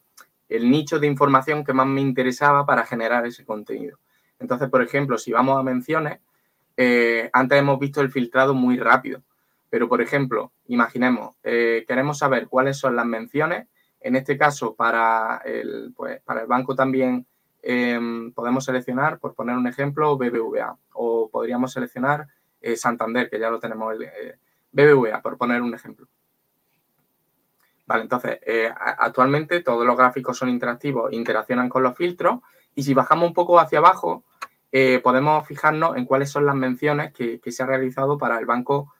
el 0.47 0.69
nicho 0.71 0.99
de 0.99 1.07
información 1.07 1.65
que 1.65 1.73
más 1.73 1.87
me 1.87 1.99
interesaba 1.99 2.65
para 2.65 2.85
generar 2.85 3.25
ese 3.25 3.43
contenido. 3.43 3.97
Entonces, 4.39 4.69
por 4.69 4.81
ejemplo, 4.81 5.17
si 5.17 5.31
vamos 5.31 5.59
a 5.59 5.63
menciones, 5.63 6.19
eh, 6.77 7.29
antes 7.33 7.59
hemos 7.59 7.79
visto 7.79 7.99
el 7.99 8.11
filtrado 8.11 8.53
muy 8.53 8.77
rápido, 8.77 9.21
pero 9.69 9.89
por 9.89 10.01
ejemplo, 10.01 10.51
imaginemos, 10.67 11.35
queremos 11.41 12.17
saber 12.19 12.47
cuáles 12.47 12.77
son 12.77 12.95
las 12.95 13.05
menciones, 13.05 13.67
en 13.99 14.15
este 14.15 14.37
caso 14.37 14.75
para 14.75 15.41
el, 15.43 15.93
pues, 15.95 16.21
para 16.21 16.41
el 16.41 16.47
banco 16.47 16.75
también 16.75 17.25
em, 17.61 18.31
podemos 18.31 18.63
seleccionar, 18.65 19.19
por 19.19 19.33
poner 19.33 19.57
un 19.57 19.67
ejemplo, 19.67 20.17
BBVA, 20.17 20.77
o 20.93 21.29
podríamos 21.29 21.73
seleccionar 21.73 22.27
eh, 22.61 22.75
Santander, 22.75 23.29
que 23.29 23.39
ya 23.39 23.49
lo 23.49 23.59
tenemos, 23.59 23.95
eh, 24.01 24.37
BBVA, 24.71 25.21
por 25.21 25.37
poner 25.37 25.61
un 25.61 25.73
ejemplo. 25.73 26.07
Vale, 27.85 28.03
entonces, 28.03 28.39
eh, 28.45 28.69
actualmente 28.75 29.61
todos 29.61 29.85
los 29.85 29.95
gráficos 29.95 30.37
son 30.37 30.49
interactivos, 30.49 31.13
interaccionan 31.13 31.69
con 31.69 31.83
los 31.83 31.95
filtros 31.95 32.41
y 32.75 32.83
si 32.83 32.93
bajamos 32.93 33.27
un 33.27 33.33
poco 33.33 33.59
hacia 33.59 33.79
abajo, 33.79 34.23
podemos 35.01 35.47
fijarnos 35.47 35.97
en 35.97 36.05
cuáles 36.05 36.29
son 36.29 36.45
las 36.45 36.53
menciones 36.53 37.11
que, 37.11 37.39
se 37.51 37.63
han 37.63 37.69
realizado 37.69 38.17
para 38.19 38.37
el 38.37 38.45
banco 38.45 38.93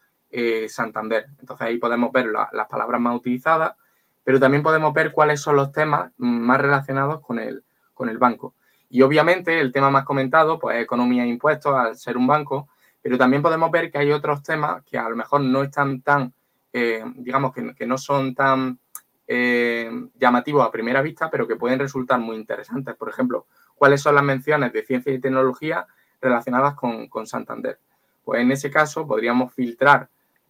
Santander. 0.67 1.27
Entonces 1.39 1.67
ahí 1.67 1.77
podemos 1.77 2.11
ver 2.11 2.27
las 2.27 2.67
palabras 2.67 2.99
más 3.01 3.15
utilizadas, 3.15 3.75
pero 4.23 4.39
también 4.39 4.63
podemos 4.63 4.93
ver 4.93 5.11
cuáles 5.11 5.39
son 5.39 5.55
los 5.55 5.71
temas 5.71 6.11
más 6.17 6.59
relacionados 6.59 7.21
con 7.21 7.39
el, 7.39 7.63
con 7.93 8.09
el 8.09 8.17
banco. 8.17 8.55
Y 8.89 9.01
obviamente 9.01 9.59
el 9.59 9.71
tema 9.71 9.89
más 9.89 10.05
comentado, 10.05 10.59
pues 10.59 10.81
economía 10.81 11.23
e 11.23 11.27
impuestos, 11.27 11.75
al 11.75 11.97
ser 11.97 12.17
un 12.17 12.27
banco, 12.27 12.69
pero 13.01 13.17
también 13.17 13.41
podemos 13.41 13.69
ver 13.71 13.91
que 13.91 13.97
hay 13.97 14.11
otros 14.11 14.43
temas 14.43 14.83
que 14.83 14.97
a 14.97 15.09
lo 15.09 15.15
mejor 15.15 15.41
no 15.41 15.63
están 15.63 16.01
tan, 16.01 16.33
eh, 16.71 17.03
digamos, 17.15 17.53
que, 17.53 17.85
no 17.85 17.97
son 17.97 18.33
tan 18.33 18.79
eh, 19.27 19.89
llamativos 20.15 20.65
a 20.65 20.71
primera 20.71 21.01
vista, 21.01 21.29
pero 21.29 21.47
que 21.47 21.55
pueden 21.55 21.79
resultar 21.79 22.19
muy 22.19 22.37
interesantes. 22.37 22.95
Por 22.95 23.09
ejemplo, 23.09 23.45
¿cuáles 23.75 24.01
son 24.01 24.15
las 24.15 24.23
menciones 24.23 24.71
de 24.73 24.83
ciencia 24.83 25.13
y 25.13 25.19
tecnología 25.19 25.85
relacionadas 26.21 26.75
con, 26.75 27.27
Santander? 27.27 27.79
Pues 28.23 28.41
en 28.41 28.51
ese 28.51 28.69
caso 28.69 29.07
podríamos 29.07 29.53
filtrar 29.53 30.09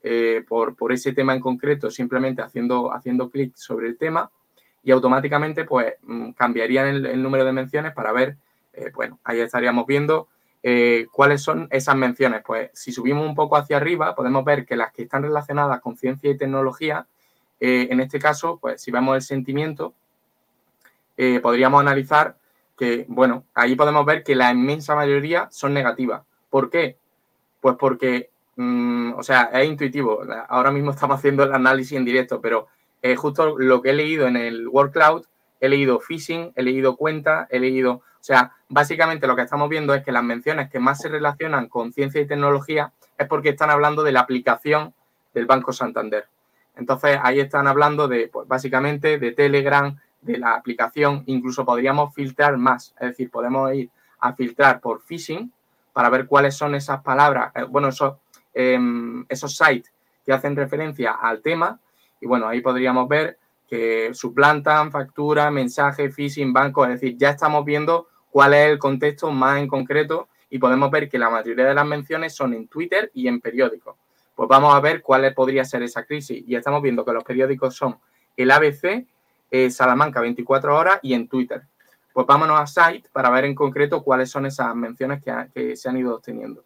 eh, 0.10 0.44
por, 0.48 0.76
ese 0.92 1.14
tema 1.14 1.34
en 1.34 1.42
concreto 1.42 1.92
simplemente 1.92 2.42
haciendo, 2.42 2.94
haciendo 2.94 3.30
clic 3.30 3.56
sobre 3.56 3.88
el 3.88 3.98
tema 3.98 4.32
y 4.84 4.92
automáticamente 4.92 5.66
pues 5.66 5.96
mm, 6.04 6.32
cambiarían 6.32 6.88
el, 6.88 7.22
número 7.22 7.46
de 7.46 7.52
menciones 7.52 7.94
para 7.94 8.12
ver, 8.12 8.38
bueno, 8.94 9.20
ahí 9.24 9.40
estaríamos 9.40 9.86
viendo 9.88 10.28
eh, 10.64 11.08
¿Cuáles 11.12 11.42
son 11.44 11.68
esas 11.72 11.96
menciones? 11.96 12.42
Pues 12.46 12.72
si 12.74 12.92
subimos 12.92 13.26
un 13.26 13.36
poco 13.36 13.56
hacia 13.56 13.78
arriba, 13.78 14.16
podemos 14.16 14.44
ver 14.44 14.66
que 14.66 14.76
las 14.76 14.92
que 14.92 15.04
están 15.04 15.24
relacionadas 15.24 15.80
con 15.82 15.96
ciencia 15.96 16.30
y 16.30 16.38
tecnología, 16.38 17.08
eh, 17.60 17.88
en 17.90 18.00
este 18.00 18.20
caso, 18.20 18.58
pues 18.60 18.82
si 18.82 18.92
vemos 18.92 19.16
el 19.16 19.22
sentimiento, 19.22 19.94
eh, 21.16 21.40
podríamos 21.40 21.80
analizar 21.82 22.38
que, 22.78 23.06
bueno, 23.08 23.46
ahí 23.54 23.76
podemos 23.76 24.06
ver 24.06 24.24
que 24.24 24.36
la 24.36 24.52
inmensa 24.52 24.96
mayoría 24.96 25.48
son 25.52 25.74
negativas. 25.74 26.24
¿Por 26.50 26.70
qué? 26.70 26.98
Pues 27.62 27.76
porque, 27.80 28.30
mm, 28.58 29.14
o 29.14 29.24
sea, 29.24 29.50
es 29.54 29.68
intuitivo. 29.68 30.22
Ahora 30.50 30.72
mismo 30.72 30.92
estamos 30.92 31.18
haciendo 31.18 31.44
el 31.44 31.54
análisis 31.54 31.98
en 31.98 32.06
directo, 32.06 32.42
pero 32.42 32.68
justo 33.16 33.58
lo 33.58 33.82
que 33.82 33.92
he 33.92 33.94
leído 33.94 34.28
en 34.28 34.36
el 34.36 34.68
Word 34.68 34.92
Cloud, 34.92 35.26
he 35.62 35.70
leído 35.70 36.00
phishing, 36.00 36.52
he 36.56 36.62
leído 36.62 36.98
cuenta, 36.98 37.48
he 37.50 37.60
leído 37.60 38.04
o 38.20 38.24
sea, 38.28 38.52
básicamente 38.68 39.26
lo 39.26 39.38
que 39.38 39.44
estamos 39.44 39.70
viendo 39.70 39.94
es 39.94 40.04
que 40.04 40.12
las 40.12 40.24
menciones 40.24 40.70
que 40.70 40.82
más 40.82 41.00
se 41.00 41.08
relacionan 41.08 41.70
con 41.70 41.94
ciencia 41.94 42.20
y 42.20 42.28
tecnología 42.28 42.92
es 43.18 43.26
porque 43.26 43.50
están 43.50 43.70
hablando 43.70 44.04
de 44.04 44.12
la 44.12 44.20
aplicación 44.20 44.94
del 45.34 45.46
Banco 45.46 45.72
Santander. 45.72 46.28
Entonces, 46.76 47.18
ahí 47.24 47.40
están 47.40 47.68
hablando 47.68 48.10
de, 48.10 48.28
pues, 48.28 48.46
básicamente, 48.46 49.18
de 49.18 49.32
Telegram, 49.32 49.96
de 50.22 50.40
la 50.40 50.56
aplicación, 50.56 51.24
incluso 51.28 51.64
podríamos 51.64 52.14
filtrar 52.14 52.58
más, 52.58 52.94
es 53.00 53.12
decir, 53.12 53.32
podemos 53.32 53.74
ir 53.74 53.90
a 54.20 54.34
filtrar 54.34 54.82
por 54.82 55.02
phishing 55.04 55.52
para 55.94 56.10
ver 56.10 56.28
cuáles 56.28 56.54
son 56.54 56.76
esas 56.76 57.02
palabras, 57.02 57.54
eh, 57.56 57.64
bueno, 57.64 57.88
esos, 57.88 58.18
em, 58.54 59.26
esos 59.30 59.56
sites 59.56 59.92
que 60.26 60.34
hacen 60.34 60.56
referencia 60.56 61.12
al 61.12 61.42
tema. 61.42 61.80
Y 62.20 62.28
bueno, 62.28 62.48
ahí 62.48 62.62
podríamos 62.62 63.08
ver 63.08 63.38
que 63.68 64.14
suplantan 64.14 64.92
factura, 64.92 65.52
mensaje, 65.52 66.10
phishing, 66.10 66.54
banco, 66.54 66.86
es 66.86 67.02
decir, 67.02 67.18
ya 67.18 67.32
estamos 67.32 67.66
viendo 67.66 68.08
cuál 68.32 68.54
es 68.54 68.70
el 68.70 68.80
contexto 68.80 69.32
más 69.32 69.60
en 69.60 69.68
concreto 69.68 70.30
y 70.50 70.60
podemos 70.60 70.90
ver 70.90 71.10
que 71.10 71.20
la 71.20 71.30
mayoría 71.30 71.66
de 71.66 71.74
las 71.74 71.86
menciones 71.86 72.34
son 72.34 72.54
en 72.54 72.68
Twitter 72.68 73.12
y 73.14 73.28
en 73.28 73.42
periódicos. 73.42 73.96
Pues 74.36 74.48
vamos 74.48 74.74
a 74.74 74.80
ver 74.80 75.02
cuál 75.02 75.34
podría 75.34 75.66
ser 75.66 75.84
esa 75.84 76.06
crisis 76.06 76.44
y 76.46 76.56
estamos 76.56 76.82
viendo 76.82 77.04
que 77.04 77.12
los 77.12 77.24
periódicos 77.24 77.76
son 77.76 77.98
el 78.38 78.52
ABC, 78.52 79.06
eh, 79.50 79.70
Salamanca 79.72 80.22
24 80.22 80.78
horas 80.78 81.00
y 81.02 81.14
en 81.14 81.28
Twitter. 81.28 81.64
Pues 82.14 82.26
vámonos 82.28 82.60
a 82.60 82.68
Site 82.68 83.10
para 83.12 83.30
ver 83.30 83.46
en 83.46 83.56
concreto 83.56 84.04
cuáles 84.04 84.30
son 84.30 84.46
esas 84.46 84.76
menciones 84.76 85.22
que, 85.54 85.76
se 85.76 85.90
han 85.90 85.98
ido 85.98 86.16
obteniendo. 86.16 86.64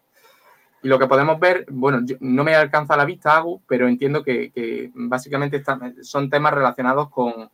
Y 0.83 0.87
lo 0.87 0.97
que 0.97 1.07
podemos 1.07 1.39
ver, 1.39 1.65
bueno, 1.69 2.01
no 2.19 2.43
me 2.43 2.55
alcanza 2.55 2.97
la 2.97 3.05
vista, 3.05 3.37
Agu, 3.37 3.61
pero 3.67 3.87
entiendo 3.87 4.23
que, 4.23 4.91
básicamente 4.93 5.63
son 6.01 6.29
temas 6.29 6.53
relacionados 6.53 7.09
con, 7.09 7.49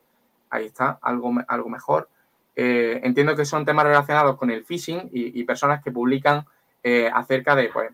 ahí 0.50 0.66
está, 0.66 0.98
algo, 1.02 1.34
algo 1.48 1.70
mejor. 1.70 2.10
Eh, 2.56 3.02
entiendo 3.04 3.36
que 3.36 3.46
son 3.46 3.66
temas 3.66 3.86
relacionados 3.86 4.38
con 4.38 4.50
el 4.50 4.64
phishing 4.64 5.10
y, 5.12 5.44
personas 5.44 5.84
que 5.84 5.92
publican 5.92 6.46
eh, 6.84 7.10
acerca 7.14 7.56
de, 7.56 7.70
pues, 7.70 7.92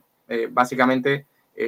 básicamente 0.52 1.26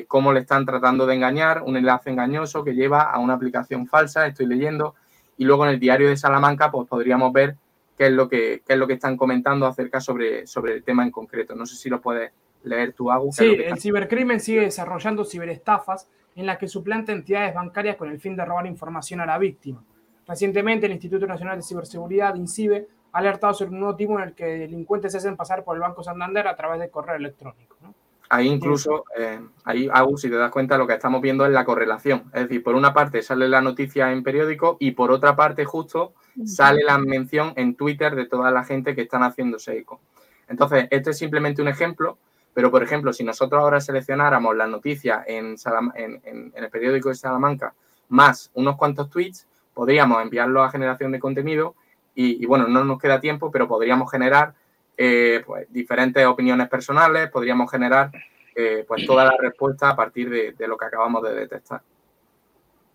cómo 0.07 0.33
le 0.33 0.39
están 0.39 0.65
tratando 0.65 1.05
de 1.05 1.13
engañar, 1.13 1.61
un 1.61 1.77
enlace 1.77 2.09
engañoso 2.09 2.63
que 2.63 2.73
lleva 2.73 3.03
a 3.03 3.19
una 3.19 3.35
aplicación 3.35 3.85
falsa, 3.85 4.25
estoy 4.25 4.47
leyendo, 4.47 4.95
y 5.37 5.45
luego 5.45 5.65
en 5.65 5.71
el 5.71 5.79
diario 5.79 6.09
de 6.09 6.17
Salamanca 6.17 6.71
pues 6.71 6.87
podríamos 6.87 7.31
ver 7.33 7.55
qué 7.97 8.07
es 8.07 8.11
lo 8.11 8.27
que, 8.27 8.61
es 8.67 8.77
lo 8.77 8.87
que 8.87 8.93
están 8.93 9.17
comentando 9.17 9.65
acerca 9.65 9.99
sobre, 10.01 10.47
sobre 10.47 10.73
el 10.73 10.83
tema 10.83 11.03
en 11.03 11.11
concreto. 11.11 11.55
No 11.55 11.65
sé 11.65 11.75
si 11.75 11.89
lo 11.89 12.01
puedes 12.01 12.31
leer 12.65 12.93
Agus. 13.11 13.35
Sí, 13.35 13.45
el 13.45 13.79
cibercrimen 13.79 14.39
sigue 14.39 14.61
desarrollando 14.61 15.23
ciberestafas 15.23 16.09
en 16.35 16.45
las 16.45 16.57
que 16.57 16.67
suplanta 16.67 17.11
entidades 17.11 17.53
bancarias 17.53 17.95
con 17.95 18.09
el 18.09 18.19
fin 18.19 18.35
de 18.35 18.45
robar 18.45 18.67
información 18.67 19.21
a 19.21 19.25
la 19.25 19.37
víctima. 19.37 19.83
Recientemente, 20.27 20.87
el 20.87 20.93
Instituto 20.93 21.27
Nacional 21.27 21.57
de 21.57 21.63
Ciberseguridad, 21.63 22.35
INCIBE, 22.35 22.87
ha 23.11 23.19
alertado 23.19 23.53
sobre 23.53 23.71
un 23.71 23.79
nuevo 23.79 23.95
tipo 23.95 24.19
en 24.19 24.27
el 24.27 24.33
que 24.33 24.45
delincuentes 24.45 25.11
se 25.11 25.19
hacen 25.19 25.37
pasar 25.37 25.63
por 25.63 25.75
el 25.75 25.81
Banco 25.81 26.03
Santander 26.03 26.47
a 26.47 26.55
través 26.55 26.79
de 26.79 26.89
correo 26.89 27.15
electrónico. 27.15 27.77
¿no? 27.81 27.93
Ahí 28.29 28.47
incluso, 28.47 29.05
eh, 29.15 29.39
ahí, 29.63 29.87
Agus, 29.91 30.21
si 30.21 30.29
te 30.29 30.35
das 30.35 30.51
cuenta, 30.51 30.77
lo 30.77 30.87
que 30.87 30.93
estamos 30.93 31.21
viendo 31.21 31.45
es 31.45 31.51
la 31.51 31.63
correlación. 31.63 32.23
Es 32.33 32.43
decir, 32.43 32.63
por 32.63 32.75
una 32.75 32.93
parte 32.93 33.21
sale 33.21 33.47
la 33.47 33.61
noticia 33.61 34.11
en 34.11 34.23
periódico 34.23 34.77
y 34.79 34.91
por 34.91 35.11
otra 35.11 35.35
parte 35.35 35.63
justo 35.63 36.13
sale 36.43 36.83
la 36.83 36.97
mención 36.97 37.53
en 37.55 37.75
Twitter 37.75 38.15
de 38.15 38.25
toda 38.25 38.51
la 38.51 38.63
gente 38.63 38.95
que 38.95 39.03
están 39.03 39.21
haciéndose 39.21 39.77
eco. 39.77 40.01
Entonces, 40.47 40.87
este 40.91 41.11
es 41.11 41.17
simplemente 41.17 41.61
un 41.61 41.67
ejemplo, 41.67 42.17
pero 42.55 42.71
por 42.71 42.81
ejemplo, 42.81 43.11
si 43.11 43.23
nosotros 43.23 43.61
ahora 43.61 43.81
seleccionáramos 43.81 44.55
la 44.55 44.65
noticia 44.65 45.23
en, 45.27 45.55
en, 45.95 46.53
el 46.55 46.69
periódico 46.69 47.09
de 47.09 47.15
Salamanca 47.15 47.75
más 48.07 48.49
unos 48.53 48.77
cuantos 48.77 49.09
tweets, 49.09 49.45
podríamos 49.73 50.23
enviarlo 50.23 50.63
a 50.63 50.71
generación 50.71 51.11
de 51.11 51.19
contenido 51.19 51.75
y, 52.15 52.41
y 52.41 52.45
bueno, 52.45 52.67
no 52.69 52.85
nos 52.85 52.97
queda 52.97 53.19
tiempo, 53.19 53.51
pero 53.51 53.67
podríamos 53.67 54.09
generar 54.09 54.53
eh, 54.97 55.43
pues, 55.45 55.71
diferentes 55.71 56.25
opiniones 56.25 56.69
personales, 56.69 57.29
podríamos 57.29 57.69
generar 57.69 58.09
eh, 58.55 58.85
pues 58.87 59.05
toda 59.05 59.25
la 59.25 59.35
respuesta 59.37 59.89
a 59.89 59.95
partir 59.95 60.29
de, 60.29 60.67
lo 60.67 60.77
que 60.77 60.85
acabamos 60.85 61.21
de 61.23 61.35
detectar. 61.35 61.81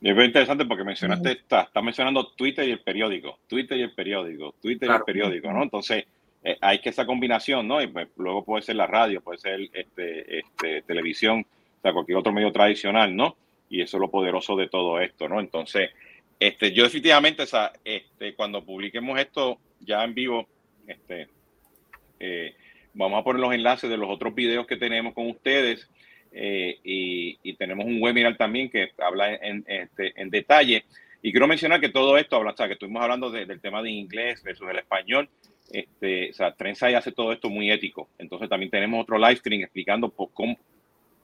es 0.01 0.15
muy 0.15 0.25
interesante 0.25 0.65
porque 0.65 0.85
mencionaste, 0.85 1.33
está, 1.33 1.63
está 1.63 1.83
mencionando 1.83 2.29
Twitter 2.29 2.67
y 2.67 2.73
el 2.73 2.81
periódico, 2.81 3.41
Twitter 3.47 3.77
y 3.77 3.83
el 3.83 3.93
periódico, 3.93 4.55
Twitter 4.63 4.89
y 4.89 4.95
el 4.95 5.03
periódico, 5.03 5.53
¿no? 5.53 5.63
Entonces, 5.63 6.07
eh, 6.43 6.57
hay 6.61 6.79
que 6.81 6.89
esa 6.89 7.07
combinación, 7.07 7.69
¿no? 7.69 7.83
Y 7.83 7.89
pues, 7.89 8.09
luego 8.17 8.45
puede 8.45 8.63
ser 8.63 8.77
la 8.77 8.87
radio, 8.87 9.21
puede 9.21 9.39
ser 9.39 9.61
este, 9.73 10.39
este, 10.39 10.83
televisión, 10.83 11.47
o 11.79 11.83
sea, 11.83 11.93
cualquier 11.93 12.19
otro 12.19 12.33
medio 12.33 12.53
tradicional, 12.53 13.15
¿no? 13.15 13.37
Y 13.69 13.83
eso 13.83 13.97
es 13.97 14.01
lo 14.01 14.11
poderoso 14.11 14.57
de 14.57 14.69
todo 14.69 15.01
esto, 15.01 15.29
¿no? 15.29 15.41
Entonces, 15.41 15.91
este, 16.39 16.73
yo 16.73 16.85
definitivamente, 16.85 17.43
o 17.43 17.47
sea, 17.47 17.73
este, 17.85 18.35
cuando 18.35 18.65
publiquemos 18.65 19.19
esto 19.21 19.59
ya 19.81 20.03
en 20.03 20.15
vivo, 20.15 20.49
este, 20.87 21.29
eh, 22.19 22.55
vamos 22.95 23.21
a 23.21 23.25
poner 23.25 23.41
los 23.41 23.53
enlaces 23.53 23.91
de 23.91 23.97
los 23.97 24.09
otros 24.09 24.35
videos 24.35 24.67
que 24.67 24.77
tenemos 24.77 25.15
con 25.15 25.29
ustedes 25.29 25.89
eh, 26.33 26.79
y, 26.83 27.55
tenemos 27.55 27.85
un 27.85 28.01
webinar 28.01 28.39
también 28.39 28.71
que 28.71 28.93
habla 28.99 29.35
en, 29.35 29.65
este, 29.67 30.19
en 30.19 30.31
detalle. 30.31 30.85
Y 31.21 31.31
quiero 31.31 31.47
mencionar 31.47 31.79
que 31.79 31.91
todo 31.91 32.17
esto, 32.17 32.37
habla, 32.37 32.53
o 32.53 32.57
sea, 32.57 32.67
que 32.67 32.73
estuvimos 32.73 33.03
hablando 33.03 33.31
del 33.31 33.61
tema 33.61 33.83
de 33.83 33.91
inglés 33.91 34.43
versus 34.43 34.67
el 34.71 34.79
español. 34.79 35.29
Este, 35.71 36.31
o 36.31 36.33
sea, 36.33 36.53
Trensai 36.53 36.95
hace 36.95 37.13
todo 37.13 37.33
esto 37.33 37.49
muy 37.49 37.71
ético. 37.71 38.09
Entonces 38.19 38.49
también 38.49 38.71
tenemos 38.71 39.03
otro 39.03 39.19
live 39.19 39.37
stream 39.37 39.63
explicando 39.63 40.09
por 40.09 40.31
cómo, 40.33 40.57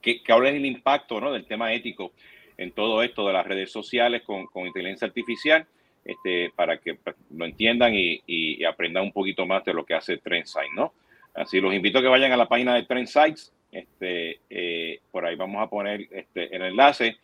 que, 0.01 0.21
que 0.21 0.31
habla 0.31 0.51
del 0.51 0.65
impacto 0.65 1.19
¿no? 1.19 1.31
del 1.31 1.45
tema 1.45 1.73
ético 1.73 2.11
en 2.57 2.71
todo 2.71 3.03
esto 3.03 3.27
de 3.27 3.33
las 3.33 3.45
redes 3.45 3.71
sociales 3.71 4.23
con, 4.23 4.47
con 4.47 4.67
inteligencia 4.67 5.07
artificial 5.07 5.67
este, 6.07 6.51
para 6.55 6.77
que 6.77 6.97
lo 7.35 7.45
entiendan 7.45 7.93
y, 7.93 8.63
aprendan 8.63 9.03
un 9.03 9.11
poquito 9.11 9.45
más 9.45 9.65
de 9.65 9.73
lo 9.73 9.85
que 9.85 9.93
hace 9.93 10.17
Trendsight, 10.17 10.71
¿no? 10.73 10.93
Así 11.33 11.59
los 11.59 11.73
invito 11.73 11.99
a 11.99 12.01
que 12.01 12.07
vayan 12.07 12.31
a 12.31 12.37
la 12.37 12.47
página 12.47 12.75
de 12.75 12.83
Trendsights, 12.83 13.53
este, 13.71 14.39
eh, 14.49 15.01
por 15.11 15.25
ahí 15.25 15.35
vamos 15.35 15.61
a 15.61 15.69
poner 15.69 16.07
este, 16.09 16.55
el 16.55 16.61
enlace 16.61 17.17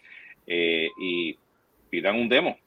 eh, 0.45 0.89
y 0.99 1.37
pidan 1.89 2.17
un 2.17 2.27
demo, 2.27 2.57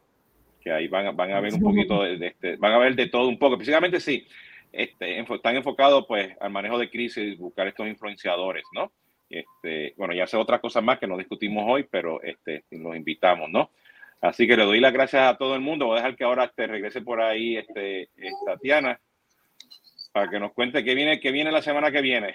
que 0.66 0.72
ahí 0.72 0.88
van, 0.88 1.14
van 1.14 1.30
a 1.30 1.38
ver 1.38 1.54
un 1.54 1.60
poquito 1.60 2.02
de, 2.02 2.26
este, 2.26 2.56
van 2.56 2.72
a 2.72 2.78
ver 2.78 2.96
de 2.96 3.06
todo 3.06 3.28
un 3.28 3.38
poco, 3.38 3.56
precisamente 3.56 4.00
sí, 4.00 4.26
este, 4.72 5.20
están 5.20 5.54
enfocados 5.54 6.04
pues 6.08 6.36
al 6.40 6.50
manejo 6.50 6.76
de 6.76 6.90
crisis, 6.90 7.38
buscar 7.38 7.68
estos 7.68 7.86
influenciadores, 7.86 8.64
¿no? 8.74 8.90
Este, 9.30 9.94
bueno, 9.96 10.12
ya 10.12 10.26
sé 10.26 10.36
otras 10.36 10.58
cosas 10.58 10.82
más 10.82 10.98
que 10.98 11.06
no 11.06 11.16
discutimos 11.16 11.64
hoy, 11.68 11.86
pero 11.88 12.20
este, 12.20 12.64
los 12.72 12.96
invitamos, 12.96 13.48
¿no? 13.48 13.70
Así 14.20 14.48
que 14.48 14.56
le 14.56 14.64
doy 14.64 14.80
las 14.80 14.92
gracias 14.92 15.22
a 15.22 15.36
todo 15.36 15.54
el 15.54 15.60
mundo. 15.60 15.86
Voy 15.86 15.98
a 15.98 16.02
dejar 16.02 16.16
que 16.16 16.24
ahora 16.24 16.48
te 16.48 16.66
regrese 16.66 17.00
por 17.00 17.20
ahí 17.20 17.56
este, 17.56 18.02
eh, 18.02 18.32
Tatiana 18.44 18.98
para 20.10 20.28
que 20.28 20.40
nos 20.40 20.52
cuente 20.52 20.82
qué 20.82 20.96
viene, 20.96 21.20
qué 21.20 21.30
viene 21.30 21.52
la 21.52 21.62
semana 21.62 21.92
que 21.92 22.00
viene. 22.00 22.34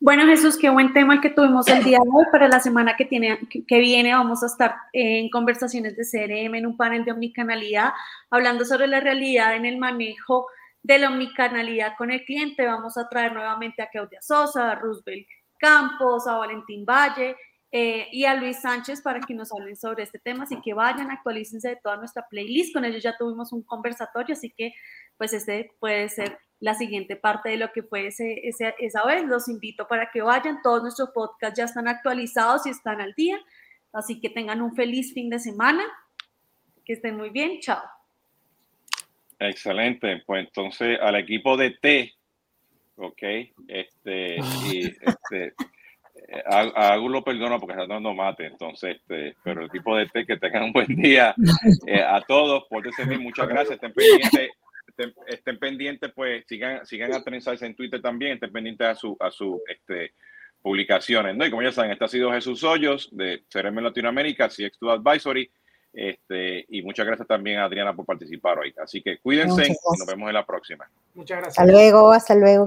Bueno, 0.00 0.26
Jesús, 0.26 0.58
qué 0.58 0.68
buen 0.68 0.92
tema 0.92 1.14
el 1.14 1.20
que 1.20 1.30
tuvimos 1.30 1.66
el 1.68 1.82
día 1.82 1.98
de 1.98 2.08
hoy. 2.12 2.24
Para 2.30 2.48
la 2.48 2.60
semana 2.60 2.94
que, 2.96 3.04
tiene, 3.04 3.38
que 3.48 3.78
viene 3.78 4.12
vamos 4.12 4.42
a 4.42 4.46
estar 4.46 4.74
en 4.92 5.30
conversaciones 5.30 5.96
de 5.96 6.04
CRM, 6.04 6.54
en 6.56 6.66
un 6.66 6.76
panel 6.76 7.04
de 7.04 7.12
omnicanalidad, 7.12 7.92
hablando 8.30 8.64
sobre 8.64 8.86
la 8.86 9.00
realidad 9.00 9.56
en 9.56 9.64
el 9.64 9.78
manejo 9.78 10.46
de 10.82 10.98
la 10.98 11.08
omnicanalidad 11.08 11.94
con 11.96 12.10
el 12.10 12.24
cliente. 12.24 12.66
Vamos 12.66 12.98
a 12.98 13.08
traer 13.08 13.32
nuevamente 13.32 13.82
a 13.82 13.88
Claudia 13.88 14.20
Sosa, 14.20 14.72
a 14.72 14.74
Roosevelt 14.74 15.26
Campos, 15.58 16.26
a 16.26 16.36
Valentín 16.36 16.84
Valle 16.84 17.36
eh, 17.72 18.08
y 18.12 18.24
a 18.26 18.34
Luis 18.34 18.60
Sánchez 18.60 19.00
para 19.00 19.20
que 19.20 19.32
nos 19.32 19.50
hablen 19.52 19.76
sobre 19.76 20.02
este 20.02 20.18
tema. 20.18 20.44
Así 20.44 20.60
que 20.62 20.74
vayan, 20.74 21.10
actualícense 21.10 21.70
de 21.70 21.76
toda 21.82 21.96
nuestra 21.96 22.26
playlist. 22.28 22.74
Con 22.74 22.84
ellos 22.84 23.02
ya 23.02 23.16
tuvimos 23.16 23.52
un 23.52 23.62
conversatorio, 23.62 24.34
así 24.34 24.52
que 24.54 24.74
pues 25.16 25.32
este 25.32 25.70
puede 25.78 26.08
ser 26.08 26.38
la 26.60 26.74
siguiente 26.74 27.16
parte 27.16 27.50
de 27.50 27.56
lo 27.56 27.72
que 27.72 27.82
fue 27.82 28.06
ese, 28.06 28.40
esa 28.44 29.04
vez. 29.04 29.24
Los 29.24 29.48
invito 29.48 29.86
para 29.86 30.10
que 30.10 30.22
vayan. 30.22 30.62
Todos 30.62 30.82
nuestros 30.82 31.10
podcasts 31.10 31.58
ya 31.58 31.64
están 31.64 31.88
actualizados 31.88 32.66
y 32.66 32.70
están 32.70 33.00
al 33.00 33.12
día. 33.14 33.38
Así 33.92 34.20
que 34.20 34.30
tengan 34.30 34.62
un 34.62 34.74
feliz 34.74 35.12
fin 35.12 35.28
de 35.28 35.38
semana. 35.38 35.84
Que 36.84 36.94
estén 36.94 37.16
muy 37.16 37.30
bien. 37.30 37.60
Chao. 37.60 37.82
Excelente. 39.38 40.22
Pues 40.26 40.46
entonces 40.46 40.98
al 41.00 41.16
equipo 41.16 41.56
de 41.56 41.70
T, 41.70 42.14
ok, 42.96 43.22
este, 43.68 44.36
y 44.70 44.86
este, 45.02 45.54
a, 46.46 46.92
a 46.92 46.96
lo 46.96 47.22
perdono 47.22 47.60
porque 47.60 47.74
está 47.74 47.86
dando 47.86 48.14
mate, 48.14 48.46
entonces, 48.46 48.96
este, 48.96 49.36
pero 49.42 49.60
el 49.60 49.66
equipo 49.66 49.96
de 49.96 50.06
té 50.06 50.26
que 50.26 50.36
tengan 50.36 50.64
un 50.64 50.72
buen 50.72 50.86
día 50.86 51.34
eh, 51.86 52.02
a 52.02 52.20
todos, 52.22 52.64
por 52.68 52.82
bien, 53.06 53.22
muchas 53.22 53.48
gracias, 53.48 53.74
estén 53.74 53.92
pendientes, 53.92 54.50
estén, 55.26 55.58
pendientes, 55.58 56.12
pues 56.14 56.44
sigan, 56.46 56.84
sigan 56.86 57.12
a 57.12 57.22
Trendsize 57.22 57.64
en 57.66 57.74
Twitter 57.74 58.00
también, 58.00 58.34
estén 58.34 58.52
pendientes 58.52 58.86
a 58.86 58.94
su, 58.94 59.16
a 59.20 59.30
su 59.30 59.62
este, 59.68 60.12
publicaciones, 60.62 61.36
¿no? 61.36 61.44
Y 61.44 61.50
como 61.50 61.62
ya 61.62 61.72
saben, 61.72 61.90
este 61.90 62.04
ha 62.04 62.08
sido 62.08 62.32
Jesús 62.32 62.64
Hoyos 62.64 63.08
de 63.12 63.44
CRM 63.50 63.82
Latinoamérica, 63.82 64.48
CX2 64.48 64.98
Advisory, 64.98 65.50
este, 65.92 66.64
y 66.68 66.82
muchas 66.82 67.06
gracias 67.06 67.28
también 67.28 67.58
a 67.58 67.64
Adriana 67.64 67.94
por 67.94 68.04
participar 68.04 68.58
hoy. 68.58 68.74
Así 68.82 69.00
que 69.00 69.18
cuídense 69.18 69.66
y 69.66 69.68
nos 69.70 70.06
vemos 70.06 70.28
en 70.28 70.34
la 70.34 70.44
próxima. 70.44 70.90
Muchas 71.14 71.38
gracias. 71.38 71.58
Hasta 71.58 71.70
luego, 71.70 72.12
hasta 72.12 72.34
luego. 72.34 72.62